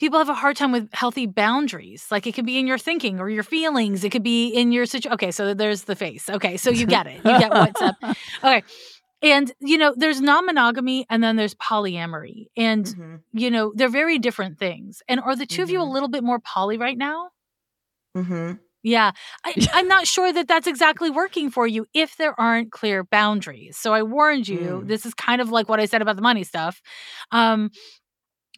people 0.01 0.19
have 0.19 0.29
a 0.29 0.35
hard 0.35 0.57
time 0.57 0.73
with 0.73 0.89
healthy 0.93 1.27
boundaries. 1.27 2.07
Like 2.11 2.27
it 2.27 2.33
could 2.35 2.47
be 2.47 2.59
in 2.59 2.67
your 2.67 2.79
thinking 2.79 3.21
or 3.21 3.31
your 3.31 3.43
feelings. 3.45 4.03
It 4.05 4.11
could 4.11 4.23
be 4.25 4.49
in 4.49 4.73
your 4.73 4.87
situation. 4.87 5.13
Okay, 5.15 5.31
so 5.31 5.55
there's 5.55 5.85
the 5.85 5.97
face. 5.97 6.29
Okay, 6.31 6.57
so 6.57 6.71
you 6.71 6.87
get 6.87 7.07
it. 7.07 7.17
You 7.25 7.39
get 7.39 7.53
what's 7.53 7.81
up. 7.83 7.97
Okay. 8.45 8.63
And 9.23 9.53
you 9.61 9.77
know, 9.79 9.95
there's 9.97 10.21
non-monogamy 10.21 11.07
and 11.11 11.23
then 11.23 11.37
there's 11.37 11.55
polyamory. 11.55 12.47
And 12.57 12.87
Mhm. 12.87 13.21
you 13.33 13.51
know, 13.51 13.73
they're 13.77 13.89
very 13.91 14.19
different 14.19 14.59
things. 14.59 15.03
And 15.09 15.21
are 15.21 15.37
the 15.37 15.47
2 15.47 15.63
of 15.63 15.71
you 15.71 15.81
a 15.83 15.85
Mhm. 15.85 15.93
little 15.93 16.09
bit 16.09 16.25
more 16.25 16.41
poly 16.41 16.79
right 16.79 16.97
now? 16.99 17.31
Mhm. 18.17 18.59
Yeah, 18.83 19.13
I, 19.45 19.55
I'm 19.75 19.89
not 19.89 20.07
sure 20.07 20.33
that 20.33 20.49
that's 20.49 20.67
exactly 20.67 21.11
working 21.11 21.51
for 21.51 21.67
you 21.67 21.87
if 21.95 22.17
there 22.17 22.39
aren't 22.41 22.73
clear 22.73 23.05
boundaries. 23.05 23.77
So 23.77 23.93
I 23.93 24.03
warned 24.03 24.49
you. 24.49 24.83
Mm. 24.85 24.89
This 24.89 25.05
is 25.05 25.15
kind 25.15 25.41
of 25.41 25.51
like 25.51 25.69
what 25.69 25.81
I 25.81 25.85
said 25.85 26.01
about 26.03 26.17
the 26.17 26.23
money 26.23 26.45
stuff. 26.45 26.81
Um, 27.31 27.71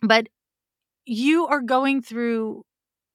but 0.03 0.29
you 1.05 1.47
are 1.47 1.61
going 1.61 2.03
through 2.03 2.65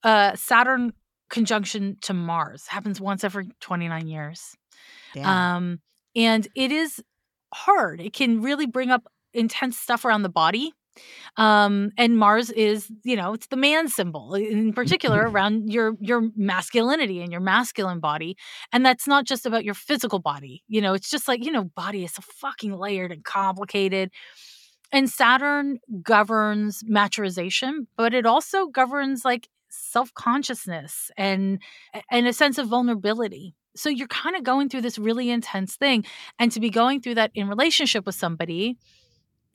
uh, 0.03 0.35
Saturn 0.35 0.93
conjunction 1.29 1.97
to 2.01 2.13
Mars. 2.13 2.67
Happens 2.67 3.01
once 3.01 3.23
every 3.23 3.49
29 3.59 4.07
years. 4.07 4.55
Um, 5.55 5.79
and 6.15 6.47
it 6.55 6.71
is 6.71 7.01
hard. 7.53 8.01
It 8.01 8.13
can 8.13 8.41
really 8.41 8.65
bring 8.65 8.89
up 8.91 9.03
intense 9.33 9.77
stuff 9.77 10.05
around 10.05 10.23
the 10.23 10.29
body. 10.29 10.73
Um, 11.35 11.91
and 11.97 12.17
Mars 12.17 12.49
is, 12.49 12.91
you 13.03 13.15
know, 13.15 13.33
it's 13.33 13.47
the 13.47 13.55
man 13.55 13.88
symbol 13.88 14.33
in 14.33 14.73
particular 14.73 15.21
around 15.29 15.71
your 15.71 15.93
your 15.99 16.29
masculinity 16.35 17.21
and 17.21 17.31
your 17.31 17.41
masculine 17.41 17.99
body. 17.99 18.35
And 18.73 18.83
that's 18.83 19.07
not 19.07 19.25
just 19.25 19.45
about 19.45 19.63
your 19.63 19.75
physical 19.75 20.17
body. 20.19 20.63
You 20.67 20.81
know, 20.81 20.93
it's 20.93 21.09
just 21.09 21.27
like, 21.27 21.45
you 21.45 21.51
know, 21.51 21.65
body 21.65 22.03
is 22.03 22.13
so 22.13 22.23
fucking 22.23 22.73
layered 22.73 23.11
and 23.11 23.23
complicated. 23.23 24.11
And 24.91 25.09
Saturn 25.09 25.79
governs 26.01 26.83
maturization, 26.83 27.88
but 27.97 28.13
it 28.13 28.25
also 28.25 28.67
governs 28.67 29.25
like 29.25 29.49
self-consciousness 29.69 31.11
and 31.17 31.61
and 32.09 32.27
a 32.27 32.33
sense 32.33 32.57
of 32.57 32.67
vulnerability. 32.67 33.53
So 33.75 33.89
you're 33.89 34.07
kind 34.07 34.35
of 34.35 34.43
going 34.43 34.69
through 34.69 34.81
this 34.81 34.97
really 34.97 35.29
intense 35.29 35.75
thing. 35.75 36.05
And 36.39 36.51
to 36.51 36.59
be 36.59 36.69
going 36.69 37.01
through 37.01 37.15
that 37.15 37.31
in 37.35 37.47
relationship 37.47 38.05
with 38.05 38.15
somebody 38.15 38.77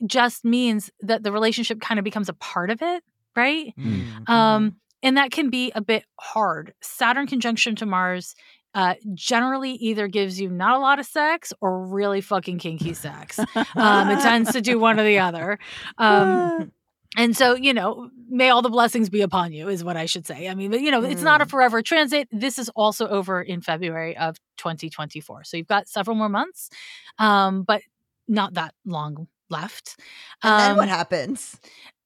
just 0.06 0.44
means 0.44 0.90
that 1.00 1.22
the 1.22 1.32
relationship 1.32 1.80
kind 1.80 1.98
of 1.98 2.04
becomes 2.04 2.28
a 2.28 2.34
part 2.34 2.70
of 2.70 2.82
it, 2.82 3.02
right? 3.36 3.74
Mhm. 3.78 4.28
Um, 4.28 4.76
and 5.02 5.16
that 5.16 5.30
can 5.32 5.50
be 5.50 5.72
a 5.74 5.80
bit 5.80 6.04
hard. 6.20 6.74
Saturn 6.80 7.26
conjunction 7.26 7.74
to 7.76 7.86
Mars 7.86 8.34
uh, 8.74 8.94
generally 9.14 9.72
either 9.72 10.08
gives 10.08 10.40
you 10.40 10.48
not 10.48 10.76
a 10.76 10.78
lot 10.78 10.98
of 10.98 11.06
sex 11.06 11.52
or 11.60 11.84
really 11.86 12.20
fucking 12.20 12.58
kinky 12.58 12.94
sex. 12.94 13.38
Um, 13.76 14.10
it 14.10 14.20
tends 14.20 14.52
to 14.52 14.60
do 14.60 14.78
one 14.78 14.98
or 14.98 15.04
the 15.04 15.18
other. 15.18 15.58
Um, 15.98 16.72
and 17.16 17.36
so, 17.36 17.54
you 17.54 17.74
know, 17.74 18.08
may 18.30 18.48
all 18.48 18.62
the 18.62 18.70
blessings 18.70 19.10
be 19.10 19.20
upon 19.20 19.52
you, 19.52 19.68
is 19.68 19.84
what 19.84 19.96
I 19.98 20.06
should 20.06 20.26
say. 20.26 20.48
I 20.48 20.54
mean, 20.54 20.70
but, 20.70 20.80
you 20.80 20.90
know, 20.90 21.02
it's 21.04 21.22
not 21.22 21.42
a 21.42 21.44
Mm. 21.44 21.50
forever 21.50 21.82
transit. 21.82 22.28
This 22.32 22.58
is 22.58 22.70
also 22.70 23.06
over 23.08 23.42
in 23.42 23.60
February 23.60 24.16
of 24.16 24.36
2024. 24.56 25.44
So 25.44 25.58
you've 25.58 25.66
got 25.66 25.88
several 25.88 26.16
more 26.16 26.30
months, 26.30 26.70
um, 27.18 27.64
but 27.64 27.82
not 28.28 28.54
that 28.54 28.74
long 28.86 29.26
left. 29.50 30.00
and 30.42 30.58
then 30.58 30.76
what 30.76 30.84
Um, 30.84 30.88
happens? 30.88 31.60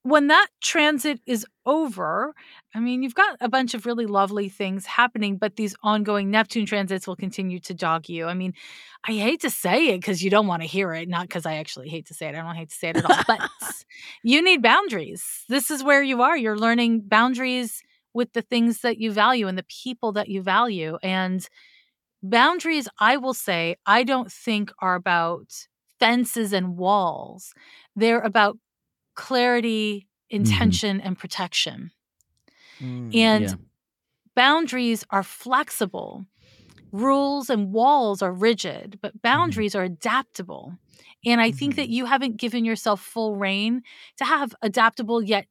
When 0.07 0.29
that 0.29 0.47
transit 0.63 1.21
is 1.27 1.45
over, 1.65 2.33
I 2.73 2.79
mean, 2.79 3.03
you've 3.03 3.17
got 3.17 3.37
a 3.41 3.49
bunch 3.49 3.75
of 3.75 3.87
really 3.87 4.07
lovely 4.07 4.49
things 4.49 4.87
happening, 4.87 5.37
but 5.37 5.57
these 5.57 5.75
ongoing 5.83 6.31
Neptune 6.31 6.65
transits 6.65 7.09
will 7.09 7.17
continue 7.17 7.59
to 7.61 7.75
dog 7.75 8.09
you. 8.09 8.27
I 8.27 8.35
mean, 8.35 8.55
I 9.09 9.13
hate 9.15 9.41
to 9.41 9.51
say 9.51 9.89
it 9.89 10.01
because 10.01 10.23
you 10.23 10.31
don't 10.31 10.47
want 10.47 10.63
to 10.63 10.69
hear 10.69 10.95
it, 10.95 11.09
not 11.09 11.23
because 11.23 11.45
I 11.45 11.55
actually 11.57 11.89
hate 11.89 12.07
to 12.07 12.15
say 12.15 12.29
it. 12.29 12.37
I 12.37 12.43
don't 12.43 12.55
hate 12.55 12.69
to 12.69 12.75
say 12.77 12.91
it 12.91 12.99
at 12.99 13.05
all, 13.05 13.21
but 13.27 13.51
you 14.23 14.41
need 14.43 14.63
boundaries. 14.63 15.25
This 15.49 15.73
is 15.73 15.83
where 15.83 16.05
you 16.05 16.23
are. 16.23 16.37
You're 16.37 16.57
learning 16.59 17.01
boundaries 17.09 17.83
with 18.15 18.33
the 18.33 18.43
things 18.43 18.83
that 18.83 18.99
you 18.99 19.11
value 19.11 19.49
and 19.49 19.59
the 19.59 19.65
people 19.65 20.13
that 20.13 20.29
you 20.29 20.41
value. 20.41 20.99
And 21.03 21.45
boundaries, 22.23 22.89
I 23.01 23.17
will 23.17 23.35
say, 23.35 23.77
I 23.87 24.05
don't 24.05 24.31
think 24.31 24.73
are 24.81 24.95
about 24.95 25.49
fences 25.99 26.53
and 26.53 26.77
walls. 26.77 27.53
They're 27.97 28.21
about 28.21 28.59
clarity, 29.17 30.09
intention, 30.31 31.01
and 31.01 31.19
protection. 31.19 31.91
Mm. 32.81 33.15
And 33.15 33.45
Yeah. 33.45 33.55
boundaries 34.35 35.05
are 35.11 35.23
flexible. 35.23 36.27
Rules 36.93 37.51
and 37.51 37.73
walls 37.73 38.23
are 38.23 38.33
rigid, 38.33 38.99
but 39.03 39.21
boundaries 39.23 39.75
are 39.75 39.83
adaptable. 39.83 40.77
And 41.25 41.41
I 41.41 41.51
think 41.51 41.77
that 41.77 41.89
you 41.89 42.07
haven't 42.07 42.37
given 42.37 42.65
yourself 42.65 43.01
full 43.01 43.37
rein 43.37 43.83
to 44.19 44.25
have 44.25 44.55
adaptable 44.63 45.23
yet 45.23 45.47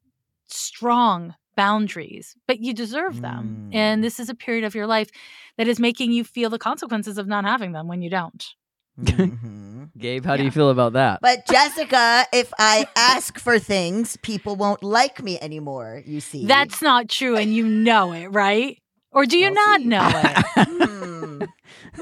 strong 0.48 1.34
boundaries, 1.56 2.36
but 2.46 2.60
you 2.60 2.72
deserve 2.74 3.20
them. 3.20 3.70
Mm. 3.70 3.74
And 3.74 4.04
this 4.04 4.20
is 4.20 4.28
a 4.28 4.34
period 4.34 4.64
of 4.64 4.74
your 4.74 4.86
life 4.86 5.10
that 5.56 5.68
is 5.68 5.78
making 5.78 6.12
you 6.12 6.24
feel 6.24 6.50
the 6.50 6.58
consequences 6.58 7.18
of 7.18 7.26
not 7.26 7.44
having 7.44 7.72
them 7.72 7.88
when 7.88 8.02
you 8.02 8.10
don't. 8.10 8.54
Mhm. 9.00 9.90
Gabe, 9.98 10.24
how 10.24 10.36
do 10.36 10.44
you 10.44 10.50
feel 10.50 10.70
about 10.70 10.94
that? 10.94 11.20
But 11.22 11.46
Jessica, 11.46 12.26
if 12.32 12.52
I 12.58 12.86
ask 12.96 13.38
for 13.38 13.58
things, 13.58 14.16
people 14.18 14.56
won't 14.56 14.82
like 14.82 15.22
me 15.22 15.38
anymore. 15.40 16.02
You 16.06 16.20
see, 16.20 16.46
That's 16.46 16.80
not 16.82 17.08
true, 17.08 17.36
and 17.36 17.54
you 17.54 17.66
know 17.66 18.12
it, 18.12 18.26
right? 18.28 18.78
Or 19.12 19.24
do 19.26 19.38
you 19.38 19.46
Well, 19.52 19.54
not 19.54 19.80
see. 19.80 19.86
know 19.86 20.10
it? 20.14 20.36
Hmm. 20.66 21.42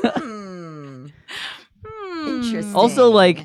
Hmm. 0.01 1.07
Hmm. 1.87 2.29
Interesting. 2.29 2.75
Also, 2.77 3.11
like, 3.11 3.45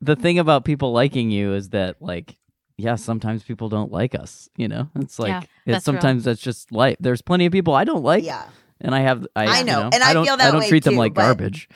the 0.00 0.16
thing 0.16 0.38
about 0.38 0.64
people 0.64 0.92
liking 0.92 1.30
you 1.30 1.54
is 1.54 1.70
that 1.70 1.96
like 2.00 2.36
yeah, 2.76 2.96
sometimes 2.96 3.42
people 3.44 3.68
don't 3.68 3.92
like 3.92 4.14
us. 4.14 4.48
You 4.56 4.68
know, 4.68 4.88
it's 4.96 5.18
like 5.18 5.28
Yeah, 5.30 5.40
it's 5.40 5.50
that's 5.66 5.88
real. 5.88 5.94
sometimes 5.94 6.24
that's 6.24 6.40
just 6.40 6.72
life. 6.72 6.96
There's 7.00 7.22
plenty 7.22 7.46
of 7.46 7.52
people 7.52 7.74
I 7.74 7.84
don't 7.84 8.02
like, 8.02 8.24
yeah, 8.24 8.48
and 8.84 8.94
I 8.94 9.00
have 9.00 9.26
I, 9.34 9.46
I 9.46 9.58
you 9.58 9.64
know, 9.64 9.90
and 9.92 10.02
I 10.02 10.12
don't, 10.12 10.24
feel 10.26 10.36
that 10.36 10.48
I 10.48 10.50
don't 10.50 10.60
way 10.60 10.68
treat 10.68 10.84
them 10.84 10.96
like 10.96 11.14
garbage 11.14 11.68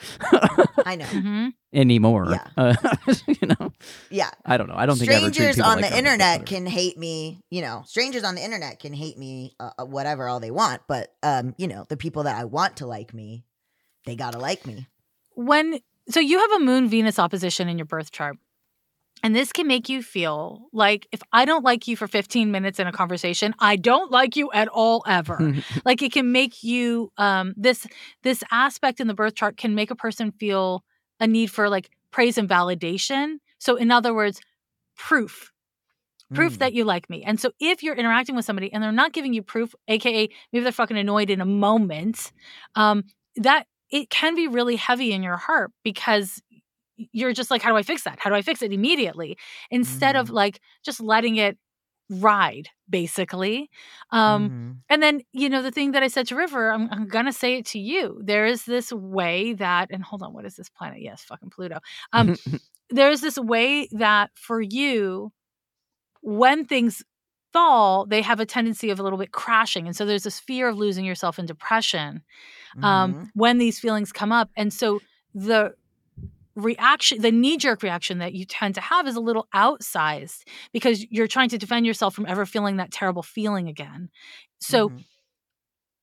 I 0.85 0.95
know. 0.95 1.05
hmm 1.09 1.47
anymore. 1.71 2.31
Yeah. 2.31 2.47
Uh, 2.57 2.75
you 3.27 3.47
know, 3.47 3.71
Yeah. 4.09 4.31
I 4.43 4.57
don't 4.57 4.67
know. 4.67 4.75
I 4.75 4.87
don't 4.87 4.97
think 4.97 5.11
I 5.11 5.15
ever 5.15 5.25
treat 5.25 5.33
strangers 5.33 5.59
on 5.59 5.81
like 5.81 5.91
the 5.91 5.97
internet 5.97 6.45
can 6.45 6.65
hate 6.65 6.97
me 6.97 7.41
you 7.49 7.61
know 7.61 7.83
strangers 7.85 8.23
on 8.23 8.35
the 8.35 8.43
internet 8.43 8.79
can 8.79 8.93
hate 8.93 9.17
me 9.17 9.55
uh, 9.59 9.71
uh, 9.77 9.85
whatever 9.85 10.27
all 10.27 10.39
they 10.39 10.51
want 10.51 10.81
but 10.87 11.13
um 11.23 11.53
you 11.57 11.67
know 11.67 11.85
the 11.89 11.97
people 11.97 12.23
that 12.23 12.35
i 12.35 12.45
want 12.45 12.77
to 12.77 12.85
like 12.87 13.13
me 13.13 13.43
they 14.05 14.15
gotta 14.15 14.39
like 14.39 14.65
me 14.65 14.87
when 15.35 15.79
so 16.09 16.19
you 16.19 16.39
have 16.39 16.51
a 16.53 16.59
moon 16.59 16.89
venus 16.89 17.19
opposition 17.19 17.69
in 17.69 17.77
your 17.77 17.85
birth 17.85 18.11
chart 18.11 18.37
and 19.23 19.35
this 19.35 19.51
can 19.51 19.67
make 19.67 19.89
you 19.89 20.01
feel 20.01 20.67
like 20.73 21.07
if 21.11 21.21
i 21.33 21.45
don't 21.45 21.63
like 21.63 21.87
you 21.87 21.95
for 21.95 22.07
15 22.07 22.51
minutes 22.51 22.79
in 22.79 22.87
a 22.87 22.91
conversation 22.91 23.53
i 23.59 23.75
don't 23.75 24.11
like 24.11 24.35
you 24.35 24.51
at 24.51 24.67
all 24.67 25.03
ever 25.07 25.53
like 25.85 26.01
it 26.01 26.11
can 26.11 26.31
make 26.31 26.63
you 26.63 27.11
um 27.17 27.53
this 27.57 27.87
this 28.23 28.43
aspect 28.51 28.99
in 28.99 29.07
the 29.07 29.13
birth 29.13 29.35
chart 29.35 29.57
can 29.57 29.75
make 29.75 29.91
a 29.91 29.95
person 29.95 30.31
feel 30.31 30.83
a 31.19 31.27
need 31.27 31.51
for 31.51 31.69
like 31.69 31.89
praise 32.11 32.37
and 32.37 32.49
validation 32.49 33.37
so 33.57 33.75
in 33.75 33.91
other 33.91 34.13
words 34.13 34.41
proof 34.95 35.51
proof 36.33 36.55
Mm. 36.55 36.59
that 36.59 36.73
you 36.73 36.83
like 36.83 37.09
me. 37.09 37.23
And 37.23 37.39
so 37.39 37.51
if 37.59 37.81
you're 37.81 37.95
interacting 37.95 38.35
with 38.35 38.45
somebody 38.45 38.71
and 38.71 38.83
they're 38.83 38.91
not 38.91 39.13
giving 39.13 39.33
you 39.33 39.41
proof, 39.41 39.73
aka 39.87 40.29
maybe 40.53 40.63
they're 40.63 40.71
fucking 40.71 40.95
annoyed 40.97 41.31
in 41.31 41.41
a 41.41 41.45
moment, 41.45 42.31
um, 42.75 43.03
that 43.35 43.65
it 43.89 44.11
can 44.11 44.35
be 44.35 44.47
really 44.47 44.75
heavy 44.75 45.11
in 45.11 45.23
your 45.23 45.37
heart 45.37 45.71
because 45.83 46.39
you're 47.11 47.33
just 47.33 47.49
like, 47.51 47.61
how 47.61 47.69
do 47.69 47.77
I 47.77 47.83
fix 47.83 48.03
that? 48.03 48.19
How 48.19 48.29
do 48.29 48.35
I 48.35 48.41
fix 48.41 48.61
it 48.61 48.73
immediately? 48.73 49.37
Instead 49.71 50.15
of 50.15 50.29
like 50.29 50.59
just 50.83 50.99
letting 50.99 51.37
it 51.37 51.57
ride, 52.09 52.69
basically. 52.89 53.69
Um, 54.11 54.49
Mhm. 54.49 54.75
and 54.89 55.03
then, 55.03 55.21
you 55.31 55.49
know, 55.49 55.61
the 55.61 55.71
thing 55.71 55.91
that 55.91 56.01
I 56.03 56.07
said 56.07 56.27
to 56.27 56.35
River, 56.35 56.71
I'm, 56.71 56.89
I'm 56.91 57.07
going 57.07 57.25
to 57.25 57.31
say 57.33 57.57
it 57.59 57.65
to 57.67 57.79
you. 57.79 58.19
There 58.23 58.45
is 58.47 58.65
this 58.65 58.91
way 58.91 59.53
that, 59.53 59.89
and 59.91 60.03
hold 60.03 60.23
on, 60.23 60.33
what 60.33 60.45
is 60.45 60.55
this 60.55 60.69
planet? 60.69 61.01
Yes, 61.01 61.23
fucking 61.23 61.51
Pluto. 61.51 61.79
Um, 62.13 62.35
there's 62.89 63.21
this 63.21 63.37
way 63.37 63.87
that 63.91 64.31
for 64.35 64.59
you, 64.59 65.31
when 66.21 66.65
things 66.65 67.03
fall, 67.53 68.05
they 68.05 68.21
have 68.21 68.39
a 68.39 68.45
tendency 68.45 68.89
of 68.89 68.99
a 68.99 69.03
little 69.03 69.17
bit 69.19 69.31
crashing. 69.31 69.85
And 69.87 69.95
so 69.95 70.05
there's 70.05 70.23
this 70.23 70.39
fear 70.39 70.67
of 70.69 70.77
losing 70.77 71.05
yourself 71.05 71.39
in 71.39 71.45
depression 71.45 72.23
um, 72.83 73.13
Mhm. 73.13 73.29
when 73.33 73.57
these 73.57 73.79
feelings 73.79 74.11
come 74.11 74.31
up. 74.31 74.49
And 74.55 74.71
so 74.73 74.99
the 75.33 75.73
reaction, 76.55 77.21
the 77.21 77.31
knee 77.31 77.57
jerk 77.57 77.83
reaction 77.83 78.19
that 78.19 78.33
you 78.33 78.45
tend 78.45 78.75
to 78.75 78.81
have 78.81 79.07
is 79.07 79.15
a 79.15 79.21
little 79.21 79.47
outsized 79.55 80.43
because 80.73 81.05
you're 81.09 81.27
trying 81.27 81.49
to 81.49 81.57
defend 81.57 81.85
yourself 81.85 82.13
from 82.15 82.25
ever 82.25 82.45
feeling 82.45 82.77
that 82.77 82.91
terrible 82.91 83.23
feeling 83.23 83.67
again. 83.67 84.09
So 84.59 84.91
Mhm. 84.91 85.05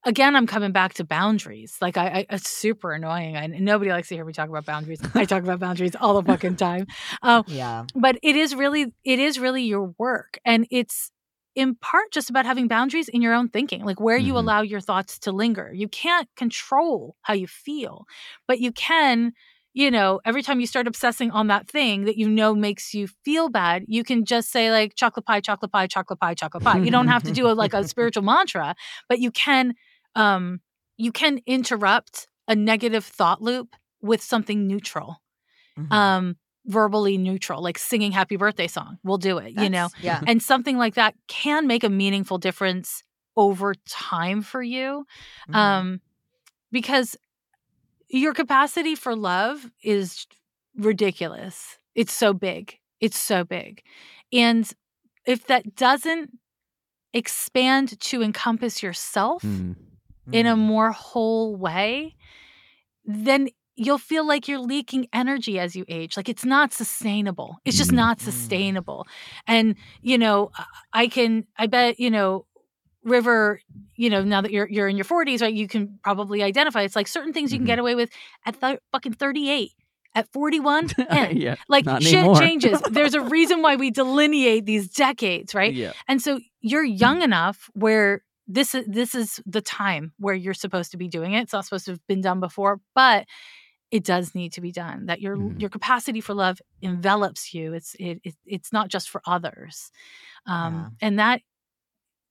again, 0.04 0.36
I'm 0.36 0.46
coming 0.46 0.72
back 0.72 0.94
to 0.94 1.04
boundaries. 1.04 1.76
Like 1.80 1.96
I, 1.96 2.06
I 2.08 2.26
it's 2.30 2.48
super 2.50 2.92
annoying. 2.92 3.36
I, 3.36 3.46
nobody 3.46 3.90
likes 3.90 4.08
to 4.08 4.14
hear 4.14 4.24
me 4.24 4.32
talk 4.32 4.48
about 4.48 4.64
boundaries. 4.64 5.00
I 5.14 5.24
talk 5.24 5.42
about 5.42 5.58
boundaries 5.60 5.96
all 5.96 6.20
the 6.20 6.26
fucking 6.26 6.56
time. 6.56 6.86
Um, 7.22 7.44
yeah 7.46 7.86
but 7.94 8.18
it 8.22 8.36
is 8.36 8.54
really 8.54 8.94
it 9.04 9.18
is 9.18 9.38
really 9.40 9.64
your 9.64 9.94
work 9.98 10.38
and 10.44 10.66
it's 10.70 11.10
in 11.56 11.74
part 11.76 12.12
just 12.12 12.30
about 12.30 12.46
having 12.46 12.68
boundaries 12.68 13.08
in 13.08 13.22
your 13.22 13.34
own 13.34 13.48
thinking 13.48 13.84
like 13.84 14.00
where 14.00 14.18
you 14.18 14.36
Mhm. 14.36 14.38
allow 14.38 14.62
your 14.62 14.80
thoughts 14.80 15.18
to 15.20 15.32
linger 15.32 15.72
you 15.74 15.88
can't 15.88 16.28
control 16.36 17.16
how 17.22 17.34
you 17.34 17.46
feel 17.48 18.06
but 18.46 18.60
you 18.60 18.72
can 18.72 19.32
you 19.76 19.90
know 19.90 20.20
every 20.24 20.42
time 20.42 20.58
you 20.58 20.66
start 20.66 20.86
obsessing 20.88 21.30
on 21.30 21.46
that 21.48 21.68
thing 21.68 22.06
that 22.06 22.16
you 22.16 22.28
know 22.28 22.54
makes 22.54 22.94
you 22.94 23.06
feel 23.24 23.48
bad 23.50 23.84
you 23.86 24.02
can 24.02 24.24
just 24.24 24.50
say 24.50 24.70
like 24.70 24.94
chocolate 24.96 25.26
pie 25.26 25.40
chocolate 25.40 25.70
pie 25.70 25.86
chocolate 25.86 26.18
pie 26.18 26.34
chocolate 26.34 26.64
pie 26.64 26.78
you 26.80 26.90
don't 26.90 27.08
have 27.08 27.22
to 27.22 27.30
do 27.30 27.46
a, 27.46 27.52
like 27.52 27.74
a 27.74 27.86
spiritual 27.94 28.22
mantra 28.22 28.74
but 29.08 29.18
you 29.20 29.30
can 29.30 29.74
um 30.14 30.60
you 30.96 31.12
can 31.12 31.40
interrupt 31.46 32.26
a 32.48 32.56
negative 32.56 33.04
thought 33.04 33.42
loop 33.42 33.76
with 34.00 34.22
something 34.22 34.66
neutral 34.66 35.20
Mhm. 35.78 35.92
um 35.92 36.36
verbally 36.64 37.18
neutral 37.18 37.62
like 37.62 37.78
singing 37.78 38.12
happy 38.12 38.36
birthday 38.36 38.66
song 38.66 38.98
we'll 39.04 39.18
do 39.18 39.36
it 39.38 39.52
you 39.62 39.68
know 39.70 39.88
yeah 40.00 40.20
and 40.26 40.42
something 40.42 40.78
like 40.78 40.94
that 40.94 41.14
can 41.28 41.66
make 41.66 41.84
a 41.84 41.90
meaningful 41.90 42.38
difference 42.38 43.02
over 43.36 43.74
time 43.86 44.40
for 44.42 44.62
you 44.62 45.04
Mhm. 45.50 45.54
um 45.54 46.00
because 46.72 47.16
your 48.08 48.32
capacity 48.34 48.94
for 48.94 49.14
love 49.16 49.70
is 49.82 50.26
ridiculous 50.76 51.78
it's 51.94 52.12
so 52.12 52.32
big 52.32 52.78
it's 53.00 53.18
so 53.18 53.44
big 53.44 53.82
and 54.32 54.72
if 55.26 55.46
that 55.46 55.74
doesn't 55.74 56.30
expand 57.12 57.98
to 58.00 58.22
encompass 58.22 58.82
yourself 58.82 59.42
Hmm. 59.42 59.72
in 60.32 60.46
a 60.46 60.54
Mhm. 60.54 60.58
more 60.58 60.92
whole 60.92 61.56
way, 61.56 62.14
then 63.04 63.48
you'll 63.76 63.98
feel 63.98 64.26
like 64.26 64.48
you're 64.48 64.58
leaking 64.58 65.06
energy 65.12 65.58
as 65.58 65.76
you 65.76 65.84
age. 65.88 66.16
Like 66.16 66.28
it's 66.28 66.44
not 66.44 66.72
sustainable. 66.72 67.58
It's 67.64 67.76
just 67.76 67.90
Mm. 67.92 67.96
not 67.96 68.18
Mm. 68.18 68.22
sustainable. 68.24 69.06
And, 69.46 69.76
you 70.02 70.18
know, 70.18 70.50
I 70.92 71.08
can, 71.08 71.46
I 71.58 71.66
bet, 71.66 72.00
you 72.00 72.10
know, 72.10 72.46
River, 73.06 73.60
you 73.94 74.10
know, 74.10 74.22
now 74.24 74.40
that 74.42 74.50
you're 74.50 74.68
you're 74.68 74.88
in 74.88 74.96
your 74.96 75.04
40s, 75.06 75.40
right? 75.40 75.54
You 75.54 75.68
can 75.68 75.98
probably 76.02 76.42
identify. 76.42 76.82
It's 76.82 76.96
like 76.96 77.08
certain 77.08 77.32
things 77.32 77.52
you 77.52 77.58
can 77.58 77.64
Mhm. 77.64 77.68
get 77.68 77.78
away 77.78 77.94
with 77.94 78.10
at 78.44 78.60
th- 78.60 78.80
fucking 78.92 79.14
38. 79.14 79.70
At 80.14 80.32
41, 80.32 80.88
eh. 81.10 81.32
yeah, 81.34 81.56
like 81.68 81.84
shit 82.00 82.14
anymore. 82.14 82.38
changes. 82.40 82.80
There's 82.90 83.14
a 83.14 83.20
reason 83.20 83.60
why 83.62 83.76
we 83.76 83.90
delineate 83.90 84.64
these 84.64 84.88
decades, 84.88 85.54
right? 85.54 85.72
Yeah. 85.74 85.92
And 86.08 86.20
so 86.22 86.40
you're 86.62 86.84
young 86.84 87.20
enough 87.22 87.68
where 87.74 88.22
this 88.48 88.74
is 88.74 88.84
this 88.86 89.14
is 89.14 89.40
the 89.44 89.60
time 89.60 90.12
where 90.18 90.34
you're 90.34 90.54
supposed 90.54 90.90
to 90.92 90.96
be 90.96 91.06
doing 91.08 91.32
it. 91.34 91.42
It's 91.42 91.52
not 91.52 91.64
supposed 91.64 91.84
to 91.86 91.90
have 91.92 92.06
been 92.06 92.22
done 92.22 92.40
before, 92.40 92.80
but 92.94 93.26
it 93.90 94.04
does 94.04 94.34
need 94.34 94.52
to 94.54 94.60
be 94.62 94.72
done. 94.72 95.06
That 95.06 95.20
your 95.20 95.36
Mhm. 95.36 95.60
your 95.60 95.68
capacity 95.70 96.20
for 96.22 96.32
love 96.34 96.60
envelops 96.80 97.52
you. 97.52 97.74
It's 97.74 97.94
it, 98.00 98.20
it 98.24 98.34
it's 98.46 98.72
not 98.72 98.88
just 98.88 99.10
for 99.10 99.20
others, 99.26 99.90
um, 100.46 100.96
and 101.02 101.18
that 101.18 101.42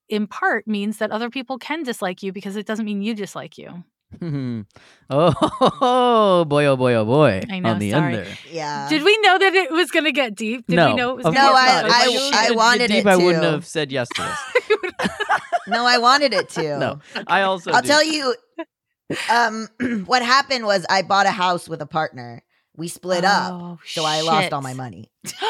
in 0.10 0.28
part 0.28 0.68
means 0.68 0.98
that 0.98 1.12
other 1.12 1.30
people 1.30 1.58
can 1.58 1.84
dislike 1.84 2.22
you 2.24 2.32
because 2.32 2.56
it 2.56 2.66
doesn't 2.66 2.86
mean 2.86 3.02
you 3.02 3.14
dislike 3.16 3.58
you. 3.58 3.84
oh 5.10 6.46
boy, 6.48 6.66
oh 6.66 6.76
boy, 6.78 6.94
oh 6.94 7.06
boy! 7.06 7.42
I 7.52 7.60
know, 7.60 7.72
On 7.72 7.80
the 7.80 7.92
sorry. 7.92 8.16
end 8.18 8.26
there. 8.28 8.38
yeah 8.52 8.88
Did 8.88 9.04
we 9.04 9.18
know 9.22 9.38
that 9.38 9.54
it 9.54 9.72
was 9.72 9.92
going 9.92 10.06
to 10.06 10.12
get 10.12 10.36
deep? 10.36 10.66
Did 10.68 10.76
no, 10.76 10.88
we 10.90 10.94
know 10.96 11.10
it 11.12 11.16
was 11.18 11.24
gonna 11.26 11.36
No, 11.40 11.52
course 11.52 11.66
get 11.66 11.76
I- 11.76 11.82
not. 11.82 11.92
so 11.92 11.98
If 11.98 12.04
I- 12.04 12.06
deep? 12.06 12.34
I 12.36 12.42
would 12.42 12.48
get 12.50 12.56
wanted 12.58 12.88
deep, 12.88 13.06
it 13.06 13.08
I 13.08 13.16
wouldn't 13.18 13.44
have 13.44 13.66
said 13.66 13.92
yes 13.92 14.08
to 14.16 14.22
this. 14.22 14.40
no 15.68 15.86
i 15.86 15.98
wanted 15.98 16.34
it 16.34 16.48
to 16.50 16.78
No, 16.80 17.00
I 17.28 17.42
also. 17.42 17.72
I'll 17.72 17.82
do. 17.82 17.88
tell 17.88 18.04
you. 18.04 18.36
Um, 19.30 19.68
what 20.06 20.22
happened 20.24 20.66
was 20.66 20.86
I 20.90 21.02
bought 21.02 21.26
a 21.26 21.32
house 21.32 21.68
with 21.68 21.82
a 21.82 21.86
partner. 21.88 22.44
We 22.78 22.88
split 22.88 23.24
up, 23.24 23.54
Oh, 23.54 23.80
so 23.86 24.04
I 24.06 24.22
lost 24.22 24.52
all 24.54 24.62
my 24.62 24.74
money. 24.74 25.10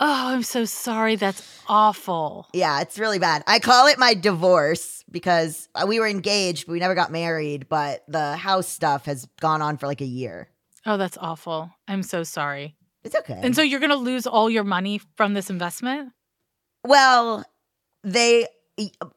oh, 0.00 0.28
I'm 0.28 0.42
so 0.42 0.64
sorry. 0.64 1.16
That's 1.16 1.60
awful. 1.68 2.48
Yeah, 2.52 2.80
it's 2.80 2.98
really 2.98 3.18
bad. 3.18 3.42
I 3.46 3.58
call 3.60 3.86
it 3.86 3.98
my 3.98 4.14
divorce 4.14 5.04
because 5.10 5.68
uh, 5.74 5.84
we 5.86 6.00
were 6.00 6.08
engaged, 6.08 6.66
but 6.66 6.72
we 6.72 6.80
never 6.80 6.94
got 6.94 7.12
married. 7.12 7.68
But 7.68 8.02
the 8.08 8.36
house 8.36 8.66
stuff 8.68 9.04
has 9.04 9.28
gone 9.40 9.62
on 9.62 9.76
for 9.76 9.86
like 9.86 10.00
a 10.00 10.04
year. 10.06 10.48
Oh, 10.86 10.96
that's 10.96 11.18
awful. 11.20 11.70
I'm 11.86 12.02
so 12.02 12.22
sorry. 12.22 12.76
It's 13.04 13.14
okay. 13.14 13.38
And 13.42 13.54
so 13.54 13.62
you're 13.62 13.80
going 13.80 13.90
to 13.90 13.96
lose 13.96 14.26
all 14.26 14.48
your 14.50 14.64
money 14.64 15.00
from 15.16 15.34
this 15.34 15.50
investment? 15.50 16.12
well, 16.84 17.44
they 18.02 18.46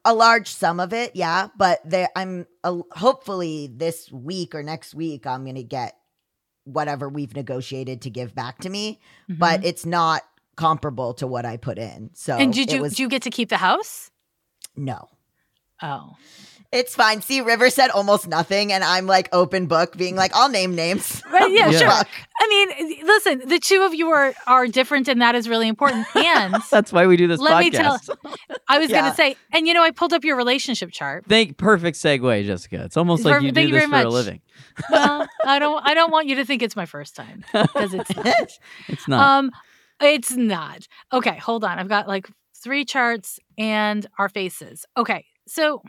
a 0.04 0.12
large 0.12 0.48
sum 0.48 0.78
of 0.78 0.92
it, 0.92 1.16
yeah. 1.16 1.48
But 1.56 1.80
they, 1.88 2.06
I'm 2.14 2.46
uh, 2.62 2.80
hopefully 2.92 3.70
this 3.74 4.12
week 4.12 4.54
or 4.54 4.62
next 4.62 4.94
week, 4.94 5.26
I'm 5.26 5.46
gonna 5.46 5.62
get 5.62 5.96
whatever 6.64 7.08
we've 7.08 7.34
negotiated 7.34 8.02
to 8.02 8.10
give 8.10 8.34
back 8.34 8.58
to 8.58 8.68
me. 8.68 9.00
But 9.26 9.62
Mhm. 9.62 9.64
it's 9.64 9.86
not 9.86 10.22
comparable 10.56 11.14
to 11.14 11.26
what 11.26 11.44
I 11.44 11.56
put 11.56 11.78
in. 11.78 12.10
So 12.14 12.36
and 12.36 12.52
did 12.52 12.72
you 12.72 12.82
was 12.82 12.94
do 12.96 13.02
you 13.02 13.08
get 13.08 13.22
to 13.22 13.30
keep 13.30 13.48
the 13.48 13.56
house? 13.58 14.10
no. 14.76 15.08
Oh. 15.82 16.14
It's 16.74 16.96
fine. 16.96 17.22
See, 17.22 17.40
River 17.40 17.70
said 17.70 17.90
almost 17.90 18.26
nothing, 18.26 18.72
and 18.72 18.82
I'm 18.82 19.06
like 19.06 19.28
open 19.32 19.66
book, 19.66 19.96
being 19.96 20.16
like, 20.16 20.32
I'll 20.34 20.48
name 20.48 20.74
names. 20.74 21.22
Right, 21.30 21.50
yeah, 21.52 21.70
Yeah. 21.70 21.78
sure. 21.78 21.88
I 22.40 22.48
mean, 22.48 23.00
listen, 23.04 23.42
the 23.48 23.60
two 23.60 23.82
of 23.82 23.94
you 23.94 24.08
are 24.10 24.34
are 24.48 24.66
different 24.66 25.06
and 25.08 25.20
that 25.22 25.36
is 25.36 25.48
really 25.48 25.68
important. 25.68 26.06
And 26.16 26.56
That's 26.70 26.92
why 26.92 27.06
we 27.06 27.16
do 27.16 27.28
this 27.28 27.38
Let 27.40 27.60
me 27.60 27.70
tell- 27.70 28.00
I 28.68 28.78
was 28.78 28.90
going 28.90 29.04
to 29.04 29.14
say, 29.14 29.36
and 29.52 29.68
you 29.68 29.74
know, 29.74 29.82
I 29.82 29.92
pulled 29.92 30.12
up 30.12 30.24
your 30.24 30.36
relationship 30.36 30.90
chart. 30.90 31.26
Thank 31.28 31.58
perfect 31.58 31.96
segue, 31.96 32.44
Jessica. 32.44 32.82
It's 32.84 32.96
almost 32.96 33.24
like 33.24 33.34
Perfect- 33.34 33.44
you 33.46 33.52
do 33.52 33.54
thank 33.54 33.68
you 33.68 33.74
this 33.74 33.88
very 33.88 34.02
for 34.02 34.08
a 34.08 34.10
living. 34.10 34.40
Well, 34.90 35.28
I 35.44 35.58
don't 35.60 35.86
I 35.86 35.94
don't 35.94 36.10
want 36.10 36.26
you 36.26 36.36
to 36.36 36.44
think 36.44 36.62
it's 36.62 36.76
my 36.76 36.86
first 36.86 37.14
time 37.14 37.44
because 37.52 37.94
it's 37.94 38.16
not. 38.16 38.48
It's 38.88 39.08
not. 39.08 39.38
Um, 39.38 39.50
it's 40.00 40.32
not. 40.32 40.86
Okay, 41.12 41.36
hold 41.38 41.64
on. 41.64 41.78
I've 41.78 41.88
got 41.88 42.08
like 42.08 42.28
three 42.56 42.84
charts 42.84 43.38
and 43.58 44.06
our 44.18 44.28
faces. 44.28 44.86
Okay, 44.96 45.24
so 45.46 45.82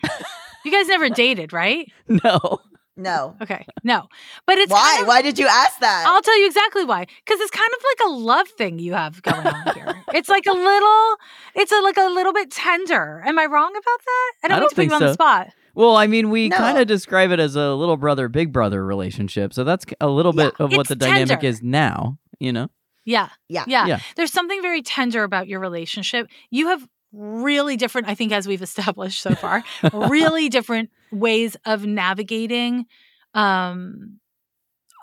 you 0.65 0.71
guys 0.71 0.87
never 0.87 1.09
dated, 1.23 1.53
right? 1.53 1.91
no. 2.07 2.59
No. 2.97 3.35
Okay, 3.41 3.65
no, 3.83 4.07
but 4.47 4.57
it's 4.57 4.71
Why? 4.71 4.79
kind 4.79 5.01
of- 5.01 5.07
Why 5.09 5.21
did 5.21 5.37
you 5.37 5.47
ask 5.47 5.79
that? 5.81 6.05
I'll 6.07 6.21
tell 6.21 6.39
you 6.39 6.45
exactly 6.47 6.85
why. 6.85 7.05
Because 7.25 7.41
it's 7.41 7.51
kind 7.51 7.69
of 7.73 7.79
like 7.83 8.07
a 8.07 8.11
love 8.23 8.47
thing 8.47 8.79
you 8.79 8.93
have 8.93 9.21
going 9.21 9.45
on 9.45 9.75
here. 9.75 10.01
it's 10.13 10.29
like 10.29 10.45
a 10.45 10.53
little, 10.53 11.15
it's 11.55 11.73
a, 11.73 11.81
like 11.81 11.97
a 11.97 12.05
little 12.09 12.31
bit 12.31 12.51
tender. 12.51 13.21
Am 13.25 13.37
I 13.37 13.47
wrong 13.47 13.71
about 13.71 13.81
that? 14.05 14.31
I 14.43 14.47
don't, 14.47 14.55
I 14.55 14.59
don't 14.61 14.69
to 14.69 14.75
put 14.75 14.83
you 14.83 14.89
think 14.91 14.93
on 14.93 15.01
the 15.01 15.07
so. 15.09 15.13
spot. 15.13 15.49
Well, 15.73 15.97
I 15.97 16.07
mean, 16.07 16.29
we 16.29 16.47
No. 16.47 16.55
kind 16.55 16.77
of 16.77 16.87
describe 16.87 17.31
it 17.31 17.39
as 17.41 17.57
a 17.57 17.73
little 17.73 17.97
brother, 17.97 18.29
big 18.29 18.53
brother 18.53 18.85
relationship. 18.85 19.53
So 19.53 19.65
that's 19.65 19.85
a 19.99 20.07
little 20.07 20.33
Yeah, 20.33 20.45
bit 20.45 20.53
of 20.61 20.71
what 20.71 20.79
it's 20.81 20.87
the 20.89 20.95
dynamic 20.95 21.43
is 21.43 21.61
now, 21.61 22.17
you 22.39 22.53
know? 22.53 22.69
Yeah. 23.05 23.29
Yeah. 23.47 23.63
Yeah. 23.67 23.85
Yeah. 23.87 23.99
There's 24.15 24.31
something 24.33 24.61
very 24.61 24.81
tender 24.81 25.23
about 25.23 25.47
your 25.47 25.59
relationship. 25.59 26.27
You 26.49 26.67
have 26.69 26.85
really 27.13 27.77
different, 27.77 28.07
I 28.09 28.15
think, 28.15 28.31
as 28.31 28.47
we've 28.47 28.61
established 28.69 29.21
so 29.21 29.35
far, 29.35 29.63
really 29.93 30.49
different 30.57 30.89
ways 31.11 31.55
of 31.65 31.85
navigating 31.85 32.85
um 33.33 34.19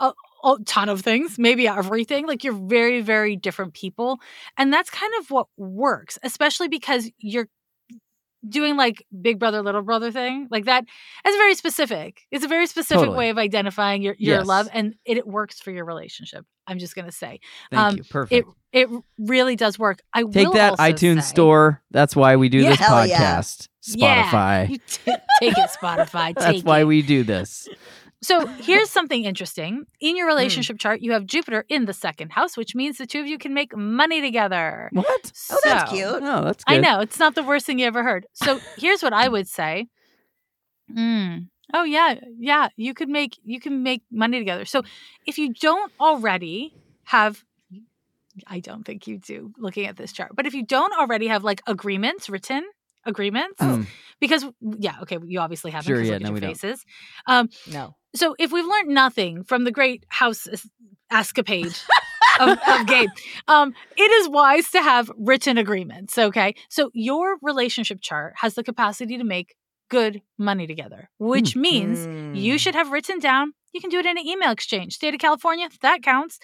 a, 0.00 0.12
a 0.44 0.57
ton 0.66 0.88
of 0.88 1.00
things, 1.03 1.38
maybe 1.38 1.68
everything. 1.68 2.26
Like 2.26 2.44
you're 2.44 2.55
very, 2.55 3.00
very 3.00 3.36
different 3.36 3.74
people. 3.74 4.20
And 4.59 4.72
that's 4.72 4.90
kind 4.90 5.12
of 5.20 5.30
what 5.30 5.46
works, 5.57 6.18
especially 6.22 6.68
because 6.68 7.11
you're 7.18 7.48
doing 8.49 8.76
like 8.76 9.07
big 9.20 9.38
brother 9.38 9.62
little 9.62 9.82
brother 9.82 10.11
thing 10.11 10.49
like 10.51 10.64
that 10.64 10.84
it's 11.24 11.36
very 11.36 11.55
specific 11.55 12.22
it's 12.30 12.45
a 12.45 12.49
very 12.49 12.66
specific 12.66 13.01
Totally. 13.01 13.16
way 13.18 13.30
of 13.30 13.38
identifying 13.38 14.03
your, 14.03 14.16
your 14.18 14.38
Yes. 14.38 14.47
love 14.47 14.68
and 14.72 14.95
it, 15.05 15.18
it 15.18 15.26
works 15.26 15.61
for 15.61 15.70
your 15.70 15.84
relationship 15.84 16.45
i'm 16.66 16.78
just 16.78 16.97
gonna 16.97 17.12
say 17.12 17.38
Thank 17.70 17.80
Um, 17.80 17.97
you. 17.99 18.05
Perfect. 18.05 18.32
it 18.32 18.45
it 18.72 18.88
really 19.18 19.55
does 19.55 19.78
work. 19.78 19.99
I 20.14 20.22
Take 20.24 20.51
that 20.53 20.78
iTunes 20.78 21.24
say- 21.24 21.34
store. 21.34 21.82
That's 21.90 22.16
why 22.16 22.36
we 22.36 22.49
do 22.49 22.57
Yeah, 22.61 22.70
this 22.70 22.78
podcast. 22.80 23.68
Yeah, 23.84 24.24
Spotify. 24.30 24.68
t- 24.86 25.12
take 25.40 25.59
it, 25.59 25.70
Spotify. 25.78 26.28
Take 26.28 26.30
it. 26.30 26.34
that's 26.40 26.53
take 26.57 26.64
why 26.66 26.84
we 26.84 27.03
do 27.03 27.22
this. 27.22 27.68
So 28.23 28.47
here's 28.59 28.91
something 28.91 29.25
interesting. 29.25 29.85
In 30.01 30.12
Hmm. 30.12 30.16
your 30.16 30.27
relationship 30.27 30.79
chart, 30.79 31.01
you 31.01 31.12
have 31.12 31.27
Jupiter 31.27 31.64
in 31.68 31.85
the 31.87 31.93
second 31.93 32.31
house, 32.31 32.57
which 32.57 32.75
means 32.75 32.99
the 32.99 33.07
two 33.07 33.20
of 33.20 33.27
you 33.27 33.39
can 33.39 33.55
make 33.55 33.77
money 33.77 34.20
together. 34.20 34.89
What? 34.93 35.33
Oh, 35.51 35.59
that's 35.64 35.91
cute. 35.93 36.23
No, 36.23 36.43
that's 36.45 36.64
good. 36.64 36.75
I 36.75 36.79
know 36.81 37.01
it's 37.01 37.18
not 37.18 37.35
the 37.35 37.43
worst 37.43 37.66
thing 37.66 37.79
you 37.79 37.87
ever 37.87 38.03
heard. 38.03 38.27
So 38.33 38.61
here's 38.77 39.03
what 39.03 39.12
I 39.12 39.29
would 39.29 39.49
say. 39.49 39.87
Mm, 40.95 41.49
oh 41.73 41.85
yeah, 41.85 42.14
yeah. 42.39 42.68
You 42.77 42.95
could 42.95 43.09
make 43.09 43.39
you 43.45 43.61
can 43.61 43.83
make 43.83 44.03
money 44.11 44.39
together. 44.39 44.64
So 44.64 44.83
if 45.27 45.39
you 45.39 45.53
don't 45.55 45.93
already 46.01 46.75
have, 47.05 47.43
I 48.47 48.61
don't 48.61 48.85
think 48.85 49.07
you 49.07 49.18
do. 49.18 49.53
Looking 49.59 49.87
at 49.87 49.97
this 49.97 50.12
chart, 50.12 50.33
but 50.35 50.47
if 50.47 50.55
you 50.55 50.64
don't 50.64 50.93
already 50.99 51.29
have 51.29 51.45
like 51.45 51.62
agreements 51.66 52.29
written 52.29 52.64
agreements, 53.05 53.61
Mm. 53.61 53.86
because 54.20 54.44
yeah, 54.78 54.96
okay, 55.03 55.18
you 55.26 55.40
obviously 55.40 55.70
haven't. 55.70 55.86
Sure, 55.86 55.98
'cause 55.98 56.09
yeah, 56.09 56.18
no, 56.18 56.26
your 56.28 56.34
we 56.34 56.40
don't. 56.40 56.50
faces. 56.50 56.84
Um, 57.26 57.48
No. 57.70 57.96
so 58.14 58.34
if 58.38 58.53
we've 58.53 58.66
learned 58.66 58.88
nothing 58.88 59.44
from 59.44 59.64
the 59.64 59.70
great 59.72 60.05
house 60.09 60.46
es- 60.46 60.68
escapade 61.11 61.74
of, 62.40 62.59
of 62.68 62.86
Gabe, 62.86 63.11
um, 63.48 63.74
it 63.96 64.11
is 64.11 64.28
wise 64.28 64.70
to 64.70 64.80
have 64.82 65.11
written 65.18 65.59
agreements. 65.59 66.16
Okay, 66.18 66.55
so 66.68 66.90
your 66.94 67.36
relationship 67.42 68.00
chart 68.00 68.34
has 68.38 68.55
the 68.55 68.62
capacity 68.64 69.18
to 69.18 69.24
make 69.24 69.55
good 69.90 70.22
money 70.38 70.66
together, 70.66 71.11
which 71.18 71.55
means 71.55 72.07
you 72.38 72.55
Mm. 72.55 72.61
should 72.61 72.74
have 72.74 72.90
written 72.92 73.18
down. 73.18 73.53
You 73.74 73.80
can 73.80 73.90
do 73.90 73.98
it 73.98 74.07
in 74.07 74.16
an 74.18 74.26
email 74.26 74.50
exchange. 74.50 74.94
State 74.94 75.12
of 75.14 75.20
California, 75.20 75.68
that 75.82 76.03
counts. 76.03 76.38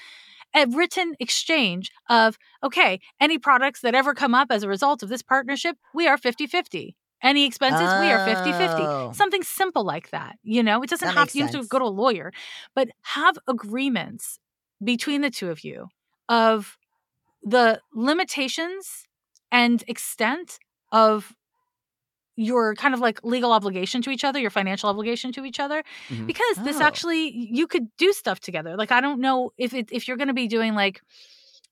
A 0.55 0.67
written 0.67 1.15
exchange 1.21 1.91
of, 2.09 2.39
okay, 2.63 3.01
any 3.21 3.39
products 3.39 3.81
that 3.81 3.95
ever 3.95 4.15
come 4.15 4.35
up 4.35 4.49
as 4.51 4.63
a 4.63 4.69
result 4.69 5.03
of 5.03 5.09
this 5.09 5.23
partnership, 5.23 5.77
we 5.95 6.09
are 6.09 6.17
50 6.17 6.47
50. 6.47 6.97
Any 7.23 7.47
expenses, 7.47 7.81
we 8.01 8.11
are 8.11 8.25
50 8.25 8.53
50. 8.53 8.65
Oh. 8.83 9.13
Something 9.13 9.43
simple 9.43 9.85
like 9.85 10.11
that. 10.11 10.37
You 10.43 10.63
know, 10.63 10.83
it 10.83 10.91
doesn't 10.91 11.07
That 11.07 11.17
have 11.17 11.35
you 11.35 11.43
have 11.43 11.53
to 11.53 11.65
go 11.67 11.79
to 11.79 11.85
a 11.85 11.87
lawyer, 11.87 12.33
but 12.75 12.89
have 13.03 13.37
agreements 13.49 14.39
between 14.83 15.21
the 15.21 15.31
two 15.31 15.51
of 15.51 15.65
you 15.65 15.89
of 16.29 16.79
the 17.43 17.81
limitations 17.93 19.07
and 19.51 19.83
extent 19.89 20.59
of 20.93 21.35
your 22.41 22.75
kind 22.77 22.95
of 22.95 23.01
like 23.01 23.19
legal 23.25 23.53
obligation 23.53 24.01
to 24.03 24.11
each 24.11 24.23
other, 24.25 24.39
your 24.39 24.51
financial 24.51 24.89
obligation 24.89 25.33
to 25.33 25.45
each 25.45 25.59
other, 25.59 25.83
Mhm. 26.09 26.27
because 26.27 26.57
this 26.59 26.77
Oh. 26.81 26.83
actually 26.85 27.29
you 27.37 27.67
could 27.67 27.89
do 27.97 28.13
stuff 28.13 28.39
together. 28.39 28.77
Like 28.77 28.93
I 28.93 29.01
don't 29.01 29.21
know 29.21 29.53
if 29.59 29.75
it, 29.75 29.89
if 29.91 30.07
you're 30.07 30.17
going 30.17 30.29
to 30.29 30.35
be 30.35 30.47
doing 30.47 30.75
like 30.75 31.01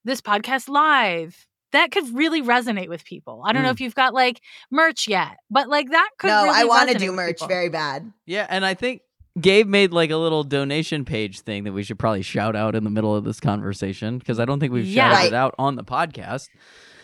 this 0.05 0.21
podcast 0.21 0.69
live, 0.69 1.47
that 1.73 1.93
could 1.93 2.13
really 2.15 2.43
resonate 2.43 2.89
with 2.89 3.05
people. 3.05 3.43
I 3.47 3.53
don't 3.53 3.63
know 3.63 3.69
Mm. 3.71 3.75
if 3.75 3.81
you've 3.81 3.95
got 3.95 4.13
like 4.13 4.41
merch 4.71 5.07
yet, 5.07 5.37
but 5.51 5.69
like 5.69 5.91
that 5.91 6.11
could. 6.19 6.29
No, 6.29 6.43
really 6.45 6.61
I 6.61 6.65
want 6.65 6.91
to 6.91 6.99
do 6.99 7.13
merch 7.13 7.37
people. 7.37 7.49
very 7.49 7.69
bad. 7.69 8.13
Yeah, 8.25 8.47
and 8.49 8.65
I 8.67 8.75
think 8.75 9.03
Gabe 9.41 9.69
made 9.69 9.93
like 9.93 10.11
a 10.11 10.17
little 10.17 10.43
donation 10.43 11.05
page 11.05 11.41
thing 11.41 11.65
that 11.65 11.73
we 11.73 11.83
should 11.83 11.99
probably 11.99 12.23
shout 12.23 12.57
out 12.57 12.75
in 12.75 12.85
the 12.85 12.91
middle 12.91 13.15
of 13.15 13.25
this 13.25 13.39
conversation 13.39 14.19
because 14.19 14.41
I 14.41 14.45
don't 14.47 14.59
think 14.61 14.73
we've 14.73 14.87
Yeah. 14.87 15.11
shouted 15.11 15.17
Right. 15.17 15.27
it 15.27 15.35
out 15.35 15.55
on 15.59 15.77
the 15.77 15.85
podcast. 15.85 16.49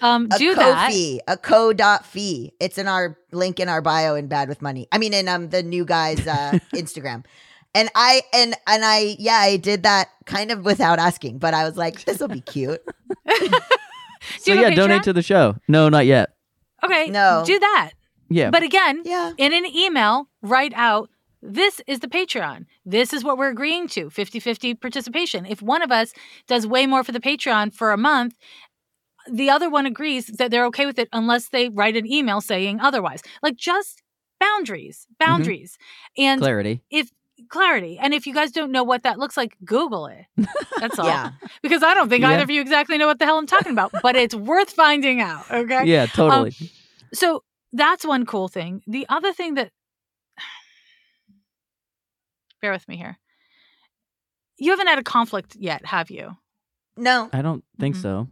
Um, 0.02 0.28
A 0.32 0.38
do 0.38 0.54
co 0.54 0.60
that. 0.60 0.90
fee, 0.92 1.20
a 1.28 1.36
co 1.36 1.72
dot 1.72 2.04
fee. 2.04 2.52
It's 2.60 2.76
in 2.76 2.88
our 2.88 3.16
link 3.32 3.60
in 3.60 3.68
our 3.68 3.80
bio 3.80 4.14
in 4.14 4.26
Bad 4.26 4.48
with 4.48 4.60
Money. 4.60 4.88
I 4.92 4.98
mean, 4.98 5.14
in 5.14 5.28
um 5.28 5.48
the 5.50 5.62
new 5.62 5.84
guy's 5.84 6.26
uh, 6.26 6.58
Instagram. 6.74 7.24
And 7.74 7.88
I 7.94 8.22
and 8.34 8.54
and 8.66 8.84
I 8.84 9.16
yeah 9.18 9.36
I 9.38 9.56
did 9.56 9.84
that 9.84 10.08
kind 10.26 10.50
of 10.50 10.64
without 10.64 10.98
asking, 10.98 11.38
but 11.38 11.54
I 11.54 11.64
was 11.64 11.76
like, 11.76 12.04
this 12.04 12.18
will 12.20 12.28
be 12.28 12.40
cute. 12.42 12.82
So 14.38 14.52
you 14.52 14.62
have 14.62 14.70
yeah, 14.70 14.76
donate 14.76 15.02
to 15.04 15.12
the 15.12 15.22
show. 15.22 15.56
No, 15.66 15.88
not 15.88 16.06
yet. 16.06 16.30
Okay, 16.84 17.08
No. 17.10 17.42
do 17.44 17.58
that. 17.58 17.90
Yeah, 18.28 18.50
But 18.50 18.62
again, 18.62 19.02
Yeah, 19.04 19.32
in 19.36 19.52
an 19.52 19.66
email, 19.66 20.28
write 20.42 20.72
out 20.74 21.10
this 21.42 21.80
is 21.88 21.98
the 22.00 22.06
Patreon. 22.06 22.66
This 22.86 23.12
is 23.12 23.24
what 23.24 23.36
we're 23.36 23.48
agreeing 23.50 23.88
to 23.88 24.10
50 24.10 24.38
50 24.38 24.74
participation. 24.74 25.44
If 25.44 25.60
one 25.60 25.82
of 25.82 25.90
us 25.90 26.12
does 26.46 26.66
way 26.68 26.86
more 26.86 27.02
for 27.02 27.10
the 27.12 27.20
Patreon 27.20 27.74
for 27.74 27.90
a 27.90 27.98
month, 27.98 28.34
the 29.30 29.50
other 29.50 29.70
one 29.70 29.86
agrees 29.86 30.26
that 30.26 30.50
they're 30.50 30.66
okay 30.66 30.86
with 30.86 30.98
it 30.98 31.08
unless 31.12 31.48
they 31.48 31.68
write 31.68 31.96
an 31.96 32.10
email 32.10 32.40
saying 32.40 32.80
otherwise. 32.80 33.22
Like 33.42 33.56
just 33.56 34.02
boundaries, 34.40 35.06
boundaries, 35.18 35.78
and 36.18 36.40
clarity. 36.40 36.80
if 36.90 37.10
clarity. 37.48 37.98
And 38.00 38.12
if 38.14 38.26
you 38.26 38.34
guys 38.34 38.50
don't 38.52 38.72
know 38.72 38.82
what 38.84 39.02
that 39.04 39.18
looks 39.18 39.36
like, 39.36 39.56
Google 39.64 40.06
it. 40.06 40.26
That's 40.80 40.98
all. 40.98 41.06
yeah. 41.06 41.30
Because 41.62 41.82
I 41.82 41.94
don't 41.94 42.08
think 42.08 42.22
Yeah. 42.22 42.30
either 42.30 42.42
of 42.44 42.50
you 42.50 42.60
exactly 42.60 42.98
know 42.98 43.06
what 43.06 43.18
the 43.18 43.24
hell 43.24 43.38
I'm 43.38 43.46
talking 43.46 43.72
about, 43.72 43.92
but 44.02 44.16
it's 44.16 44.34
worth 44.34 44.70
finding 44.70 45.20
out. 45.20 45.50
Okay. 45.50 45.84
Yeah, 45.86 46.06
totally. 46.06 46.54
So 47.14 47.42
that's 47.72 48.04
one 48.06 48.26
cool 48.26 48.48
thing. 48.48 48.82
The 48.86 49.06
other 49.08 49.32
thing 49.32 49.54
that 49.54 49.70
bear 52.60 52.72
with 52.72 52.86
me 52.88 52.96
here. 52.96 53.18
You 54.58 54.70
haven't 54.70 54.86
had 54.86 54.98
a 54.98 55.02
conflict 55.02 55.56
yet, 55.58 55.84
have 55.86 56.10
you? 56.10 56.36
No. 56.96 57.28
I 57.32 57.42
don't 57.42 57.64
think 57.80 57.96
Mhm. 57.96 58.02
so. 58.02 58.28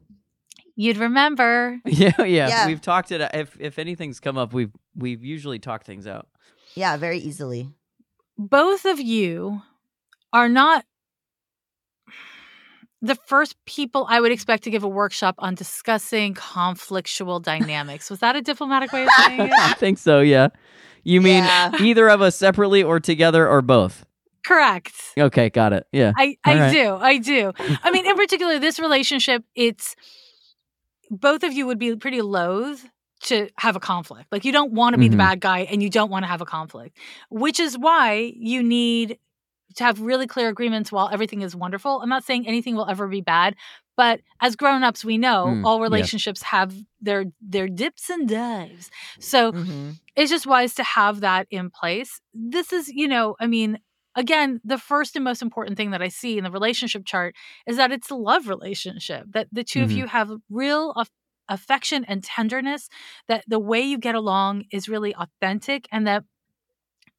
You'd 0.81 0.97
remember. 0.97 1.79
Yeah, 1.87 2.13
yeah, 2.23 2.49
Yeah. 2.49 2.67
We've 2.67 2.81
talked 2.81 3.13
it. 3.13 3.21
If 3.35 3.55
if 3.61 3.79
anything's 3.79 4.19
come 4.19 4.39
up, 4.39 4.55
we've 4.55 4.73
we've 4.97 5.23
usually 5.23 5.59
talked 5.59 5.85
things 5.87 6.07
out. 6.07 6.27
Yeah, 6.75 6.97
very 6.97 7.19
easily. 7.19 7.69
Both 8.39 8.87
of 8.87 8.99
you 8.99 9.61
are 10.33 10.49
not 10.49 10.87
the 13.03 13.15
first 13.27 13.57
people 13.67 14.07
I 14.09 14.21
would 14.21 14.33
expect 14.33 14.65
to 14.65 14.71
give 14.71 14.83
a 14.83 14.89
workshop 14.89 15.35
on 15.39 15.55
discussing 15.55 16.33
conflictual 16.35 17.43
dynamics. 17.43 18.09
Was 18.09 18.21
that 18.21 18.37
a 18.37 18.41
diplomatic 18.41 18.91
way 18.93 19.03
of 19.05 19.11
saying 19.19 19.41
it? 19.41 19.53
I 19.59 19.75
think 19.75 19.99
so. 19.99 20.21
Yeah. 20.21 20.49
You 21.05 21.21
mean 21.21 21.45
Yeah. 21.45 21.73
either 21.81 22.09
of 22.09 22.23
us 22.23 22.37
separately 22.37 22.83
or 22.83 23.01
together 23.01 23.47
or 23.49 23.61
both? 23.61 24.07
Correct. 24.47 24.95
Okay, 25.19 25.51
got 25.51 25.75
it. 25.75 25.87
Yeah. 25.93 26.13
I, 26.17 26.37
All 26.47 26.55
I 26.55 26.59
right. 26.59 26.73
do. 26.73 26.95
I 26.97 27.19
do. 27.19 27.53
I 27.85 27.91
mean, 27.91 28.07
in 28.07 28.17
particular, 28.17 28.59
this 28.59 28.79
relationship, 28.81 29.45
it's 29.55 29.95
both 31.11 31.43
of 31.43 31.53
you 31.53 31.67
would 31.67 31.79
be 31.79 31.97
pretty 31.97 32.23
loath 32.23 32.87
to 33.25 33.49
have 33.59 33.77
a 33.77 33.81
conflict. 33.81 34.27
Like, 34.33 34.45
you 34.45 34.53
don't 34.53 34.73
want 34.73 34.95
to 34.95 34.99
be 34.99 35.09
the 35.09 35.17
Mhm. 35.17 35.19
bad 35.19 35.41
guy 35.41 35.61
and 35.61 35.83
you 35.83 35.91
don't 35.91 36.11
want 36.11 36.25
to 36.25 36.29
have 36.29 36.41
a 36.41 36.47
conflict, 36.47 36.97
which 37.31 37.61
is 37.61 37.77
why 37.79 38.33
you 38.37 38.63
need 38.63 39.19
to 39.77 39.85
have 39.85 40.01
really 40.01 40.27
clear 40.27 40.49
agreements 40.49 40.93
while 40.93 41.09
everything 41.13 41.43
is 41.43 41.55
wonderful. 41.57 42.01
I'm 42.03 42.09
not 42.09 42.25
saying 42.25 42.47
anything 42.47 42.77
will 42.77 42.89
ever 42.89 43.09
be 43.09 43.21
bad, 43.21 43.57
but 43.97 44.21
as 44.41 44.57
grown-ups, 44.57 45.05
we 45.05 45.19
know 45.19 45.59
Mm, 45.59 45.65
all 45.65 45.81
relationships 45.81 46.43
have 46.45 46.75
their 47.01 47.27
their 47.41 47.69
dips 47.69 48.11
and 48.11 48.29
dives. 48.29 48.91
So 49.21 49.53
Mhm. 49.53 50.01
it's 50.17 50.31
just 50.31 50.47
wise 50.47 50.75
to 50.77 50.85
have 50.85 51.21
that 51.21 51.47
in 51.51 51.71
place. 51.71 52.21
This 52.35 52.73
is, 52.73 52.89
you 52.89 53.09
know, 53.09 53.37
I 53.41 53.47
mean, 53.47 53.79
again, 54.17 54.61
the 54.65 54.79
first 54.79 55.17
and 55.17 55.25
most 55.25 55.43
important 55.43 55.77
thing 55.77 55.91
that 55.93 56.03
I 56.03 56.09
see 56.09 56.39
in 56.39 56.45
the 56.45 56.51
relationship 56.51 57.05
chart 57.07 57.35
is 57.67 57.77
that 57.77 57.93
it's 57.93 58.11
a 58.11 58.15
love 58.17 58.49
relationship, 58.49 59.27
that 59.31 59.49
the 59.53 59.65
2 59.65 59.83
of 59.83 59.91
Mhm. 59.91 59.97
you 59.97 60.07
have 60.07 60.31
real 60.51 60.93
aff- 60.97 61.11
affection 61.49 62.05
and 62.05 62.23
tenderness, 62.23 62.89
that 63.29 63.45
the 63.49 63.59
way 63.59 63.81
you 63.81 63.99
get 63.99 64.15
along 64.15 64.65
is 64.73 64.89
really 64.89 65.15
authentic, 65.15 65.89
and 65.93 66.07
that 66.07 66.25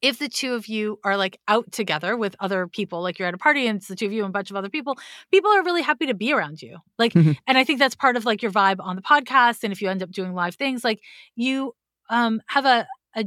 if 0.02 0.18
the 0.18 0.28
two 0.30 0.54
of 0.56 0.68
you 0.68 1.00
are 1.04 1.16
like 1.16 1.40
out 1.48 1.72
together 1.72 2.18
with 2.18 2.36
other 2.40 2.68
people, 2.68 3.02
like 3.02 3.20
you're 3.20 3.28
at 3.28 3.34
a 3.36 3.38
party 3.38 3.68
and 3.68 3.78
it's 3.78 3.88
the 3.88 3.96
two 3.96 4.08
of 4.08 4.12
you 4.12 4.24
and 4.24 4.30
a 4.30 4.34
bunch 4.34 4.50
of 4.50 4.56
other 4.58 4.70
people, 4.70 4.98
people 5.32 5.52
are 5.52 5.64
really 5.64 5.82
happy 5.84 6.08
to 6.08 6.14
be 6.16 6.34
around 6.34 6.62
you. 6.62 6.78
Like, 6.98 7.14
Mhm. 7.14 7.38
and 7.48 7.58
I 7.58 7.64
think 7.64 7.80
that's 7.80 7.96
part 7.96 8.16
of 8.18 8.26
like 8.26 8.42
your 8.42 8.52
vibe 8.52 8.78
on 8.80 8.96
the 8.96 9.02
podcast. 9.04 9.64
And 9.64 9.72
if 9.72 9.82
you 9.82 9.90
end 9.90 10.02
up 10.02 10.12
doing 10.12 10.34
live 10.34 10.56
things, 10.56 10.84
like 10.84 11.02
you 11.36 11.74
um 12.10 12.42
have 12.48 12.66
a 12.66 12.88
a, 13.16 13.26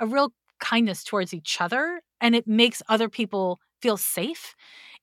a 0.00 0.06
real 0.06 0.32
kindness 0.60 1.04
towards 1.04 1.34
each 1.34 1.60
other 1.60 2.00
and 2.26 2.34
it 2.34 2.46
makes 2.46 2.82
other 2.94 3.08
people 3.08 3.58
feel 3.82 3.96
safe. 3.96 4.54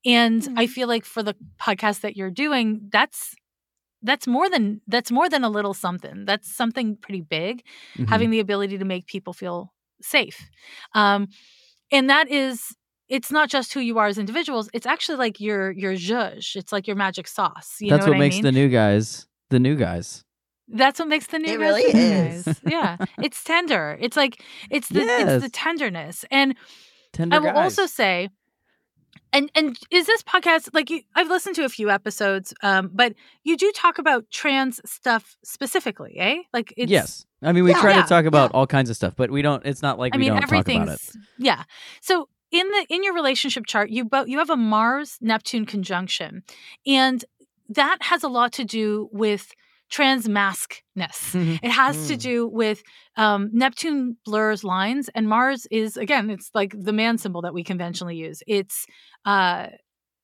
And 0.05 0.41
I 0.57 0.65
Mhm. 0.65 0.69
feel 0.75 0.87
like 0.93 1.05
for 1.05 1.23
the 1.23 1.35
podcast 1.59 2.01
that 2.01 2.15
you're 2.17 2.31
doing, 2.45 2.89
that's 2.91 3.35
that's 4.09 4.27
more 4.27 4.49
than 4.49 4.81
that's 4.93 5.11
more 5.11 5.29
than 5.29 5.43
a 5.43 5.49
little 5.57 5.73
something. 5.73 6.25
That's 6.25 6.47
something 6.61 6.97
pretty 6.97 7.21
big 7.21 7.63
Mhm. 7.97 8.09
having 8.09 8.29
the 8.31 8.39
ability 8.41 8.77
to 8.77 8.85
make 8.85 9.05
people 9.07 9.33
feel 9.33 9.71
safe. 10.01 10.39
Um, 10.93 11.27
and 11.91 12.09
that 12.09 12.27
is 12.29 12.75
it's 13.09 13.31
not 13.31 13.49
just 13.49 13.73
who 13.73 13.79
you 13.79 13.99
are 13.99 14.07
as 14.07 14.17
individuals, 14.17 14.69
it's 14.73 14.87
actually 14.87 15.17
like 15.25 15.39
your 15.39 15.71
your 15.83 15.93
zhuzh. 15.95 16.55
It's 16.55 16.71
like 16.75 16.87
your 16.87 16.97
magic 16.97 17.27
sauce. 17.27 17.69
You 17.79 17.89
That's 17.91 18.05
know 18.05 18.11
what, 18.11 18.17
what, 18.17 18.23
makes 18.25 18.35
mean? 18.37 18.43
the 18.43 18.51
new 18.51 18.69
guys 18.69 19.27
the 19.49 19.59
new 19.59 19.75
guys. 19.75 20.23
That's 20.67 20.99
what 20.99 21.07
makes 21.09 21.27
the 21.27 21.39
new 21.39 21.53
It 21.53 21.59
guys 21.59 21.61
It 21.61 21.67
really 21.67 21.91
the 21.91 21.97
new 21.97 22.13
is. 22.27 22.43
guys. 22.45 22.61
Yeah. 22.77 22.97
it's 23.27 23.43
tender. 23.43 23.97
It's 24.05 24.17
like 24.17 24.43
it's 24.69 24.89
the 24.89 25.01
it's 25.21 25.43
the 25.45 25.49
tenderness. 25.49 26.25
And 26.31 26.55
Tender 27.13 27.35
I 27.35 27.39
will 27.39 27.53
guys. 27.53 27.77
also 27.77 27.85
say, 27.85 28.29
and 29.31 29.49
and 29.55 29.77
is 29.91 30.05
this 30.05 30.21
podcast 30.23 30.69
like 30.73 30.89
you, 30.89 31.01
I've 31.15 31.29
listened 31.29 31.55
to 31.55 31.63
a 31.65 31.69
few 31.69 31.89
episodes, 31.89 32.53
um, 32.61 32.89
but 32.93 33.13
you 33.43 33.55
do 33.57 33.71
talk 33.75 33.97
about 33.97 34.25
trans 34.31 34.81
stuff 34.89 35.37
specifically, 35.43 36.15
eh? 36.17 36.37
Like 36.51 36.73
it's 36.75 36.91
yes. 36.91 37.25
I 37.41 37.51
mean, 37.51 37.63
we 37.63 37.71
Yeah. 37.71 37.81
try 37.81 37.91
Yeah, 37.95 38.01
to 38.03 38.07
talk 38.09 38.25
about 38.25 38.51
yeah. 38.51 38.57
all 38.57 38.67
kinds 38.67 38.89
of 38.89 38.95
stuff, 38.95 39.13
but 39.15 39.29
we 39.31 39.41
don't. 39.41 39.65
It's 39.65 39.81
not 39.81 39.97
like 39.99 40.13
I 40.13 40.17
we 40.17 40.23
mean 40.29 40.33
don't 40.33 40.41
talk 40.47 40.67
about 40.67 40.87
it. 40.89 41.09
yeah. 41.37 41.63
So 42.01 42.27
in 42.51 42.67
the 42.69 42.85
in 42.89 43.03
your 43.03 43.13
relationship 43.13 43.65
chart, 43.65 43.89
you 43.89 44.05
both 44.05 44.27
you 44.27 44.37
have 44.39 44.49
a 44.49 44.57
Mars 44.57 45.17
Neptune 45.21 45.65
conjunction, 45.65 46.43
and 46.85 47.23
that 47.69 47.97
has 48.01 48.23
a 48.23 48.27
lot 48.27 48.51
to 48.53 48.63
do 48.65 49.09
with 49.11 49.51
transmaskness. 49.93 51.59
It 51.63 51.69
has 51.71 52.07
to 52.07 52.15
Mm. 52.15 52.19
do 52.21 52.47
with 52.47 52.81
um, 53.15 53.49
Neptune 53.53 54.17
blurs 54.25 54.63
lines, 54.63 55.09
and 55.15 55.27
Mars 55.29 55.67
is 55.71 55.97
again, 55.97 56.29
it's 56.29 56.49
like 56.53 56.73
the 56.77 56.93
man 56.93 57.17
symbol 57.17 57.41
that 57.41 57.53
we 57.53 57.63
conventionally 57.63 58.15
use. 58.15 58.41
It's 58.47 58.85
uh, 59.25 59.67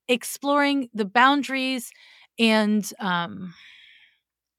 exploring 0.08 0.90
the 0.94 1.06
boundaries 1.06 1.92
and 2.40 2.90
um, 3.00 3.54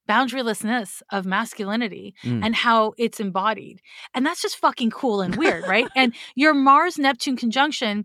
boundarylessness 0.09 1.03
of 1.11 1.25
masculinity 1.27 2.15
Mm. 2.25 2.45
and 2.45 2.55
how 2.55 2.93
it's 2.99 3.21
embodied, 3.21 3.81
and 4.15 4.25
that's 4.27 4.43
just 4.43 4.57
fucking 4.57 4.91
cool 4.91 5.21
and 5.21 5.37
weird, 5.37 5.67
right? 5.69 5.87
And 5.97 6.15
your 6.35 6.55
Mars 6.55 6.99
Neptune 6.99 7.37
conjunction. 7.37 8.05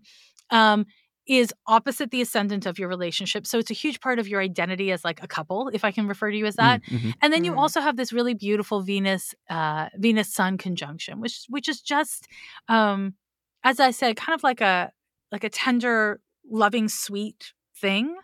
Um, 0.52 0.86
is 1.28 1.54
opposite 1.68 2.12
the 2.12 2.22
ascendant 2.22 2.66
of 2.66 2.78
your 2.80 2.88
relationship. 2.90 3.48
So 3.48 3.60
it's 3.60 3.72
a 3.72 3.74
huge 3.76 4.00
part 4.00 4.20
of 4.20 4.28
your 4.28 4.42
identity 4.42 4.92
as 4.92 5.04
like 5.04 5.24
a 5.24 5.28
couple, 5.28 5.70
if 5.74 5.84
I 5.84 5.92
can 5.92 6.08
refer 6.08 6.32
to 6.32 6.38
you 6.38 6.46
as 6.46 6.56
that. 6.58 6.82
Mm, 6.92 7.00
mhm. 7.00 7.14
And 7.22 7.34
then 7.34 7.44
you 7.44 7.54
Mm. 7.54 7.58
also 7.58 7.82
have 7.82 7.98
this 7.98 8.14
really 8.14 8.34
beautiful 8.34 8.82
Venus 8.82 9.34
uh 9.50 9.90
Venus 9.96 10.34
Sun 10.34 10.58
conjunction, 10.58 11.20
which 11.22 11.46
which 11.50 11.68
is 11.70 11.82
just 11.82 12.28
um 12.70 13.16
as 13.64 13.80
I 13.80 13.92
said, 13.92 14.16
kind 14.18 14.36
of 14.36 14.44
like 14.44 14.62
a 14.62 14.92
like 15.32 15.44
a 15.44 15.50
tender, 15.50 16.22
loving, 16.50 16.88
sweet 16.90 17.54
thing. 17.82 18.16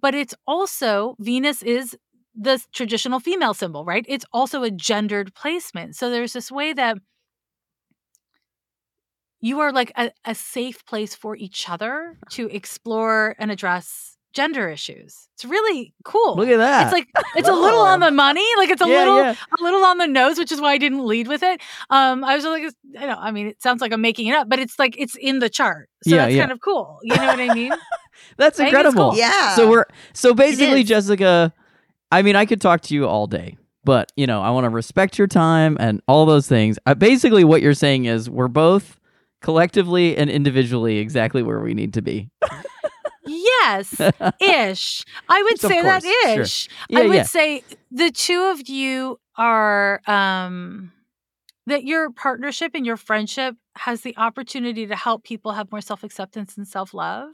But 0.00 0.14
it's 0.14 0.34
also 0.46 1.16
Venus 1.20 1.62
is 1.62 1.96
the 2.34 2.62
traditional 2.72 3.20
female 3.20 3.54
symbol, 3.54 3.84
right? 3.84 4.04
It's 4.08 4.24
also 4.32 4.62
a 4.62 4.70
gendered 4.70 5.34
placement. 5.34 5.96
So 5.96 6.10
there's 6.10 6.32
this 6.32 6.50
way 6.52 6.72
that 6.72 6.98
you 9.40 9.60
are 9.60 9.72
like 9.72 9.92
a, 9.96 10.10
a 10.24 10.34
safe 10.34 10.84
place 10.86 11.14
for 11.14 11.36
each 11.36 11.68
other 11.68 12.18
to 12.30 12.48
explore 12.48 13.34
and 13.38 13.50
address 13.50 14.16
gender 14.34 14.68
issues. 14.68 15.28
It's 15.34 15.44
really 15.44 15.94
cool. 16.04 16.36
Look 16.36 16.48
at 16.48 16.58
that. 16.58 16.84
It's 16.84 16.92
like 16.92 17.08
it's 17.36 17.48
a 17.48 17.52
little 17.52 17.80
on 17.80 18.00
the 18.00 18.10
money, 18.10 18.44
like 18.56 18.68
it's 18.70 18.82
a 18.82 18.88
yeah, 18.88 18.98
little 18.98 19.16
yeah. 19.18 19.34
a 19.58 19.62
little 19.62 19.82
on 19.84 19.98
the 19.98 20.06
nose, 20.06 20.38
which 20.38 20.52
is 20.52 20.60
why 20.60 20.72
I 20.72 20.78
didn't 20.78 21.04
lead 21.06 21.28
with 21.28 21.42
it. 21.42 21.60
Um, 21.90 22.24
I 22.24 22.36
was 22.36 22.44
like, 22.44 22.62
it's- 22.64 23.00
I 23.02 23.06
know, 23.06 23.16
I 23.18 23.30
mean, 23.30 23.46
it 23.46 23.62
sounds 23.62 23.80
like 23.80 23.92
I'm 23.92 24.00
making 24.00 24.26
it 24.26 24.34
up, 24.34 24.48
but 24.48 24.58
it's 24.58 24.78
like 24.78 24.94
it's 24.98 25.14
in 25.16 25.38
the 25.38 25.48
chart, 25.48 25.88
so 26.04 26.10
Yeah, 26.10 26.24
that's 26.24 26.34
yeah. 26.34 26.40
kind 26.42 26.52
of 26.52 26.60
cool. 26.60 26.98
You 27.02 27.16
know 27.16 27.26
what 27.26 27.40
I 27.40 27.54
mean? 27.54 27.72
That's 28.36 28.58
I 28.60 28.64
incredible. 28.66 29.10
cool. 29.10 29.18
Yeah. 29.18 29.54
So 29.54 29.70
we're 29.70 29.86
so 30.12 30.34
basically. 30.34 30.82
Jessica. 30.82 31.52
I 32.10 32.22
mean, 32.22 32.36
I 32.36 32.46
could 32.46 32.60
talk 32.60 32.80
to 32.82 32.94
you 32.94 33.06
all 33.06 33.26
day, 33.26 33.56
but 33.84 34.12
you 34.16 34.26
know, 34.26 34.42
I 34.42 34.50
want 34.50 34.64
to 34.64 34.70
respect 34.70 35.18
your 35.18 35.26
time 35.28 35.76
and 35.80 36.02
all 36.08 36.26
those 36.26 36.46
things. 36.48 36.78
Uh, 36.84 36.94
basically, 36.94 37.44
what 37.44 37.62
you're 37.62 37.74
saying 37.74 38.04
is 38.06 38.28
we're 38.28 38.48
both 38.48 38.98
collectively 39.40 40.16
and 40.16 40.30
individually 40.30 40.98
exactly 40.98 41.42
where 41.42 41.60
we 41.60 41.74
need 41.74 41.94
to 41.94 42.02
be. 42.02 42.30
yes, 43.26 44.00
ish. 44.40 45.04
I 45.28 45.42
would 45.42 45.58
say 45.60 45.82
that 45.82 46.02
course, 46.02 46.14
sure. 46.32 46.42
ish. 46.42 46.68
Yeah, 46.88 47.00
I 47.00 47.06
would 47.06 47.14
yeah. 47.16 47.22
say 47.24 47.64
the 47.90 48.10
two 48.10 48.42
of 48.44 48.68
you 48.68 49.18
are 49.36 50.00
um 50.06 50.92
that 51.66 51.84
your 51.84 52.10
partnership 52.10 52.72
and 52.74 52.86
your 52.86 52.96
friendship 52.96 53.54
has 53.76 54.00
the 54.00 54.16
opportunity 54.16 54.86
to 54.86 54.96
help 54.96 55.22
people 55.24 55.52
have 55.52 55.70
more 55.70 55.80
self-acceptance 55.82 56.56
and 56.56 56.66
self-love. 56.66 57.28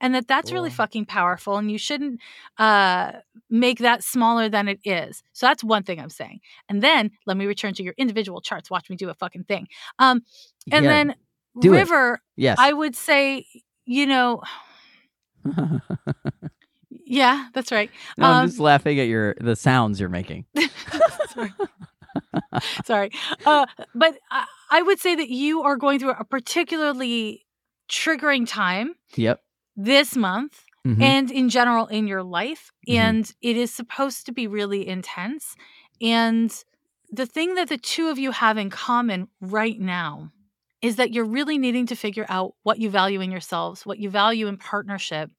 And 0.00 0.14
that 0.14 0.28
that's 0.28 0.52
really 0.52 0.70
fucking 0.70 1.06
powerful 1.06 1.56
and 1.56 1.70
you 1.70 1.78
shouldn't 1.78 2.20
uh 2.58 3.12
make 3.50 3.78
that 3.78 4.02
smaller 4.04 4.48
than 4.48 4.68
it 4.68 4.80
is. 4.84 5.22
So 5.32 5.46
that's 5.46 5.64
one 5.64 5.82
thing 5.84 6.00
I'm 6.00 6.10
saying. 6.10 6.40
And 6.68 6.82
then 6.82 7.10
let 7.26 7.36
me 7.36 7.46
return 7.46 7.74
to 7.74 7.82
your 7.82 7.94
individual 7.96 8.40
charts. 8.40 8.70
Watch 8.70 8.90
me 8.90 8.96
do 8.96 9.08
a 9.10 9.14
fucking 9.14 9.44
thing. 9.44 9.68
Um 9.98 10.22
and 10.70 10.84
Yeah, 10.84 10.90
then 10.90 11.14
do 11.60 11.72
it. 11.74 11.78
River, 11.78 12.20
yes. 12.36 12.56
I 12.58 12.72
would 12.72 12.94
say, 12.96 13.46
you 13.84 14.06
know, 14.06 14.42
yeah, 16.90 17.48
that's 17.54 17.72
right. 17.72 17.90
No, 18.18 18.26
I'm 18.26 18.36
um, 18.42 18.46
just 18.46 18.60
laughing 18.60 18.98
at 19.00 19.06
your 19.08 19.34
the 19.40 19.56
sounds 19.56 20.00
you're 20.00 20.08
making. 20.08 20.44
Sorry. 21.34 21.52
Sorry. 22.84 23.10
Uh, 23.44 23.66
but 23.94 24.16
I, 24.30 24.46
I 24.70 24.82
would 24.82 24.98
say 24.98 25.14
that 25.14 25.28
you 25.28 25.62
are 25.62 25.76
going 25.76 25.98
through 25.98 26.12
a 26.12 26.24
particularly 26.24 27.44
triggering 27.90 28.48
time 28.48 28.94
Yep. 29.14 29.40
this 29.76 30.16
month 30.16 30.62
Mhm. 30.86 31.02
and 31.02 31.30
in 31.30 31.48
general 31.48 31.86
in 31.86 32.06
your 32.06 32.22
life. 32.22 32.70
Mhm. 32.88 32.94
And 32.96 33.34
it 33.42 33.56
is 33.56 33.72
supposed 33.74 34.24
to 34.26 34.32
be 34.32 34.46
really 34.46 34.86
intense. 34.86 35.56
And 36.00 36.52
the 37.10 37.26
thing 37.26 37.54
that 37.56 37.68
the 37.68 37.76
two 37.78 38.08
of 38.08 38.18
you 38.18 38.30
have 38.30 38.56
in 38.56 38.70
common 38.70 39.28
right 39.40 39.78
now 39.80 40.30
is 40.86 40.96
that 40.96 41.12
you're 41.12 41.24
really 41.24 41.58
needing 41.58 41.86
to 41.86 41.96
figure 41.96 42.26
out 42.28 42.54
what 42.62 42.78
you 42.78 42.88
value 42.88 43.20
in 43.20 43.32
yourselves, 43.32 43.84
what 43.84 43.98
you 43.98 44.08
value 44.08 44.46
in 44.46 44.56
partnership, 44.56 45.32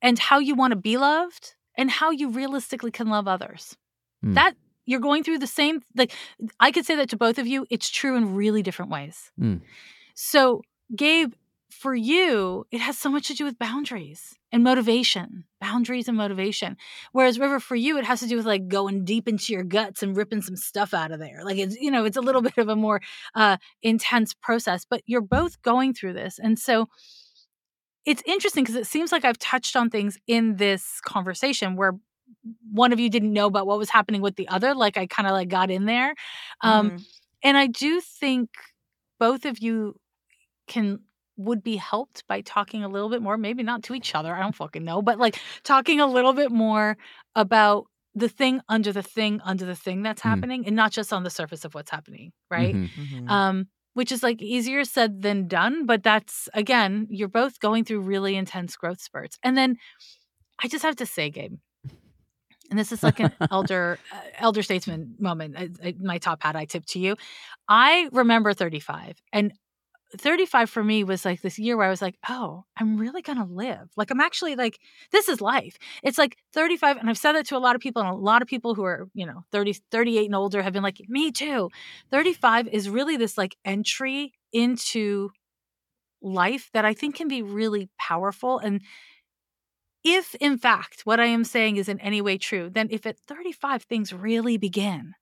and 0.00 0.20
how 0.20 0.38
you 0.38 0.54
want 0.54 0.70
to 0.70 0.76
be 0.76 0.96
loved 0.96 1.54
and 1.76 1.90
how 1.90 2.12
you 2.12 2.30
realistically 2.30 2.92
can 2.92 3.08
love 3.08 3.26
others. 3.26 3.76
Mm. 4.24 4.34
That 4.34 4.54
you're 4.86 5.00
going 5.00 5.24
through 5.24 5.38
the 5.38 5.48
same 5.48 5.80
like 5.96 6.12
I 6.60 6.70
could 6.70 6.86
say 6.86 6.94
that 6.94 7.08
to 7.08 7.16
both 7.16 7.38
of 7.38 7.46
you, 7.48 7.66
it's 7.70 7.90
true 7.90 8.16
in 8.16 8.36
really 8.36 8.62
different 8.62 8.92
ways. 8.92 9.32
Mm. 9.40 9.62
So, 10.14 10.62
Gabe, 10.94 11.32
for 11.72 11.94
you, 11.94 12.66
it 12.70 12.80
has 12.80 12.98
so 12.98 13.08
much 13.10 13.28
to 13.28 13.34
do 13.34 13.44
with 13.44 13.58
boundaries 13.58 14.34
and 14.52 14.62
motivation, 14.62 15.44
boundaries 15.60 16.08
and 16.08 16.16
motivation. 16.16 16.76
Whereas 17.12 17.38
River, 17.38 17.58
for 17.60 17.74
you, 17.76 17.98
it 17.98 18.04
has 18.04 18.20
to 18.20 18.26
do 18.28 18.36
with 18.36 18.46
like 18.46 18.68
going 18.68 19.04
deep 19.04 19.28
into 19.28 19.52
your 19.52 19.64
guts 19.64 20.02
and 20.02 20.16
ripping 20.16 20.42
some 20.42 20.56
stuff 20.56 20.94
out 20.94 21.10
of 21.12 21.18
there. 21.18 21.44
Like 21.44 21.58
it's, 21.58 21.76
you 21.76 21.90
know, 21.90 22.04
it's 22.04 22.16
a 22.16 22.20
little 22.20 22.42
bit 22.48 22.58
of 22.58 22.68
a 22.68 22.76
more 22.76 23.00
uh, 23.34 23.56
intense 23.82 24.34
process, 24.34 24.84
but 24.84 25.02
you're 25.06 25.20
both 25.22 25.60
going 25.62 25.94
through 25.94 26.14
this. 26.14 26.38
And 26.38 26.58
so 26.58 26.88
it's 28.04 28.22
interesting 28.26 28.64
because 28.64 28.76
it 28.76 28.86
seems 28.86 29.12
like 29.12 29.24
I've 29.24 29.38
touched 29.38 29.76
on 29.76 29.90
things 29.90 30.18
in 30.26 30.56
this 30.56 31.00
conversation 31.02 31.76
where 31.76 31.92
one 32.72 32.92
of 32.92 32.98
you 32.98 33.08
didn't 33.08 33.32
know 33.32 33.46
about 33.46 33.66
what 33.66 33.78
was 33.78 33.90
happening 33.90 34.20
with 34.20 34.36
the 34.36 34.48
other. 34.48 34.74
Like 34.74 34.96
I 34.96 35.06
kind 35.06 35.28
of 35.28 35.32
like 35.32 35.48
got 35.48 35.70
in 35.70 35.84
there. 35.86 36.14
Um, 36.62 36.92
Mhm. 36.92 37.04
and 37.44 37.56
I 37.56 37.66
do 37.68 38.00
think 38.00 38.50
both 39.20 39.44
of 39.44 39.58
you 39.60 39.96
can 40.66 41.00
would 41.44 41.62
be 41.62 41.76
helped 41.76 42.26
by 42.28 42.40
talking 42.42 42.82
a 42.84 42.88
little 42.88 43.08
bit 43.10 43.22
more, 43.22 43.36
maybe 43.36 43.62
not 43.62 43.82
to 43.84 43.94
each 43.94 44.14
other, 44.14 44.34
I 44.34 44.40
don't 44.40 44.54
fucking 44.54 44.84
know, 44.84 45.02
but 45.02 45.18
like 45.18 45.38
talking 45.64 46.00
a 46.00 46.06
little 46.06 46.32
bit 46.32 46.50
more 46.50 46.96
about 47.34 47.86
the 48.14 48.28
thing 48.28 48.60
under 48.68 48.92
the 48.92 49.02
thing 49.02 49.40
under 49.44 49.64
the 49.64 49.74
thing 49.76 50.02
that's 50.02 50.20
Mm. 50.22 50.28
happening 50.30 50.66
and 50.66 50.76
not 50.76 50.92
just 50.92 51.12
on 51.12 51.22
the 51.24 51.30
surface 51.30 51.64
of 51.64 51.74
what's 51.74 51.90
happening, 51.90 52.32
right? 52.50 52.74
Mhm. 52.74 52.88
Mhm. 52.98 53.30
Um 53.30 53.66
which 53.94 54.10
is 54.12 54.22
like 54.22 54.40
easier 54.40 54.84
said 54.84 55.20
than 55.22 55.48
done, 55.48 55.84
but 55.86 56.02
that's 56.02 56.48
again, 56.54 57.06
you're 57.10 57.28
both 57.28 57.60
going 57.60 57.84
through 57.84 58.00
really 58.00 58.36
intense 58.36 58.74
growth 58.76 59.00
spurts. 59.00 59.38
And 59.42 59.56
then 59.56 59.76
I 60.62 60.68
just 60.68 60.84
have 60.84 60.96
to 60.96 61.06
say, 61.06 61.28
Gabe, 61.30 61.56
and 62.70 62.78
this 62.78 62.92
is 62.92 63.02
like 63.02 63.20
an 63.20 63.32
elder 63.50 63.98
uh, 64.12 64.16
elder 64.38 64.62
statesman 64.62 65.14
moment. 65.18 65.56
I, 65.58 65.68
I, 65.84 65.94
my 66.00 66.18
top 66.18 66.42
hat 66.42 66.56
I 66.56 66.64
tip 66.64 66.86
to 66.86 66.98
you. 66.98 67.16
I 67.68 68.08
remember 68.12 68.54
35, 68.54 69.16
and 69.32 69.52
35 70.18 70.70
for 70.70 70.84
me 70.84 71.04
was 71.04 71.24
like 71.24 71.40
this 71.42 71.58
year 71.58 71.76
where 71.76 71.86
I 71.86 71.90
was 71.90 72.02
like, 72.02 72.16
oh, 72.28 72.64
I'm 72.78 72.96
really 72.96 73.22
gonna 73.22 73.46
live. 73.46 73.90
Like 73.96 74.10
I'm 74.10 74.20
actually 74.20 74.56
like 74.56 74.78
this 75.10 75.28
is 75.28 75.40
life. 75.40 75.78
It's 76.02 76.18
like 76.18 76.36
35, 76.52 76.96
and 76.98 77.08
I've 77.10 77.18
said 77.18 77.32
that 77.32 77.46
to 77.46 77.56
a 77.56 77.58
lot 77.58 77.74
of 77.74 77.80
people, 77.80 78.02
and 78.02 78.10
a 78.10 78.14
lot 78.14 78.42
of 78.42 78.48
people 78.48 78.74
who 78.74 78.84
are 78.84 79.08
you 79.14 79.26
know 79.26 79.44
30, 79.52 79.74
38 79.90 80.26
and 80.26 80.34
older 80.34 80.62
have 80.62 80.72
been 80.72 80.82
like, 80.82 81.00
me 81.08 81.32
too. 81.32 81.70
35 82.10 82.68
is 82.68 82.88
really 82.88 83.16
this 83.16 83.38
like 83.38 83.56
entry 83.64 84.32
into 84.52 85.30
life 86.22 86.70
that 86.72 86.84
I 86.84 86.94
think 86.94 87.16
can 87.16 87.28
be 87.28 87.42
really 87.42 87.90
powerful 87.98 88.58
and 88.58 88.80
if 90.04 90.34
in 90.36 90.58
fact 90.58 91.02
what 91.04 91.20
I 91.20 91.26
am 91.26 91.44
saying 91.44 91.76
is 91.76 91.88
in 91.88 92.00
any 92.00 92.20
way 92.20 92.38
true, 92.38 92.70
then 92.70 92.88
if 92.90 93.06
at 93.06 93.18
35 93.18 93.84
things 93.84 94.12
really 94.12 94.56
begin, 94.56 95.14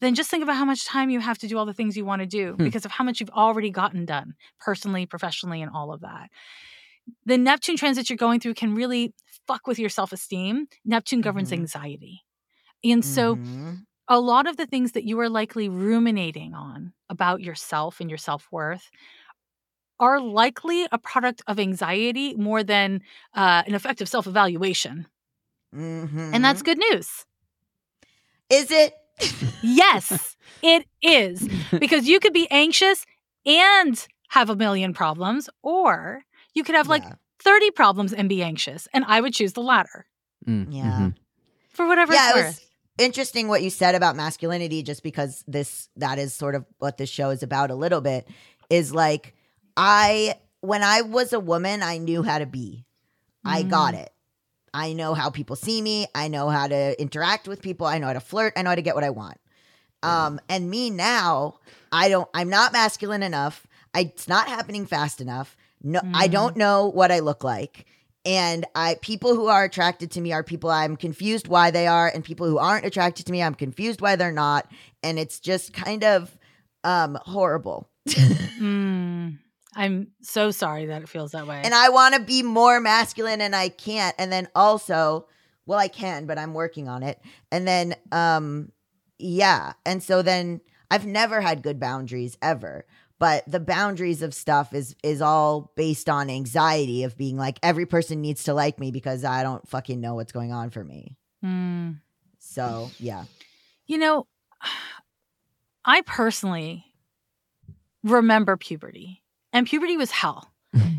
then 0.00 0.14
just 0.14 0.30
think 0.30 0.42
about 0.42 0.56
how 0.56 0.64
much 0.64 0.84
time 0.86 1.10
you 1.10 1.20
have 1.20 1.38
to 1.38 1.48
do 1.48 1.58
all 1.58 1.66
the 1.66 1.74
things 1.74 1.96
you 1.96 2.04
want 2.04 2.20
to 2.20 2.26
do 2.26 2.58
Hmm. 2.58 2.64
because 2.64 2.84
of 2.84 2.90
how 2.92 3.04
much 3.04 3.20
you've 3.20 3.30
already 3.30 3.70
gotten 3.70 4.04
done 4.04 4.34
personally, 4.60 5.06
professionally, 5.06 5.62
and 5.62 5.70
all 5.74 5.92
of 5.92 6.00
that. 6.02 6.30
The 7.24 7.38
Neptune 7.38 7.76
transit 7.76 8.08
you're 8.10 8.16
going 8.16 8.40
through 8.40 8.54
can 8.54 8.74
really 8.74 9.14
fuck 9.46 9.66
with 9.66 9.78
your 9.78 9.90
self 9.90 10.12
esteem. 10.12 10.66
Neptune 10.84 11.20
governs 11.20 11.52
Mhm. 11.52 11.58
anxiety. 11.60 12.24
And 12.84 13.04
so, 13.04 13.38
Mhm. 13.38 13.86
a 14.08 14.20
lot 14.20 14.46
of 14.46 14.56
the 14.56 14.66
things 14.66 14.92
that 14.92 15.04
you 15.04 15.18
are 15.20 15.28
likely 15.30 15.68
ruminating 15.68 16.54
on 16.54 16.92
about 17.10 17.40
yourself 17.42 18.00
and 18.00 18.10
your 18.10 18.18
self 18.18 18.48
worth 18.52 18.90
are 19.98 20.20
likely 20.20 20.86
a 20.92 20.98
product 20.98 21.42
of 21.46 21.58
anxiety 21.58 22.34
more 22.34 22.62
than 22.62 23.00
uh, 23.34 23.62
an 23.66 23.74
effective 23.74 24.08
self 24.08 24.26
evaluation. 24.26 25.06
And 26.32 26.44
that's 26.44 26.62
Mhm. 26.62 26.64
good 26.64 26.78
news. 26.78 27.24
is 28.50 28.70
it? 28.70 28.94
Yes, 29.62 30.36
it 30.62 30.86
is. 31.02 31.48
Because 31.78 32.06
you 32.08 32.20
could 32.20 32.32
be 32.32 32.46
anxious 32.50 33.04
and 33.44 34.06
have 34.28 34.50
a 34.50 34.56
million 34.56 34.92
problems, 34.94 35.48
or 35.62 36.22
you 36.54 36.64
could 36.64 36.74
have 36.74 36.88
like 36.88 37.02
Yeah. 37.04 37.14
30 37.42 37.70
problems 37.72 38.12
and 38.12 38.28
be 38.28 38.42
anxious. 38.42 38.88
And 38.92 39.04
I 39.06 39.20
would 39.20 39.32
choose 39.34 39.52
the 39.52 39.62
latter 39.62 40.06
Mm, 40.46 40.66
Yeah. 40.70 40.84
mhm. 40.84 41.14
for 41.70 41.86
whatever 41.86 42.12
yeah, 42.14 42.28
it's 42.30 42.36
it 42.36 42.40
worth. 42.40 42.46
was 42.46 42.60
interesting 42.98 43.48
what 43.48 43.62
you 43.62 43.70
said 43.70 43.94
about 43.94 44.16
masculinity, 44.16 44.82
just 44.82 45.02
because 45.02 45.44
this 45.46 45.88
that 45.96 46.18
is 46.18 46.34
sort 46.34 46.54
of 46.54 46.64
what 46.78 46.96
this 46.98 47.10
show 47.10 47.30
is 47.30 47.42
about 47.42 47.70
a 47.70 47.74
little 47.74 48.00
bit. 48.00 48.28
Is 48.70 48.92
like 48.94 49.34
I 49.76 50.34
when 50.60 50.82
I 50.82 51.02
was 51.02 51.32
a 51.32 51.40
woman, 51.40 51.82
I 51.82 51.98
knew 51.98 52.22
how 52.22 52.38
to 52.38 52.46
be. 52.46 52.84
I 53.44 53.62
got 53.62 53.94
Mm. 53.94 54.02
it. 54.02 54.12
I 54.76 54.92
know 54.92 55.14
how 55.14 55.30
people 55.30 55.56
see 55.56 55.80
me. 55.80 56.06
I 56.14 56.28
know 56.28 56.50
how 56.50 56.66
to 56.68 57.00
interact 57.00 57.48
with 57.48 57.62
people. 57.62 57.86
I 57.86 57.96
know 57.98 58.08
how 58.08 58.12
to 58.12 58.20
flirt. 58.20 58.52
I 58.56 58.62
know 58.62 58.68
how 58.70 58.74
to 58.76 58.82
get 58.82 58.94
what 58.94 59.04
I 59.04 59.10
want. 59.10 59.38
Um, 60.02 60.38
and 60.50 60.68
me 60.70 60.90
now, 60.90 61.58
I 61.90 62.08
don't. 62.10 62.28
I'm 62.34 62.50
not 62.50 62.72
masculine 62.72 63.22
enough. 63.22 63.66
I, 63.94 64.00
it's 64.14 64.28
not 64.28 64.46
happening 64.48 64.84
fast 64.86 65.20
enough. 65.22 65.56
No, 65.82 66.00
I 66.14 66.28
Mm. 66.28 66.32
don't 66.32 66.56
know 66.56 66.88
what 66.88 67.10
I 67.10 67.20
look 67.20 67.42
like. 67.42 67.86
And 68.26 68.66
I 68.74 68.96
people 69.00 69.34
who 69.34 69.46
are 69.46 69.64
attracted 69.64 70.10
to 70.12 70.20
me 70.20 70.32
are 70.32 70.42
people 70.42 70.68
I'm 70.70 70.96
confused 70.96 71.48
why 71.48 71.70
they 71.70 71.86
are, 71.86 72.08
and 72.12 72.22
people 72.24 72.46
who 72.46 72.58
aren't 72.58 72.84
attracted 72.84 73.24
to 73.26 73.32
me, 73.32 73.42
I'm 73.42 73.54
confused 73.54 74.00
why 74.02 74.16
they're 74.16 74.32
not. 74.32 74.70
And 75.02 75.18
it's 75.18 75.40
just 75.40 75.72
kind 75.72 76.04
of 76.04 76.36
um 76.84 77.18
horrible. 77.24 77.88
Mm. 78.60 79.38
I'm 79.76 80.08
so 80.22 80.50
sorry 80.50 80.86
that 80.86 81.02
it 81.02 81.08
feels 81.08 81.32
that 81.32 81.46
way. 81.46 81.60
and 81.62 81.74
I 81.74 81.90
want 81.90 82.14
to 82.14 82.20
be 82.20 82.42
more 82.42 82.80
masculine 82.80 83.40
and 83.42 83.54
I 83.54 83.68
can't. 83.68 84.14
And 84.18 84.32
then 84.32 84.48
also, 84.54 85.28
well, 85.66 85.78
I 85.78 85.88
can, 85.88 86.26
but 86.26 86.38
I'm 86.38 86.54
working 86.54 86.88
on 86.88 87.02
it. 87.02 87.20
And 87.52 87.68
then, 87.68 87.94
um, 88.10 88.72
yeah. 89.18 89.74
And 89.84 90.02
so 90.02 90.22
then 90.22 90.62
I've 90.90 91.06
never 91.06 91.40
had 91.42 91.62
good 91.62 91.78
boundaries 91.78 92.38
ever. 92.40 92.86
But 93.18 93.44
the 93.46 93.60
boundaries 93.60 94.20
of 94.20 94.34
stuff 94.34 94.74
is 94.74 94.94
is 95.02 95.22
all 95.22 95.72
based 95.74 96.08
on 96.10 96.28
anxiety 96.28 97.02
of 97.02 97.16
being 97.16 97.38
like 97.38 97.58
every 97.62 97.86
person 97.86 98.20
needs 98.20 98.44
to 98.44 98.52
like 98.52 98.78
me 98.78 98.90
because 98.90 99.24
I 99.24 99.42
don't 99.42 99.66
fucking 99.68 100.00
know 100.00 100.14
what's 100.14 100.32
going 100.32 100.52
on 100.52 100.68
for 100.68 100.84
me. 100.84 101.16
Mm. 101.42 102.00
So 102.38 102.90
yeah, 102.98 103.24
You 103.86 103.98
know, 103.98 104.26
I 105.84 106.02
personally 106.02 106.84
remember 108.02 108.56
puberty, 108.56 109.22
and 109.56 109.66
puberty 109.66 109.96
was 109.96 110.10
hell. 110.10 110.52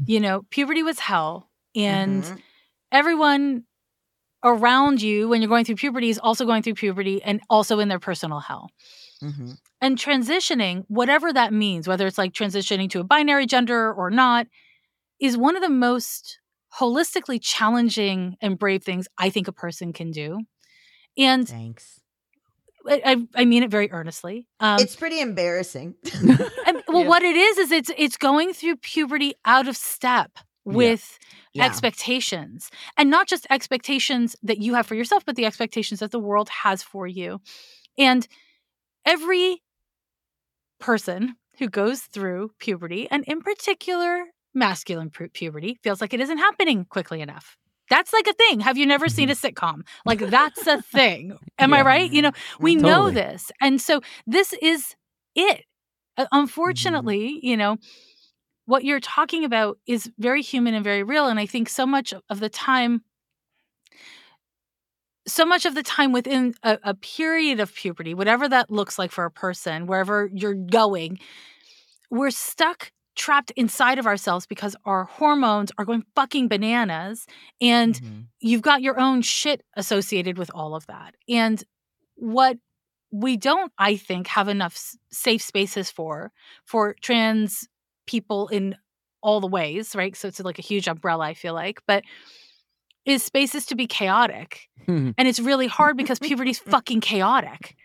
you 0.06 0.20
know, 0.20 0.42
puberty 0.50 0.82
was 0.84 1.00
hell. 1.00 1.50
And 1.76 2.24
Mhm. 2.24 2.42
everyone 2.92 3.64
around 4.44 5.02
you 5.02 5.28
when 5.30 5.42
you're 5.42 5.50
going 5.50 5.66
through 5.66 5.76
puberty 5.76 6.10
is 6.10 6.18
also 6.20 6.46
going 6.46 6.64
through 6.64 6.76
puberty 6.76 7.22
and 7.22 7.42
also 7.50 7.80
in 7.80 7.88
their 7.90 8.00
personal 8.00 8.40
hell. 8.40 8.70
Mhm. 9.22 9.58
And 9.82 9.98
transitioning, 9.98 10.86
whatever 10.88 11.32
that 11.34 11.52
means, 11.54 11.88
whether 11.88 12.08
it's 12.08 12.18
like 12.18 12.34
transitioning 12.34 12.90
to 12.92 13.00
a 13.00 13.04
binary 13.04 13.46
gender 13.46 13.94
or 13.94 14.10
not, 14.10 14.48
is 15.20 15.36
one 15.38 15.56
of 15.56 15.62
the 15.62 15.70
most 15.70 16.40
holistically 16.80 17.40
challenging 17.42 18.38
and 18.42 18.58
brave 18.58 18.84
things 18.84 19.08
I 19.18 19.30
think 19.30 19.48
a 19.48 19.52
person 19.52 19.92
can 19.94 20.12
do. 20.12 20.40
And 21.18 21.48
thanks. 21.48 22.00
I, 22.88 23.02
I, 23.06 23.42
I 23.42 23.46
mean 23.46 23.64
it 23.64 23.72
very 23.72 23.92
earnestly. 23.92 24.48
Um, 24.60 24.80
it's 24.80 24.96
pretty 24.96 25.20
embarrassing. 25.20 25.96
Well, 26.88 27.04
Yeah. 27.04 27.08
what 27.10 27.24
it 27.24 27.36
is 27.36 27.58
is 27.58 27.72
it's 27.72 27.92
it's 27.98 28.18
going 28.18 28.54
through 28.54 28.78
puberty 28.78 29.34
out 29.46 29.68
of 29.68 29.76
step 29.78 30.32
with 30.66 31.18
Yeah. 31.54 31.66
expectations, 31.66 32.70
and 32.98 33.10
not 33.10 33.28
just 33.28 33.48
expectations 33.50 34.36
that 34.44 34.58
you 34.60 34.74
have 34.74 34.86
for 34.86 34.96
yourself, 34.96 35.24
but 35.26 35.36
the 35.36 35.46
expectations 35.46 36.00
that 36.02 36.12
the 36.12 36.20
world 36.20 36.50
has 36.50 36.84
for 36.84 37.08
you. 37.08 37.40
And 37.98 38.28
every 39.06 39.62
person 40.80 41.36
who 41.58 41.68
goes 41.70 42.02
through 42.02 42.52
puberty, 42.60 43.08
and 43.10 43.24
in 43.26 43.42
particular 43.42 44.26
masculine 44.54 45.10
pu- 45.10 45.30
puberty, 45.30 45.78
feels 45.84 46.02
like 46.02 46.14
it 46.14 46.20
isn't 46.22 46.38
happening 46.38 46.86
quickly 46.86 47.22
enough. 47.22 47.58
That's 47.90 48.12
like 48.12 48.28
a 48.28 48.34
thing. 48.34 48.60
Have 48.60 48.78
you 48.78 48.86
never 48.86 49.08
seen 49.08 49.30
a 49.30 49.34
sitcom? 49.34 49.82
Like 50.06 50.20
that's 50.20 50.68
a 50.68 50.82
thing. 50.98 51.38
Am 51.58 51.74
I 51.74 51.82
right? 51.82 52.12
You 52.12 52.22
know, 52.24 52.32
we 52.60 52.76
Mhm. 52.76 52.82
know 52.82 53.10
this. 53.10 53.52
And 53.62 53.82
so 53.82 54.02
this 54.26 54.54
is 54.62 54.96
it. 55.36 55.64
Uh, 56.18 56.26
unfortunately, 56.32 57.40
you 57.44 57.58
know, 57.58 57.78
what 58.66 58.84
you're 58.84 59.00
talking 59.00 59.44
about 59.46 59.78
is 59.88 60.12
very 60.18 60.42
human 60.42 60.74
and 60.74 60.84
very 60.84 61.04
real. 61.04 61.28
And 61.28 61.40
I 61.40 61.46
think 61.46 61.70
so 61.70 61.86
much 61.86 62.14
of 62.30 62.40
the 62.40 62.50
time, 62.50 63.02
so 65.28 65.46
much 65.46 65.66
of 65.66 65.76
the 65.76 65.84
time 65.84 66.12
within 66.12 66.54
a, 66.64 66.78
a 66.84 66.94
period 66.94 67.60
of 67.60 67.74
puberty, 67.74 68.14
whatever 68.14 68.48
that 68.50 68.72
looks 68.72 68.98
like 68.98 69.12
for 69.12 69.26
a 69.26 69.32
person, 69.32 69.88
wherever 69.88 70.30
you're 70.34 70.54
going, 70.54 71.20
we're 72.10 72.32
stuck 72.32 72.92
trapped 73.16 73.52
inside 73.56 74.00
of 74.00 74.06
ourselves 74.06 74.46
because 74.46 74.76
our 74.86 75.06
hormones 75.06 75.72
are 75.78 75.86
going 75.86 76.04
fucking 76.16 76.48
bananas 76.48 77.26
and 77.60 77.96
Mhm. 77.96 78.28
you've 78.40 78.62
got 78.62 78.82
your 78.84 79.00
own 79.00 79.22
shit 79.24 79.64
associated 79.76 80.38
with 80.38 80.52
all 80.54 80.76
of 80.76 80.86
that. 80.88 81.16
And 81.28 81.64
what 82.16 82.58
we 83.12 83.38
don't, 83.38 83.72
I 83.78 83.96
think, 83.96 84.28
have 84.28 84.48
enough 84.48 84.74
s- 84.76 84.98
safe 85.12 85.42
spaces 85.42 85.90
for 85.92 86.32
for 86.66 86.96
trans 87.02 87.68
people 88.06 88.48
in 88.50 88.76
all 89.22 89.40
the 89.42 89.48
ways, 89.48 89.96
right? 89.96 90.16
So 90.16 90.28
it's 90.28 90.40
like 90.40 90.60
a 90.60 90.62
huge 90.64 90.88
umbrella, 90.88 91.26
I 91.26 91.34
feel 91.34 91.54
like, 91.54 91.82
but 91.88 92.04
is 93.06 93.24
spaces 93.24 93.66
to 93.68 93.76
be 93.76 93.88
chaotic. 93.88 94.68
Mhm. 94.88 95.14
And 95.18 95.28
it's 95.28 95.40
really 95.40 95.68
hard 95.68 95.96
because 96.02 96.20
puberty's 96.20 96.60
fucking 96.60 97.02
chaotic. 97.02 97.76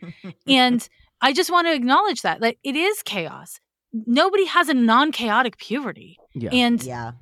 And 0.46 0.86
I 1.20 1.32
just 1.32 1.50
want 1.50 1.66
to 1.68 1.74
acknowledge 1.74 2.22
that. 2.22 2.40
Like 2.40 2.58
it 2.64 2.74
is 2.76 3.02
chaos. 3.04 3.60
Nobody 3.92 4.46
has 4.46 4.68
a 4.68 4.74
non-chaotic 4.74 5.58
puberty. 5.58 6.18
Yeah. 6.34 6.50
And 6.52 6.82
yeah. 6.82 7.12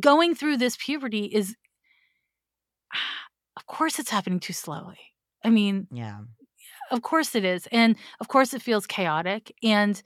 going 0.00 0.34
through 0.34 0.56
this 0.56 0.76
puberty 0.76 1.24
is 1.26 1.54
of 3.56 3.66
course 3.66 3.98
it's 3.98 4.10
happening 4.10 4.40
too 4.40 4.52
slowly 4.52 4.98
i 5.44 5.50
mean 5.50 5.86
Yeah. 5.92 6.20
Of 6.90 7.02
course 7.02 7.34
it 7.34 7.44
is 7.44 7.68
and 7.72 7.96
of 8.20 8.28
course 8.28 8.54
it 8.54 8.62
feels 8.62 8.86
chaotic 8.86 9.54
and 9.62 10.02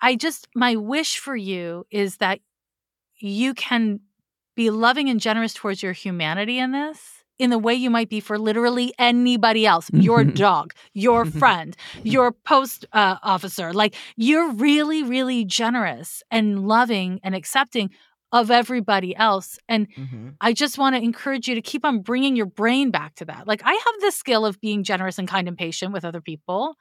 I, 0.00 0.16
just 0.16 0.48
my 0.54 0.76
wish 0.76 1.18
for 1.18 1.36
you 1.36 1.84
is 1.90 2.18
that 2.18 2.40
you 3.18 3.54
can 3.54 4.00
be 4.56 4.70
loving 4.70 5.08
and 5.08 5.20
generous 5.20 5.52
towards 5.52 5.82
your 5.82 5.92
humanity 5.92 6.58
in 6.58 6.72
this 6.72 7.24
in 7.38 7.50
the 7.50 7.58
way 7.58 7.74
you 7.74 7.90
might 7.90 8.08
be 8.08 8.20
for 8.20 8.38
literally 8.38 8.94
anybody 8.98 9.66
else 9.66 9.90
your 9.92 10.24
dog 10.44 10.72
your 10.92 11.24
friend 11.40 11.76
your 12.02 12.32
post 12.32 12.86
uh, 12.92 13.16
officer 13.22 13.72
like 13.72 13.94
you're 14.16 14.52
really 14.52 15.02
really 15.02 15.44
generous 15.44 16.22
and 16.30 16.66
loving 16.66 17.20
and 17.22 17.34
accepting 17.34 17.90
of 18.34 18.50
everybody 18.50 19.16
else 19.16 19.58
and 19.68 19.86
hmm 19.96 20.30
I 20.40 20.52
just 20.52 20.76
want 20.76 20.96
to 20.96 21.00
encourage 21.02 21.48
you 21.48 21.54
to 21.54 21.62
keep 21.62 21.84
on 21.84 22.02
bringing 22.02 22.36
your 22.36 22.44
brain 22.44 22.90
back 22.90 23.14
to 23.14 23.24
that. 23.26 23.46
Like, 23.46 23.62
I 23.64 23.72
have 23.72 24.00
the 24.00 24.10
skill 24.10 24.44
of 24.44 24.60
being 24.60 24.82
generous 24.82 25.18
and 25.18 25.28
kind 25.28 25.48
and 25.48 25.56
patient 25.56 25.92
with 25.92 26.04
other 26.04 26.20
people. 26.20 26.76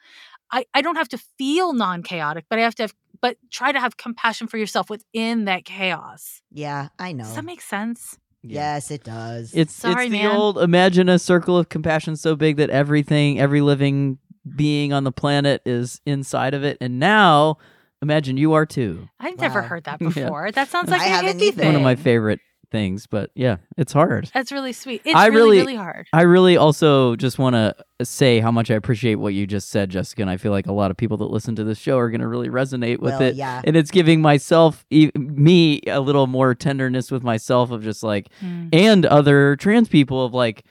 I, 0.52 0.66
I 0.74 0.82
don't 0.82 0.96
have 0.96 1.08
to 1.10 1.18
feel 1.38 1.72
non 1.74 2.04
chaotic, 2.04 2.46
but 2.50 2.60
I 2.60 2.64
have 2.64 2.76
to 2.76 2.84
have, 2.84 2.94
but 3.22 3.38
try 3.52 3.72
to 3.72 3.80
have 3.80 3.96
compassion 3.96 4.48
for 4.48 4.58
yourself 4.58 4.90
within 4.90 5.46
that 5.46 5.64
chaos. 5.66 6.42
Yeah, 6.52 6.90
I 7.00 7.14
know. 7.14 7.26
Does 7.26 7.36
that 7.36 7.46
make 7.46 7.62
sense? 7.62 8.18
Yes, 8.42 8.92
it 8.92 9.04
does. 9.04 9.54
It's 9.54 9.74
Sorry, 9.74 10.06
it's 10.06 10.12
the 10.12 10.18
man. 10.20 10.38
old 10.38 10.58
imagine 10.58 11.08
a 11.08 11.20
circle 11.20 11.58
of 11.58 11.70
compassion 11.70 12.16
so 12.16 12.36
big 12.36 12.58
that 12.58 12.70
everything, 12.72 13.40
every 13.40 13.62
living 13.62 14.18
being 14.56 14.92
on 14.92 15.06
the 15.06 15.12
planet 15.12 15.62
is 15.66 16.02
inside 16.06 16.54
of 16.54 16.64
it. 16.64 16.78
And 16.82 17.00
now 17.00 17.58
imagine 18.04 18.38
you 18.38 18.54
are 18.54 18.66
too. 18.68 19.10
I've 19.20 19.40
never 19.40 19.62
Wow. 19.62 19.68
heard 19.68 19.84
that 19.86 19.98
Yeah. 20.02 20.10
before. 20.10 20.52
That 20.52 20.68
sounds 20.70 20.90
like 20.92 21.02
I 21.02 21.06
a 21.06 21.10
haven't 21.10 21.40
hippie 21.40 21.44
either. 21.48 21.58
thing. 21.58 21.66
One 21.68 21.76
of 21.76 21.82
my 21.82 21.96
favorite 21.96 22.40
things, 22.72 23.06
but 23.06 23.30
yeah, 23.36 23.58
it's 23.78 23.94
hard. 23.94 24.32
That's 24.34 24.52
really 24.52 24.74
sweet. 24.74 25.02
It's 25.06 25.16
I 25.16 25.28
really, 25.28 25.42
really- 25.42 25.58
really 25.60 25.76
hard. 25.76 26.08
I 26.12 26.24
really 26.24 26.58
also 26.58 27.16
just 27.16 27.38
want 27.38 27.54
to 27.56 27.76
say 28.04 28.40
how 28.40 28.50
much 28.52 28.72
I 28.72 28.74
appreciate 28.74 29.16
what 29.16 29.34
you 29.36 29.46
just 29.46 29.70
said, 29.70 29.92
Jessica. 29.92 30.22
And 30.24 30.30
I 30.30 30.38
feel 30.38 30.52
like 30.52 30.66
a 30.66 30.72
lot 30.74 30.90
of 30.90 30.98
people 30.98 31.18
that 31.18 31.26
listen 31.30 31.56
to 31.58 31.64
this 31.64 31.78
show 31.78 32.00
are 32.00 32.10
going 32.10 32.22
to 32.22 32.28
really 32.28 32.50
resonate 32.50 32.98
with 33.00 33.14
well, 33.14 33.22
it. 33.22 33.36
yeah. 33.36 33.62
And 33.64 33.76
it's 33.76 33.92
giving 33.92 34.22
myself, 34.22 34.86
e- 34.90 35.12
me, 35.16 35.82
a 35.88 36.00
little 36.02 36.26
more 36.28 36.56
tenderness 36.56 37.12
with 37.12 37.22
myself 37.24 37.70
of 37.72 37.84
just 37.84 38.02
like, 38.04 38.30
Mm. 38.44 38.70
and 38.74 39.06
other 39.06 39.56
trans 39.56 39.88
people 39.88 40.26
of 40.26 40.34
like, 40.34 40.64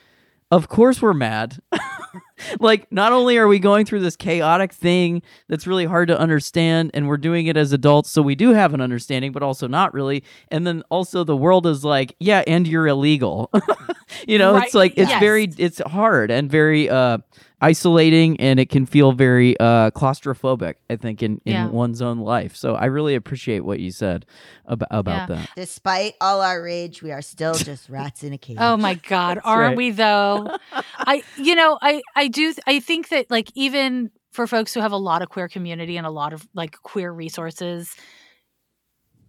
of 0.51 0.69
course 0.69 1.01
we're 1.01 1.15
mad. 1.15 1.59
like 2.61 2.91
not 2.93 3.13
only 3.13 3.39
are 3.39 3.47
we 3.49 3.59
going 3.59 3.85
through 3.85 4.01
this 4.01 4.17
chaotic 4.17 4.73
thing 4.73 5.23
that's 5.49 5.67
really 5.67 5.85
hard 5.85 6.09
to 6.09 6.19
understand 6.19 6.91
and 6.95 7.09
we're 7.09 7.17
doing 7.17 7.47
it 7.47 7.57
as 7.57 7.73
adults 7.73 8.11
so 8.11 8.23
we 8.23 8.35
do 8.35 8.51
have 8.51 8.75
an 8.75 8.81
understanding 8.81 9.33
but 9.33 9.43
also 9.43 9.67
not 9.67 9.93
really 9.95 10.23
and 10.49 10.67
then 10.67 10.83
also 10.91 11.25
the 11.25 11.37
world 11.37 11.67
is 11.67 11.85
like 11.85 12.15
yeah 12.21 12.43
and 12.47 12.67
you're 12.67 12.87
illegal 12.87 13.51
you 14.29 14.39
know 14.39 14.55
Right, 14.55 14.65
it's 14.65 14.75
like 14.75 14.95
it's 14.97 15.11
yes. 15.11 15.21
very 15.21 15.45
it's 15.59 15.81
hard 15.81 16.31
and 16.31 16.51
very 16.51 16.89
uh 16.89 17.19
isolating 17.63 18.39
and 18.41 18.59
it 18.61 18.69
can 18.69 18.85
feel 18.87 19.13
very 19.13 19.59
uh 19.61 19.91
claustrophobic 19.93 20.75
i 20.91 20.97
think 20.97 21.23
in 21.23 21.41
in 21.45 21.53
Yeah. 21.55 21.69
one's 21.69 22.03
own 22.03 22.19
life 22.19 22.57
so 22.57 22.75
i 22.75 22.87
really 22.87 23.15
appreciate 23.15 23.61
what 23.61 23.79
you 23.81 23.91
said 23.93 24.27
about 24.67 24.89
about 24.91 25.29
that 25.29 25.49
Despite 25.57 26.15
all 26.21 26.41
our 26.43 26.63
rage, 26.63 27.03
we 27.03 27.13
are 27.13 27.23
still 27.23 27.55
just 27.55 27.89
rats 27.89 28.23
in 28.25 28.33
a 28.33 28.39
cage. 28.39 28.57
Oh 28.61 28.77
my 28.77 28.95
God, 28.95 29.39
aren't 29.45 29.69
right. 29.71 29.77
we 29.77 29.91
though? 29.91 30.51
I, 31.07 31.23
you 31.37 31.55
know, 31.55 31.79
I, 31.81 32.03
I 32.17 32.29
do, 32.29 32.53
I 32.67 32.81
think 32.81 33.09
that 33.11 33.31
like 33.31 33.49
even 33.55 34.11
for 34.33 34.47
folks 34.47 34.73
who 34.75 34.81
have 34.81 34.93
a 34.93 34.97
lot 34.97 35.23
of 35.23 35.29
queer 35.29 35.49
community 35.49 35.97
and 35.97 36.07
a 36.07 36.11
lot 36.11 36.33
of 36.33 36.47
like 36.55 36.77
queer 36.83 37.13
resources, 37.13 37.95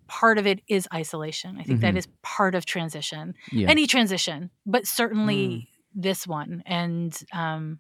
part 0.07 0.38
of 0.38 0.45
it 0.47 0.61
is 0.67 0.88
isolation. 0.93 1.57
I 1.59 1.63
think 1.63 1.81
that 1.81 1.93
Mhm. 1.93 1.97
is 1.97 2.07
part 2.21 2.55
of 2.55 2.65
transition, 2.65 3.34
yeah 3.51 3.69
any 3.69 3.88
transition, 3.88 4.49
but 4.65 4.86
certainly 4.86 5.69
this 5.95 6.25
one. 6.27 6.63
And, 6.65 7.17
um, 7.34 7.79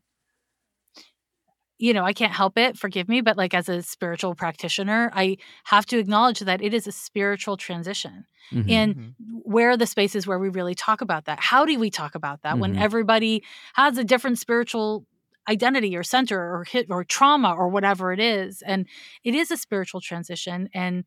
you 1.79 1.93
know, 1.93 2.03
I 2.05 2.13
can't 2.13 2.31
help 2.33 2.57
it, 2.57 2.77
forgive 2.77 3.09
me, 3.09 3.21
but 3.21 3.35
like 3.37 3.53
as 3.53 3.67
a 3.69 3.81
spiritual 3.81 4.35
practitioner, 4.35 5.11
I 5.13 5.37
have 5.65 5.85
to 5.87 5.97
acknowledge 5.99 6.39
that 6.39 6.61
it 6.61 6.73
is 6.73 6.87
a 6.87 6.91
spiritual 6.91 7.57
transition 7.57 8.25
Mhm. 8.51 8.69
and 8.69 8.95
Mhm. 8.95 9.13
where 9.43 9.71
are 9.71 9.77
the 9.77 9.87
spaces 9.87 10.27
where 10.27 10.39
we 10.39 10.49
really 10.49 10.75
talk 10.75 11.01
about 11.01 11.25
that 11.25 11.39
how 11.39 11.65
do 11.65 11.79
we 11.79 11.89
talk 11.89 12.13
about 12.15 12.41
that 12.43 12.59
when 12.59 12.73
Mhm. 12.73 12.81
everybody 12.81 13.43
has 13.75 13.97
a 13.97 14.03
different 14.03 14.37
spiritual 14.39 15.05
identity 15.49 15.95
or 15.95 16.03
center 16.03 16.39
or 16.55 16.63
hit 16.65 16.87
or 16.89 17.03
trauma 17.03 17.53
or 17.53 17.67
whatever 17.69 18.11
it 18.13 18.19
is 18.19 18.61
and 18.63 18.87
it 19.23 19.33
is 19.35 19.51
a 19.51 19.57
spiritual 19.57 20.01
transition 20.01 20.69
and 20.73 21.03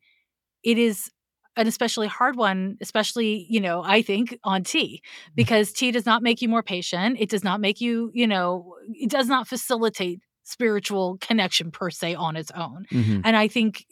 it 0.63 0.77
is 0.77 1.11
an 1.57 1.67
especially 1.67 2.07
hard 2.07 2.35
one 2.35 2.77
especially 2.81 3.45
you 3.49 3.59
know 3.59 3.83
i 3.85 4.01
think 4.01 4.37
on 4.43 4.63
T 4.63 5.01
because 5.35 5.73
T 5.73 5.91
does 5.91 6.05
not 6.05 6.23
make 6.23 6.41
you 6.41 6.49
more 6.49 6.63
patient 6.63 7.17
it 7.19 7.29
does 7.29 7.43
not 7.43 7.59
make 7.61 7.81
you 7.81 8.11
you 8.13 8.27
know 8.27 8.75
it 8.93 9.09
does 9.09 9.27
not 9.27 9.47
facilitate 9.47 10.21
spiritual 10.47 11.17
connection 11.19 11.71
per 11.71 11.89
se 11.89 12.15
on 12.15 12.35
its 12.35 12.51
own 12.51 12.85
Mhm. 12.91 13.21
and 13.25 13.35
I 13.35 13.47
think 13.47 13.85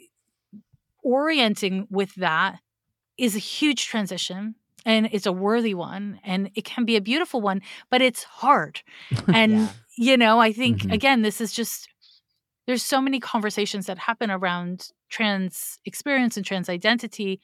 orienting 1.04 1.88
with 1.90 2.16
that 2.16 2.60
is 3.18 3.36
a 3.36 3.40
huge 3.40 3.86
transition 3.86 4.56
and 4.86 5.08
it's 5.12 5.26
a 5.26 5.32
worthy 5.32 5.74
one 5.74 6.20
and 6.24 6.50
it 6.56 6.64
can 6.66 6.86
be 6.86 6.96
a 6.96 7.02
beautiful 7.02 7.42
one, 7.42 7.62
but 7.90 8.02
it's 8.02 8.24
hard. 8.24 8.82
And, 9.36 9.52
Yeah. 9.52 9.70
you 9.98 10.18
know, 10.18 10.40
I 10.40 10.52
think, 10.54 10.82
Mhm. 10.84 10.94
again, 10.94 11.22
this 11.22 11.40
is 11.42 11.52
just, 11.54 11.88
there's 12.68 12.84
so 12.84 13.02
many 13.02 13.20
conversations 13.20 13.86
that 13.86 13.98
happen 13.98 14.30
around 14.32 14.90
trans 15.10 15.80
experience 15.86 16.38
and 16.38 16.46
trans 16.46 16.70
identity. 16.70 17.40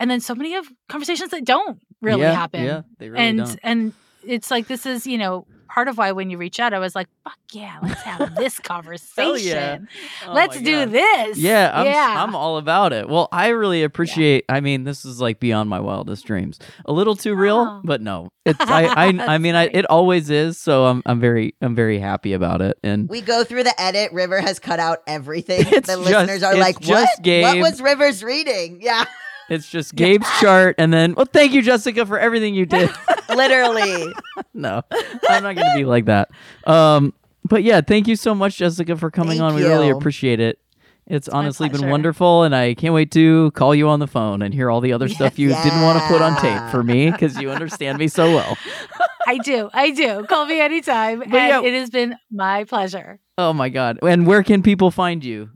And 0.00 0.10
then 0.10 0.20
so 0.20 0.34
many 0.34 0.54
of 0.54 0.68
conversations 0.88 1.30
that 1.30 1.44
don't 1.44 1.80
really 2.00 2.22
yeah, 2.22 2.34
happen 2.34 2.64
yeah 2.64 2.82
they 2.98 3.08
really 3.10 3.26
and 3.28 3.38
don't. 3.38 3.58
and 3.62 3.92
it's 4.28 4.50
like 4.50 4.68
this 4.68 4.86
is 4.86 5.06
you 5.06 5.18
know 5.18 5.46
part 5.68 5.86
of 5.88 5.98
why 5.98 6.12
when 6.12 6.30
you 6.30 6.38
reach 6.38 6.58
out 6.60 6.72
i 6.72 6.78
was 6.78 6.94
like 6.94 7.08
fuck 7.24 7.38
yeah 7.52 7.78
let's 7.82 8.00
have 8.02 8.34
this 8.36 8.58
conversation 8.72 9.86
Oh 10.26 10.32
let's 10.32 10.60
do 10.60 10.84
God. 10.86 10.92
this 10.92 11.38
Yeah, 11.38 11.70
I'm, 11.74 11.86
yeah 11.86 12.22
I'm 12.24 12.34
all 12.34 12.56
about 12.58 12.92
it. 12.92 13.08
Well, 13.08 13.28
I 13.32 13.48
really 13.48 13.82
appreciate. 13.82 14.44
I 14.48 14.60
mean, 14.60 14.84
this 14.84 15.04
is 15.04 15.20
like 15.20 15.40
beyond 15.40 15.70
my 15.70 15.80
wildest 15.80 16.26
dreams. 16.26 16.58
A 16.84 16.92
little 16.92 17.14
too 17.16 17.34
real, 17.34 17.56
Oh. 17.56 17.80
but 17.84 18.00
no. 18.02 18.28
It's 18.44 18.58
I 18.60 18.84
I, 19.08 19.34
I 19.34 19.38
mean, 19.38 19.54
I, 19.54 19.64
it 19.72 19.86
always 19.86 20.28
is. 20.30 20.58
So 20.58 20.86
I'm 20.86 21.02
I'm 21.06 21.20
very 21.20 21.54
I'm 21.62 21.74
very 21.74 21.98
happy 21.98 22.32
about 22.34 22.60
it. 22.60 22.78
And 22.82 23.08
We 23.08 23.20
go 23.20 23.44
through 23.44 23.64
the 23.64 23.80
edit. 23.80 24.12
River 24.12 24.40
has 24.40 24.58
cut 24.58 24.80
out 24.80 24.98
everything. 25.06 25.60
It's 25.68 25.86
the 25.88 25.94
just- 25.96 26.04
listeners 26.04 26.42
are 26.42 26.56
like, 26.56 26.80
just 26.80 27.20
"What? 27.22 27.42
What 27.42 27.58
was 27.58 27.80
River's 27.80 28.22
reading?" 28.22 28.80
Yeah, 28.82 29.04
it's 29.48 29.68
just 29.70 29.94
Gabe's 29.94 30.28
chart, 30.40 30.76
and 30.78 30.92
then 30.92 31.14
well, 31.14 31.26
thank 31.26 31.52
you, 31.52 31.62
Jessica, 31.62 32.06
for 32.06 32.18
everything 32.18 32.54
you 32.54 32.66
did. 32.66 32.90
literally. 33.28 34.12
no, 34.54 34.82
I'm 35.28 35.42
not 35.42 35.56
gonna 35.56 35.74
be 35.76 35.84
like 35.84 36.06
that. 36.06 36.30
Um, 36.66 37.12
but 37.44 37.62
yeah, 37.62 37.80
thank 37.80 38.08
you 38.08 38.16
so 38.16 38.34
much, 38.34 38.56
Jessica, 38.56 38.96
for 38.96 39.10
coming 39.10 39.38
Thank 39.38 39.52
on. 39.52 39.54
We 39.54 39.64
really 39.64 39.88
you. 39.88 39.96
appreciate 39.96 40.40
it. 40.40 40.58
It's 41.06 41.26
honestly 41.28 41.68
been 41.70 41.78
pleasure. 41.78 41.90
wonderful, 41.90 42.42
and 42.42 42.54
I 42.54 42.74
can't 42.74 42.92
wait 42.92 43.10
to 43.12 43.50
call 43.52 43.74
you 43.74 43.88
on 43.88 43.98
the 43.98 44.06
phone 44.06 44.42
and 44.42 44.52
hear 44.52 44.70
all 44.70 44.82
the 44.82 44.92
other 44.92 45.08
stuff 45.08 45.38
you 45.38 45.48
didn't 45.48 45.80
want 45.80 45.98
to 45.98 46.06
put 46.06 46.20
on 46.20 46.36
tape 46.38 46.70
for 46.70 46.82
me 46.82 47.10
because 47.10 47.40
you 47.40 47.50
understand 47.50 47.96
me 47.98 48.08
so 48.08 48.34
well. 48.34 48.58
i 49.26 49.36
do 49.38 49.68
i 49.74 49.90
do 49.90 50.24
call 50.24 50.46
me 50.46 50.58
anytime 50.58 51.20
and 51.20 51.32
yeah- 51.32 51.60
it 51.60 51.74
has 51.74 51.90
been 51.90 52.16
my 52.30 52.64
pleasure 52.64 53.20
Oh 53.40 53.52
my 53.52 53.68
god! 53.68 54.00
And 54.02 54.26
where 54.26 54.42
can 54.42 54.64
people 54.64 54.90
find 54.90 55.22
you? 55.22 55.50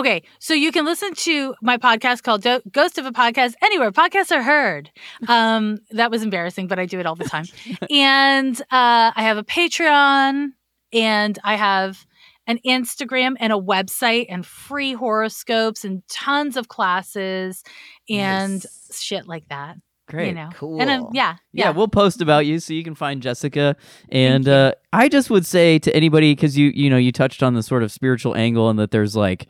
Okay, 0.00 0.22
so 0.38 0.54
you 0.54 0.72
can 0.72 0.86
listen 0.86 1.12
to 1.14 1.54
my 1.60 1.76
podcast 1.76 2.22
called 2.22 2.42
Do- 2.42 2.62
Ghost 2.72 2.96
of 2.96 3.04
a 3.04 3.12
Podcast 3.12 3.52
anywhere 3.62 3.92
podcasts 3.92 4.34
are 4.34 4.42
heard. 4.42 4.90
Um, 5.28 5.78
that 5.90 6.10
was 6.10 6.22
embarrassing, 6.22 6.66
but 6.66 6.78
I 6.78 6.86
do 6.86 6.98
it 6.98 7.04
all 7.06 7.14
the 7.14 7.24
time. 7.28 7.44
and 7.90 8.58
uh, 8.62 9.12
I 9.14 9.22
have 9.22 9.36
a 9.36 9.44
Patreon, 9.44 10.48
and 10.94 11.38
I 11.44 11.56
have 11.56 12.06
an 12.46 12.58
Instagram 12.66 13.34
and 13.38 13.52
a 13.52 13.56
website, 13.56 14.26
and 14.30 14.44
free 14.46 14.94
horoscopes, 14.94 15.84
and 15.84 16.02
tons 16.08 16.56
of 16.56 16.68
classes, 16.68 17.62
and 18.08 18.54
Nice. 18.54 19.00
shit 19.02 19.28
like 19.28 19.46
that. 19.50 19.76
Great. 20.08 20.28
You 20.28 20.34
know, 20.34 20.48
Cool. 20.54 20.80
and 20.80 20.90
um, 20.90 21.08
yeah, 21.12 21.36
Yeah, 21.52 21.66
yeah, 21.66 21.70
we'll 21.70 21.86
post 21.88 22.20
about 22.22 22.46
you 22.46 22.58
so 22.58 22.72
you 22.72 22.82
can 22.82 22.94
find 22.96 23.22
Jessica. 23.22 23.76
And 24.08 24.48
uh, 24.48 24.72
I 24.92 25.08
just 25.08 25.28
would 25.30 25.44
say 25.46 25.78
to 25.80 25.94
anybody 25.94 26.34
because 26.34 26.56
you 26.58 26.72
you 26.74 26.88
know 26.90 26.96
you 26.96 27.12
touched 27.12 27.42
on 27.42 27.52
the 27.54 27.62
sort 27.62 27.82
of 27.84 27.92
spiritual 27.92 28.34
angle 28.34 28.70
and 28.70 28.78
that 28.80 28.90
there's 28.90 29.14
like 29.14 29.46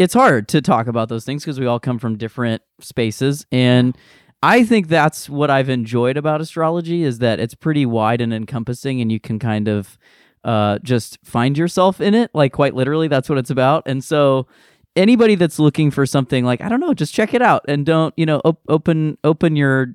it's 0.00 0.14
hard 0.14 0.48
to 0.48 0.60
talk 0.60 0.86
about 0.86 1.08
those 1.08 1.24
things 1.24 1.44
because 1.44 1.60
we 1.60 1.66
all 1.66 1.78
come 1.78 1.98
from 1.98 2.16
different 2.16 2.62
spaces 2.80 3.46
and. 3.52 3.96
I 4.42 4.64
think 4.64 4.88
that's 4.88 5.28
what 5.28 5.50
I've 5.50 5.68
enjoyed 5.68 6.16
about 6.16 6.40
astrology 6.40 7.02
is 7.02 7.18
that 7.18 7.38
it's 7.40 7.54
pretty 7.54 7.84
wide 7.84 8.22
and 8.22 8.32
encompassing, 8.32 9.02
and 9.02 9.12
you 9.12 9.20
can 9.20 9.38
kind 9.38 9.68
of 9.68 9.98
uh, 10.44 10.78
just 10.78 11.18
find 11.22 11.58
yourself 11.58 12.00
in 12.00 12.14
it. 12.14 12.30
Like 12.32 12.52
quite 12.54 12.74
literally, 12.74 13.06
that's 13.06 13.28
what 13.28 13.36
it's 13.36 13.50
about. 13.50 13.82
And 13.84 14.02
so, 14.02 14.46
anybody 14.96 15.34
that's 15.34 15.58
looking 15.58 15.90
for 15.90 16.06
something 16.06 16.42
like 16.42 16.62
I 16.62 16.70
don't 16.70 16.80
know, 16.80 16.94
just 16.94 17.12
check 17.12 17.34
it 17.34 17.42
out 17.42 17.66
and 17.68 17.84
don't 17.84 18.14
you 18.16 18.24
know 18.24 18.40
op- 18.42 18.62
open 18.66 19.18
open 19.24 19.56
your 19.56 19.88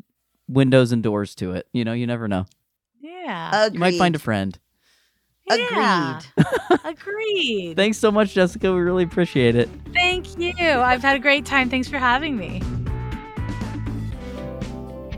windows 0.48 0.92
and 0.92 1.02
doors 1.02 1.34
to 1.36 1.54
it. 1.54 1.68
You 1.74 1.84
know, 1.84 1.94
you 1.94 2.06
never 2.06 2.28
know. 2.28 2.46
yeah, 3.02 3.66
Agreed. 3.66 3.74
You 3.74 3.80
might 3.80 3.98
find 3.98 4.16
a 4.16 4.20
friend. 4.20 4.60
Yeah. 5.50 6.20
Agreed. 6.40 6.80
Agreed. 6.84 7.76
Thanks 7.76 7.98
so 7.98 8.12
much, 8.12 8.34
Jessica. 8.34 8.74
We 8.74 8.80
really 8.80 9.04
appreciate 9.04 9.56
it. 9.56 9.70
Thank 9.94 10.38
you. 10.38 10.54
I've 10.60 11.02
had 11.02 11.16
a 11.16 11.20
great 11.20 11.46
time. 11.46 11.70
Thanks 11.70 11.88
for 11.88 11.98
having 11.98 12.38
me. 12.38 12.62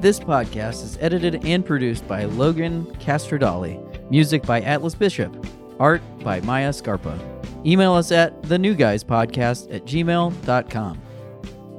This 0.01 0.19
podcast 0.19 0.83
is 0.83 0.97
edited 1.01 1.43
and 1.45 1.65
produced 1.65 2.07
by 2.07 2.25
Logan 2.25 2.85
Castrodali. 2.99 3.83
Music 4.11 4.43
by 4.43 4.61
Atlas 4.61 4.95
Bishop. 4.95 5.45
Art 5.79 6.01
by 6.23 6.39
Maya 6.41 6.71
Scarpa. 6.71 7.19
Email 7.65 7.93
us 7.93 8.11
at 8.11 8.43
the 8.43 8.57
new 8.57 8.75
guys 8.75 9.03
podcast 9.03 9.73
at 9.73 9.85
gmail.com. 9.85 11.01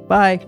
Bye. 0.08 0.46